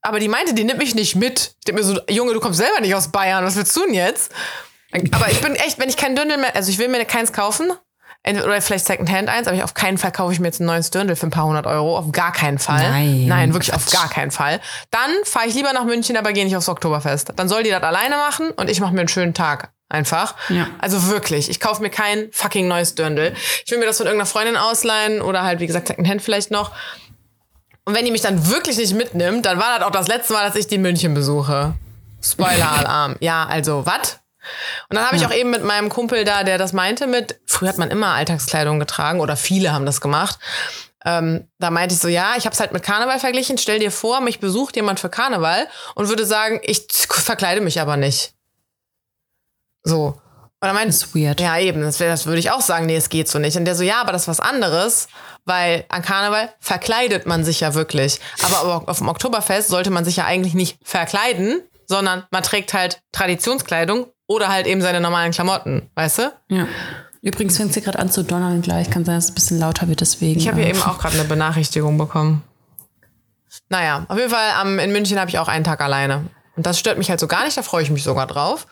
Aber 0.01 0.19
die 0.19 0.29
meinte, 0.29 0.55
die 0.55 0.65
nimmt 0.65 0.79
mich 0.79 0.95
nicht 0.95 1.15
mit. 1.15 1.57
Ich 1.59 1.65
denke 1.67 1.83
mir 1.83 1.87
so, 1.87 2.01
Junge, 2.09 2.33
du 2.33 2.41
kommst 2.41 2.59
selber 2.59 2.81
nicht 2.81 2.95
aus 2.95 3.09
Bayern, 3.09 3.45
was 3.45 3.57
willst 3.57 3.77
du 3.77 3.85
denn 3.85 3.93
jetzt? 3.93 4.33
Aber 5.13 5.31
ich 5.31 5.41
bin 5.41 5.55
echt, 5.57 5.79
wenn 5.79 5.89
ich 5.89 5.97
kein 5.97 6.15
Dirndl 6.15 6.37
mehr, 6.37 6.55
also 6.55 6.71
ich 6.71 6.79
will 6.79 6.89
mir 6.89 7.05
keins 7.05 7.33
kaufen, 7.33 7.73
oder 8.27 8.61
vielleicht 8.63 8.87
Secondhand 8.87 9.29
eins, 9.29 9.47
aber 9.47 9.57
ich, 9.57 9.63
auf 9.63 9.75
keinen 9.75 9.99
Fall 9.99 10.11
kaufe 10.11 10.33
ich 10.33 10.41
mir 10.41 10.47
jetzt 10.47 10.61
ein 10.61 10.65
neues 10.65 10.91
Dirndl 10.91 11.15
für 11.15 11.27
ein 11.27 11.31
paar 11.31 11.45
hundert 11.45 11.67
Euro. 11.67 11.99
Auf 11.99 12.11
gar 12.11 12.33
keinen 12.33 12.59
Fall. 12.59 12.91
Nein, 12.91 13.27
Nein, 13.27 13.53
wirklich 13.53 13.75
auf 13.75 13.85
Quatsch. 13.85 14.01
gar 14.01 14.09
keinen 14.09 14.31
Fall. 14.31 14.61
Dann 14.91 15.11
fahre 15.25 15.47
ich 15.47 15.55
lieber 15.55 15.73
nach 15.75 15.85
München, 15.85 16.17
aber 16.17 16.33
gehe 16.33 16.45
nicht 16.45 16.57
aufs 16.57 16.71
Oktoberfest. 16.71 17.33
Dann 17.37 17.49
soll 17.51 17.65
die 17.65 17.71
das 17.71 17.83
alleine 17.83 18.17
machen 18.17 18.51
und 18.51 18.71
ich 18.71 18.81
mache 18.81 18.95
mir 18.95 19.01
einen 19.01 19.09
schönen 19.09 19.35
Tag. 19.35 19.73
Einfach. 19.91 20.35
Ja. 20.49 20.67
Also 20.79 21.09
wirklich, 21.09 21.51
ich 21.51 21.61
kaufe 21.61 21.83
mir 21.83 21.91
kein 21.91 22.29
fucking 22.33 22.67
neues 22.67 22.95
Dirndl. 22.95 23.35
Ich 23.65 23.71
will 23.71 23.79
mir 23.79 23.85
das 23.85 23.99
von 23.99 24.07
irgendeiner 24.07 24.27
Freundin 24.27 24.57
ausleihen 24.57 25.21
oder 25.21 25.43
halt, 25.43 25.61
wie 25.61 25.67
gesagt, 25.67 25.89
Secondhand 25.89 26.23
vielleicht 26.23 26.51
noch. 26.51 26.73
Und 27.85 27.95
wenn 27.95 28.07
die 28.07 28.11
mich 28.11 28.23
dann 28.23 28.49
wirklich 28.49 28.79
nicht 28.79 28.95
mitnimmt, 28.95 29.45
dann 29.45 29.59
war 29.59 29.79
das 29.79 29.87
auch 29.87 29.93
das 29.93 30.09
letzte 30.09 30.33
Mal, 30.33 30.47
dass 30.47 30.57
ich 30.57 30.67
die 30.67 30.79
München 30.79 31.13
besuche. 31.13 31.75
Spoiler-Alarm. 32.23 33.17
ja, 33.21 33.45
also, 33.45 33.85
was? 33.85 34.21
Und 34.89 34.97
dann 34.97 35.07
habe 35.07 35.17
ich 35.17 35.27
auch 35.27 35.33
eben 35.33 35.51
mit 35.51 35.63
meinem 35.65 35.89
Kumpel 35.89 36.25
da, 36.25 36.45
der 36.45 36.59
das 36.59 36.73
meinte, 36.73 37.07
mit, 37.07 37.41
früher 37.47 37.69
hat 37.69 37.79
man 37.79 37.91
immer 37.91 38.09
Alltagskleidung 38.09 38.79
getragen 38.79 39.21
oder 39.21 39.37
viele 39.37 39.73
haben 39.73 39.87
das 39.87 40.01
gemacht. 40.01 40.39
Ähm, 41.05 41.49
da 41.59 41.71
meinte 41.71 41.95
ich 41.95 42.01
so, 42.01 42.09
ja, 42.09 42.35
ich 42.37 42.47
habe 42.47 42.55
es 42.55 42.61
halt 42.61 42.73
mit 42.73 42.83
Karneval 42.83 43.19
verglichen. 43.21 43.59
Stell 43.59 43.79
dir 43.79 43.91
vor, 43.91 44.21
mich 44.21 44.41
besucht 44.41 44.75
jemand 44.77 45.01
für 45.01 45.11
Karneval 45.11 45.67
und 45.95 46.09
würde 46.09 46.25
sagen, 46.25 46.61
ich 46.63 46.87
verkleide 47.11 47.61
mich 47.61 47.81
aber 47.81 47.97
nicht. 47.99 48.33
So. 49.83 50.19
Und 50.61 50.69
dann 50.69 50.75
meinte 50.77 50.95
Das 50.97 51.03
ist 51.09 51.15
weird. 51.15 51.41
ja, 51.41 51.59
eben, 51.59 51.83
das, 51.83 51.99
das 51.99 52.25
würde 52.25 52.39
ich 52.39 52.51
auch 52.51 52.63
sagen, 52.63 52.87
nee, 52.87 52.97
es 52.97 53.11
geht 53.11 53.29
so 53.29 53.39
nicht. 53.39 53.57
Und 53.59 53.67
der 53.67 53.75
so, 53.75 53.83
ja, 53.83 54.01
aber 54.01 54.13
das 54.13 54.23
ist 54.23 54.29
was 54.29 54.41
anderes, 54.41 55.09
weil 55.45 55.85
an 55.91 56.01
Karneval 56.01 56.55
verkleidet 56.59 57.27
man 57.27 57.45
sich 57.45 57.61
ja 57.61 57.75
wirklich. 57.75 58.19
Aber 58.43 58.63
au- 58.65 58.85
auf 58.87 58.99
dem 58.99 59.09
Oktoberfest 59.09 59.69
sollte 59.69 59.91
man 59.91 60.07
sich 60.07 60.17
ja 60.17 60.25
eigentlich 60.25 60.55
nicht 60.55 60.79
verkleiden, 60.83 61.61
sondern 61.87 62.25
man 62.31 62.43
trägt 62.43 62.73
halt 62.73 63.03
Traditionskleidung 63.13 64.07
oder 64.27 64.49
halt 64.49 64.67
eben 64.67 64.81
seine 64.81 65.01
normalen 65.01 65.33
Klamotten, 65.33 65.91
weißt 65.95 66.19
du? 66.19 66.33
Ja. 66.49 66.67
Übrigens 67.23 67.57
fängt 67.57 67.71
es 67.71 67.75
hier 67.75 67.83
gerade 67.83 67.99
an 67.99 68.11
zu 68.11 68.23
donnern 68.23 68.61
gleich. 68.61 68.91
Kann 68.91 69.05
sein, 69.05 69.17
dass 69.17 69.25
es 69.25 69.31
ein 69.31 69.35
bisschen 69.35 69.59
lauter 69.59 69.89
wird 69.89 70.01
deswegen. 70.01 70.39
Ich 70.39 70.47
habe 70.47 70.59
hier 70.59 70.67
äh, 70.67 70.71
eben 70.71 70.83
auch 70.83 70.99
gerade 70.99 71.19
eine 71.19 71.25
Benachrichtigung 71.25 71.97
bekommen. 71.97 72.43
Naja, 73.69 74.05
auf 74.09 74.19
jeden 74.19 74.31
Fall 74.31 74.51
am, 74.61 74.79
in 74.79 74.93
München 74.93 75.19
habe 75.19 75.31
ich 75.31 75.39
auch 75.39 75.49
einen 75.49 75.65
Tag 75.65 75.81
alleine. 75.81 76.27
Und 76.57 76.67
das 76.67 76.79
stört 76.79 76.99
mich 76.99 77.11
halt 77.11 77.21
so 77.21 77.27
gar 77.27 77.45
nicht, 77.45 77.57
da 77.57 77.63
freue 77.63 77.83
ich 77.83 77.91
mich 77.91 78.05
sogar 78.05 78.27
drauf. 78.27 78.67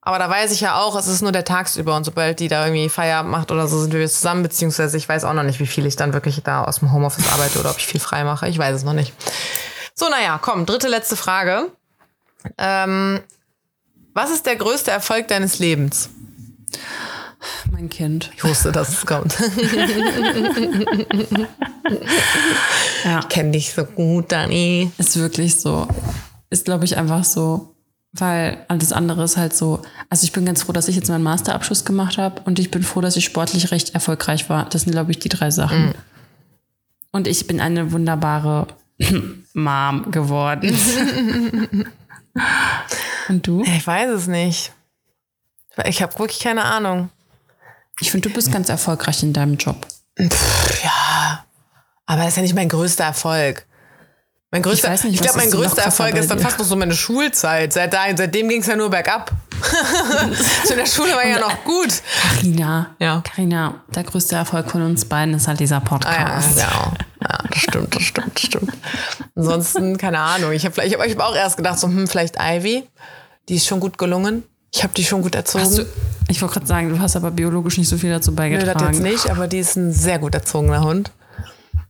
Aber 0.00 0.18
da 0.18 0.28
weiß 0.28 0.52
ich 0.52 0.60
ja 0.60 0.80
auch, 0.80 0.96
es 0.96 1.06
ist 1.06 1.22
nur 1.22 1.32
der 1.32 1.44
tagsüber 1.44 1.96
und 1.96 2.04
sobald 2.04 2.38
die 2.38 2.48
da 2.48 2.66
irgendwie 2.66 2.90
Feierabend 2.90 3.30
macht 3.32 3.50
oder 3.50 3.66
so, 3.66 3.80
sind 3.80 3.94
wir 3.94 4.06
zusammen, 4.06 4.42
beziehungsweise 4.42 4.98
ich 4.98 5.08
weiß 5.08 5.24
auch 5.24 5.32
noch 5.32 5.44
nicht, 5.44 5.60
wie 5.60 5.66
viel 5.66 5.86
ich 5.86 5.96
dann 5.96 6.12
wirklich 6.12 6.42
da 6.42 6.64
aus 6.64 6.80
dem 6.80 6.92
Homeoffice 6.92 7.32
arbeite 7.32 7.58
oder 7.58 7.70
ob 7.70 7.78
ich 7.78 7.86
viel 7.86 8.00
frei 8.00 8.22
mache. 8.24 8.46
Ich 8.48 8.58
weiß 8.58 8.76
es 8.76 8.84
noch 8.84 8.92
nicht. 8.92 9.14
So, 9.94 10.08
naja, 10.10 10.38
komm, 10.42 10.66
dritte, 10.66 10.88
letzte 10.88 11.16
Frage. 11.16 11.70
Ähm, 12.58 13.20
was 14.14 14.30
ist 14.30 14.46
der 14.46 14.56
größte 14.56 14.90
Erfolg 14.90 15.28
deines 15.28 15.58
Lebens? 15.58 16.08
Mein 17.70 17.90
Kind. 17.90 18.30
Ich 18.36 18.44
wusste, 18.44 18.72
dass 18.72 18.88
es 18.88 19.06
kommt. 19.06 19.36
Ja. 23.04 23.20
Kenn 23.28 23.52
dich 23.52 23.74
so 23.74 23.84
gut, 23.84 24.32
Dani. 24.32 24.90
Ist 24.96 25.18
wirklich 25.18 25.60
so. 25.60 25.86
Ist, 26.48 26.64
glaube 26.64 26.86
ich, 26.86 26.96
einfach 26.96 27.22
so. 27.22 27.74
Weil 28.12 28.64
alles 28.68 28.92
andere 28.92 29.24
ist 29.24 29.36
halt 29.36 29.54
so. 29.54 29.82
Also 30.08 30.24
ich 30.24 30.32
bin 30.32 30.46
ganz 30.46 30.62
froh, 30.62 30.72
dass 30.72 30.88
ich 30.88 30.96
jetzt 30.96 31.08
meinen 31.08 31.22
Masterabschluss 31.22 31.84
gemacht 31.84 32.16
habe 32.16 32.40
und 32.46 32.58
ich 32.58 32.70
bin 32.70 32.82
froh, 32.82 33.00
dass 33.00 33.16
ich 33.16 33.24
sportlich 33.24 33.70
recht 33.72 33.92
erfolgreich 33.92 34.48
war. 34.48 34.68
Das 34.68 34.82
sind, 34.82 34.92
glaube 34.92 35.10
ich, 35.10 35.18
die 35.18 35.28
drei 35.28 35.50
Sachen. 35.50 35.94
Und 37.10 37.28
ich 37.28 37.46
bin 37.46 37.60
eine 37.60 37.92
wunderbare 37.92 38.68
Mom 39.52 40.10
geworden. 40.10 40.74
Und 43.28 43.46
du? 43.46 43.62
Ich 43.64 43.86
weiß 43.86 44.10
es 44.10 44.26
nicht. 44.26 44.72
Ich 45.86 46.02
habe 46.02 46.18
wirklich 46.18 46.40
keine 46.40 46.64
Ahnung. 46.64 47.10
Ich 48.00 48.10
finde, 48.10 48.28
du 48.28 48.34
bist 48.34 48.52
ganz 48.52 48.68
erfolgreich 48.68 49.22
in 49.22 49.32
deinem 49.32 49.56
Job. 49.56 49.86
Pff, 50.20 50.84
ja, 50.84 51.44
aber 52.06 52.18
das 52.22 52.28
ist 52.30 52.36
ja 52.36 52.42
nicht 52.42 52.54
mein 52.54 52.68
größter 52.68 53.04
Erfolg. 53.04 53.66
Mein 54.50 54.62
größter, 54.62 54.94
ich 54.94 55.04
was 55.04 55.20
glaube, 55.20 55.38
mein 55.38 55.50
größter 55.50 55.82
Erfolg 55.82 56.14
ist 56.14 56.30
dann 56.30 56.38
fast 56.38 56.60
noch 56.60 56.64
so 56.64 56.76
meine 56.76 56.94
Schulzeit. 56.94 57.72
Seit 57.72 57.92
dahin, 57.92 58.16
seitdem 58.16 58.48
ging 58.48 58.60
es 58.60 58.68
ja 58.68 58.76
nur 58.76 58.88
bergab. 58.88 59.32
Zu 60.64 60.76
der 60.76 60.86
Schule 60.86 61.12
war 61.16 61.26
ja 61.26 61.40
noch 61.40 61.64
gut. 61.64 62.02
Carina. 62.36 62.94
Ja. 63.00 63.20
Carina, 63.24 63.82
der 63.88 64.04
größte 64.04 64.36
Erfolg 64.36 64.70
von 64.70 64.82
uns 64.82 65.04
beiden 65.06 65.34
ist 65.34 65.48
halt 65.48 65.58
dieser 65.58 65.78
Ah, 65.78 65.80
ja, 65.80 65.88
Podcast. 65.88 66.64
Ja, 67.34 67.38
ja, 67.42 67.48
das 67.50 67.58
stimmt, 67.58 67.94
das 67.94 68.02
stimmt, 68.02 68.34
das 68.34 68.42
stimmt. 68.42 68.72
Ansonsten, 69.34 69.96
keine 69.98 70.18
Ahnung. 70.18 70.52
Ich 70.52 70.64
habe 70.64 70.84
ich 70.84 70.94
hab, 70.94 71.04
ich 71.06 71.14
hab 71.16 71.22
auch 71.22 71.36
erst 71.36 71.56
gedacht, 71.56 71.78
so, 71.78 71.86
hm, 71.86 72.06
vielleicht 72.06 72.36
Ivy. 72.40 72.84
Die 73.48 73.56
ist 73.56 73.66
schon 73.66 73.80
gut 73.80 73.98
gelungen. 73.98 74.44
Ich 74.72 74.82
habe 74.82 74.94
die 74.94 75.04
schon 75.04 75.22
gut 75.22 75.34
erzogen. 75.34 75.76
Du, 75.76 75.86
ich 76.28 76.40
wollte 76.40 76.54
gerade 76.54 76.66
sagen, 76.66 76.88
du 76.88 76.98
hast 76.98 77.14
aber 77.16 77.30
biologisch 77.30 77.78
nicht 77.78 77.88
so 77.88 77.96
viel 77.96 78.10
dazu 78.10 78.30
Nö, 78.30 78.36
beigetragen. 78.36 78.78
das 78.78 78.96
jetzt 78.96 79.02
nicht, 79.02 79.30
aber 79.30 79.46
die 79.46 79.58
ist 79.58 79.76
ein 79.76 79.92
sehr 79.92 80.18
gut 80.18 80.34
erzogener 80.34 80.82
Hund. 80.82 81.12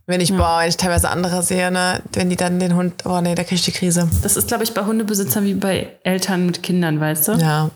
Wenn 0.07 0.21
ich, 0.21 0.35
boah, 0.35 0.59
wenn 0.59 0.69
ich 0.69 0.77
teilweise 0.77 1.09
andere 1.09 1.41
sehe, 1.41 1.71
ne, 1.71 2.01
wenn 2.13 2.29
die 2.29 2.35
dann 2.35 2.59
den 2.59 2.75
Hund, 2.75 3.05
oh 3.05 3.21
nee, 3.21 3.33
da 3.33 3.43
krieg 3.43 3.53
ich 3.53 3.65
die 3.65 3.71
Krise. 3.71 4.07
Das 4.21 4.37
ist, 4.37 4.47
glaube 4.47 4.63
ich, 4.63 4.73
bei 4.73 4.85
Hundebesitzern 4.85 5.45
wie 5.45 5.55
bei 5.55 5.93
Eltern 6.03 6.45
mit 6.45 6.61
Kindern, 6.61 6.99
weißt 6.99 7.29
du? 7.29 7.31
Ja. 7.33 7.71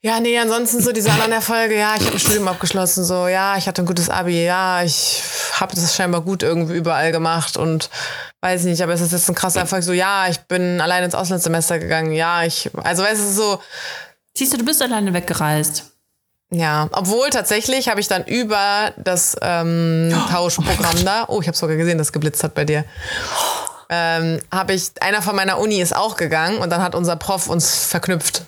Ja, 0.00 0.20
nee, 0.20 0.38
ansonsten 0.38 0.80
so 0.80 0.92
diese 0.92 1.10
anderen 1.10 1.32
Erfolge, 1.32 1.76
ja, 1.76 1.96
ich 1.96 2.04
habe 2.04 2.12
ein 2.12 2.20
Studium 2.20 2.46
abgeschlossen, 2.46 3.04
so, 3.04 3.26
ja, 3.26 3.56
ich 3.56 3.66
hatte 3.66 3.82
ein 3.82 3.86
gutes 3.86 4.08
Abi, 4.08 4.44
ja, 4.44 4.84
ich 4.84 5.22
habe 5.54 5.74
das 5.74 5.96
scheinbar 5.96 6.20
gut 6.20 6.44
irgendwie 6.44 6.76
überall 6.76 7.10
gemacht 7.10 7.56
und 7.56 7.90
weiß 8.40 8.62
nicht, 8.64 8.80
aber 8.80 8.92
es 8.92 9.00
ist 9.00 9.10
jetzt 9.10 9.28
ein 9.28 9.34
krasser 9.34 9.58
Erfolg, 9.58 9.82
so, 9.82 9.92
ja, 9.92 10.28
ich 10.28 10.38
bin 10.42 10.80
allein 10.80 11.02
ins 11.02 11.16
Auslandssemester 11.16 11.80
gegangen, 11.80 12.12
ja, 12.12 12.44
ich, 12.44 12.70
also 12.84 13.02
weißt 13.02 13.20
du, 13.20 13.32
so, 13.32 13.62
Siehst 14.36 14.52
du, 14.52 14.58
du 14.58 14.64
bist 14.64 14.80
alleine 14.80 15.12
weggereist. 15.14 15.86
ja, 16.52 16.88
obwohl 16.92 17.28
tatsächlich 17.30 17.88
habe 17.88 17.98
ich 17.98 18.06
dann 18.06 18.24
über 18.24 18.92
das 18.98 19.36
ähm, 19.42 20.14
Tauschprogramm 20.30 21.04
da, 21.04 21.24
oh, 21.26 21.40
ich 21.40 21.48
habe 21.48 21.56
sogar 21.56 21.74
gesehen, 21.76 21.98
dass 21.98 22.12
geblitzt 22.12 22.44
hat 22.44 22.54
bei 22.54 22.64
dir, 22.64 22.84
ähm, 23.90 24.38
habe 24.52 24.74
ich, 24.74 24.90
einer 25.00 25.22
von 25.22 25.34
meiner 25.34 25.58
Uni 25.58 25.80
ist 25.80 25.96
auch 25.96 26.16
gegangen 26.16 26.58
und 26.58 26.70
dann 26.70 26.82
hat 26.82 26.94
unser 26.94 27.16
Prof 27.16 27.48
uns 27.48 27.84
verknüpft. 27.86 28.42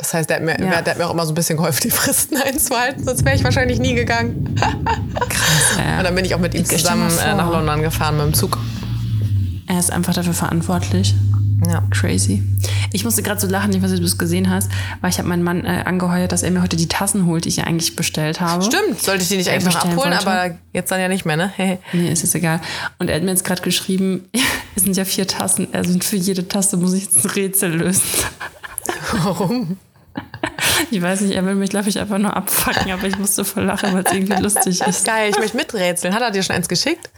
Das 0.00 0.14
heißt, 0.14 0.30
der 0.30 0.36
hat, 0.36 0.44
mir, 0.44 0.52
Ja. 0.60 0.80
der 0.80 0.92
hat 0.92 0.98
mir 0.98 1.06
auch 1.06 1.12
immer 1.12 1.26
so 1.26 1.32
ein 1.32 1.34
bisschen 1.34 1.56
geholfen, 1.56 1.80
die 1.82 1.90
Fristen 1.90 2.36
einzuhalten, 2.44 3.04
sonst 3.04 3.24
wäre 3.24 3.34
ich 3.34 3.42
wahrscheinlich 3.42 3.80
nie 3.80 3.94
gegangen. 3.94 4.54
Ja. 5.76 5.98
Und 5.98 6.04
dann 6.04 6.14
bin 6.14 6.24
ich 6.24 6.34
auch 6.34 6.38
mit 6.38 6.54
ihm 6.54 6.62
dir 6.62 6.76
zusammen 6.78 7.10
äh, 7.18 7.34
nach. 7.34 7.50
London 7.50 7.82
gefahren 7.82 8.16
mit 8.16 8.26
dem 8.26 8.34
Zug. 8.34 8.58
Er 9.66 9.78
ist 9.78 9.90
einfach 9.90 10.14
dafür 10.14 10.34
verantwortlich. 10.34 11.14
Ja. 11.66 11.82
Crazy. 11.90 12.44
Ich 12.92 13.04
musste 13.04 13.24
gerade 13.24 13.40
so 13.40 13.48
lachen, 13.48 13.72
ich 13.72 13.82
weiß 13.82 13.90
nicht, 13.90 13.98
ob 13.98 14.04
du 14.04 14.06
es 14.06 14.16
gesehen 14.16 14.48
hast, 14.48 14.70
weil 15.00 15.10
ich 15.10 15.18
habe 15.18 15.28
meinen 15.28 15.42
Mann 15.42 15.64
äh, 15.64 15.82
angeheuert, 15.84 16.30
dass 16.30 16.44
er 16.44 16.52
mir 16.52 16.62
heute 16.62 16.76
die 16.76 16.86
Tassen 16.86 17.26
holt, 17.26 17.44
die 17.44 17.48
ich 17.48 17.56
ja 17.56 17.64
eigentlich 17.64 17.96
bestellt 17.96 18.40
habe. 18.40 18.62
Stimmt, 18.64 19.02
sollte 19.02 19.24
ich 19.24 19.28
die 19.28 19.36
nicht 19.36 19.50
eigentlich 19.50 19.64
noch 19.64 19.72
bestellen 19.74 19.98
abholen, 19.98 20.14
wollte. 20.14 20.30
aber 20.30 20.54
jetzt 20.72 20.92
dann 20.92 21.00
ja 21.00 21.08
nicht 21.08 21.26
mehr, 21.26 21.36
ne? 21.36 21.52
Mir 21.92 22.12
ist 22.12 22.22
es 22.22 22.36
egal. 22.36 22.60
Und 23.00 23.10
er 23.10 23.16
hat 23.16 23.24
mir 23.24 23.30
jetzt 23.32 23.44
gerade 23.44 23.62
geschrieben, 23.62 24.28
es 24.76 24.84
sind 24.84 24.96
ja 24.96 25.04
vier 25.04 25.26
Tassen, 25.26 25.66
also 25.72 25.98
für 25.98 26.16
jede 26.16 26.46
Tasse 26.46 26.76
muss 26.76 26.92
ich 26.94 27.02
jetzt 27.06 27.24
ein 27.24 27.30
Rätsel 27.32 27.74
lösen. 27.74 28.02
Warum? 29.24 29.76
Ich 30.90 31.02
weiß 31.02 31.22
nicht, 31.22 31.34
er 31.34 31.44
will 31.44 31.54
mich, 31.54 31.70
glaube 31.70 31.88
ich, 31.88 31.98
einfach 31.98 32.18
nur 32.18 32.34
abfacken, 32.34 32.90
aber 32.92 33.06
ich 33.06 33.18
musste 33.18 33.44
voll 33.44 33.64
lachen, 33.64 33.92
weil 33.92 34.04
es 34.04 34.12
irgendwie 34.12 34.40
lustig 34.40 34.80
ist. 34.80 35.04
Geil, 35.04 35.30
ich 35.30 35.38
möchte 35.38 35.56
miträtseln. 35.56 36.14
Hat 36.14 36.22
er 36.22 36.30
dir 36.30 36.42
schon 36.42 36.56
eins 36.56 36.68
geschickt? 36.68 37.10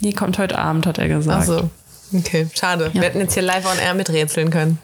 Nee, 0.00 0.12
kommt 0.12 0.38
heute 0.38 0.58
Abend, 0.58 0.86
hat 0.86 0.98
er 0.98 1.06
gesagt. 1.06 1.42
Ach 1.42 1.46
so. 1.46 1.70
Okay, 2.12 2.48
schade. 2.54 2.90
Wir 2.92 3.02
hätten 3.02 3.20
jetzt 3.20 3.34
hier 3.34 3.42
live 3.42 3.66
on 3.70 3.78
air 3.78 3.94
miträtseln 3.94 4.50
können. 4.50 4.78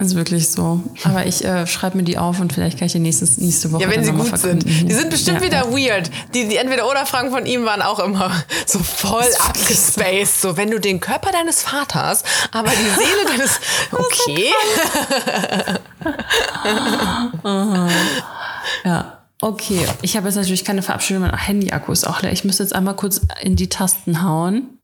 Ist 0.00 0.14
wirklich 0.14 0.48
so. 0.48 0.80
Aber 1.02 1.26
ich 1.26 1.44
äh, 1.44 1.66
schreibe 1.66 1.96
mir 1.96 2.04
die 2.04 2.18
auf 2.18 2.38
und 2.38 2.52
vielleicht 2.52 2.78
kann 2.78 2.86
ich 2.86 2.92
die 2.92 3.00
nächstes, 3.00 3.36
nächste 3.38 3.72
Woche 3.72 3.82
Ja, 3.82 3.90
wenn 3.90 4.04
sie 4.04 4.12
gut 4.12 4.38
sind. 4.38 4.62
Die 4.64 4.94
sind 4.94 5.10
bestimmt 5.10 5.40
Ja. 5.40 5.46
wieder 5.46 5.72
weird. 5.72 6.08
Die, 6.34 6.46
die 6.46 6.54
Entweder-Oder-Fragen 6.56 7.32
von 7.32 7.44
ihm 7.46 7.64
waren 7.64 7.82
auch 7.82 7.98
immer 7.98 8.30
so 8.66 8.78
voll 8.78 9.26
abgespaced. 9.40 10.40
So, 10.40 10.56
wenn 10.56 10.70
du 10.70 10.78
den 10.78 11.00
Körper 11.00 11.32
deines 11.32 11.62
Vaters, 11.62 12.22
aber 12.52 12.70
die 12.70 12.76
Seele 12.90 13.24
deines. 13.26 13.58
Okay. 13.90 14.52
Ja, 18.84 19.18
okay. 19.40 19.86
Ich 20.02 20.16
habe 20.16 20.26
jetzt 20.28 20.36
natürlich 20.36 20.64
keine 20.64 20.82
Verabschiedung. 20.82 21.22
Mein 21.22 21.36
Handy-Akku 21.36 21.90
ist 21.90 22.06
auch 22.06 22.22
leer. 22.22 22.32
Ich 22.32 22.44
müsste 22.44 22.62
jetzt 22.62 22.74
einmal 22.74 22.94
kurz 22.94 23.20
in 23.40 23.56
die 23.56 23.68
Tasten 23.68 24.22
hauen. 24.22 24.78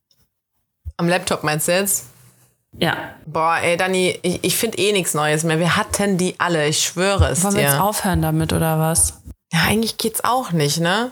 Am 0.96 1.06
Laptop 1.08 1.44
meinst 1.44 1.68
du 1.68 1.72
jetzt? 1.72 2.06
Ja. 2.78 2.96
Boah, 3.26 3.58
ey, 3.62 3.76
Dani, 3.76 4.18
ich, 4.22 4.42
ich 4.42 4.56
finde 4.56 4.78
eh 4.78 4.92
nichts 4.92 5.14
Neues 5.14 5.44
mehr. 5.44 5.58
Wir 5.58 5.76
hatten 5.76 6.18
die 6.18 6.34
alle, 6.38 6.66
ich 6.68 6.80
schwöre 6.80 7.28
es 7.30 7.44
Wollen 7.44 7.54
wir 7.54 7.62
jetzt 7.62 7.74
dir. 7.74 7.84
aufhören 7.84 8.22
damit 8.22 8.52
oder 8.52 8.78
was? 8.78 9.20
Ja, 9.52 9.60
eigentlich 9.68 9.98
geht's 9.98 10.24
auch 10.24 10.52
nicht, 10.52 10.80
ne? 10.80 11.10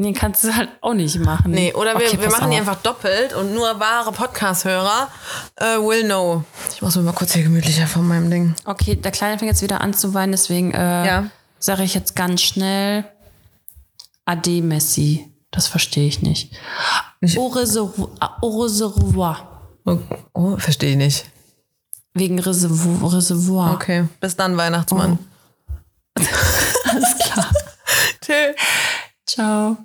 Nee, 0.00 0.12
kannst 0.12 0.44
du 0.44 0.54
halt 0.56 0.68
auch 0.80 0.94
nicht 0.94 1.18
machen. 1.18 1.50
Nee, 1.50 1.74
oder 1.74 1.98
wir, 1.98 2.06
Okay, 2.06 2.20
wir 2.20 2.28
pass 2.28 2.38
machen 2.38 2.52
die 2.52 2.60
auf. 2.60 2.68
einfach 2.68 2.82
doppelt 2.82 3.34
und 3.34 3.52
nur 3.52 3.80
wahre 3.80 4.12
Podcast-Hörer 4.12 5.08
äh, 5.56 5.64
will 5.78 6.04
know. 6.04 6.44
Ich 6.72 6.80
muss 6.80 6.94
mir 6.94 7.02
mal 7.02 7.12
kurz 7.12 7.34
hier 7.34 7.42
gemütlicher 7.42 7.88
von 7.88 8.06
meinem 8.06 8.30
Ding. 8.30 8.54
Okay, 8.64 8.94
der 8.94 9.10
Kleine 9.10 9.38
fängt 9.38 9.50
jetzt 9.50 9.60
wieder 9.62 9.80
an 9.80 9.92
zu 9.94 10.14
weinen, 10.14 10.30
deswegen 10.32 10.72
äh, 10.72 11.06
Ja. 11.06 11.24
sage 11.58 11.82
ich 11.82 11.94
jetzt 11.94 12.14
ganz 12.14 12.42
schnell 12.42 13.04
Ade 14.24 14.62
Messi. 14.62 15.32
Das 15.50 15.66
verstehe 15.66 16.06
ich 16.06 16.22
nicht. 16.22 16.52
Au 17.36 17.48
reservoir. 17.48 19.47
Oh, 19.88 19.98
oh 20.34 20.56
verstehe 20.58 20.90
ich 20.90 20.96
nicht. 20.96 21.30
Wegen 22.14 22.38
Reservoir. 22.38 23.14
Reservoir. 23.14 23.74
Okay, 23.74 24.08
bis 24.20 24.36
dann, 24.36 24.56
Weihnachtsmann. 24.56 25.18
Alles 26.84 27.16
klar. 27.18 27.50
Tschüss. 28.20 28.56
Ciao. 29.26 29.78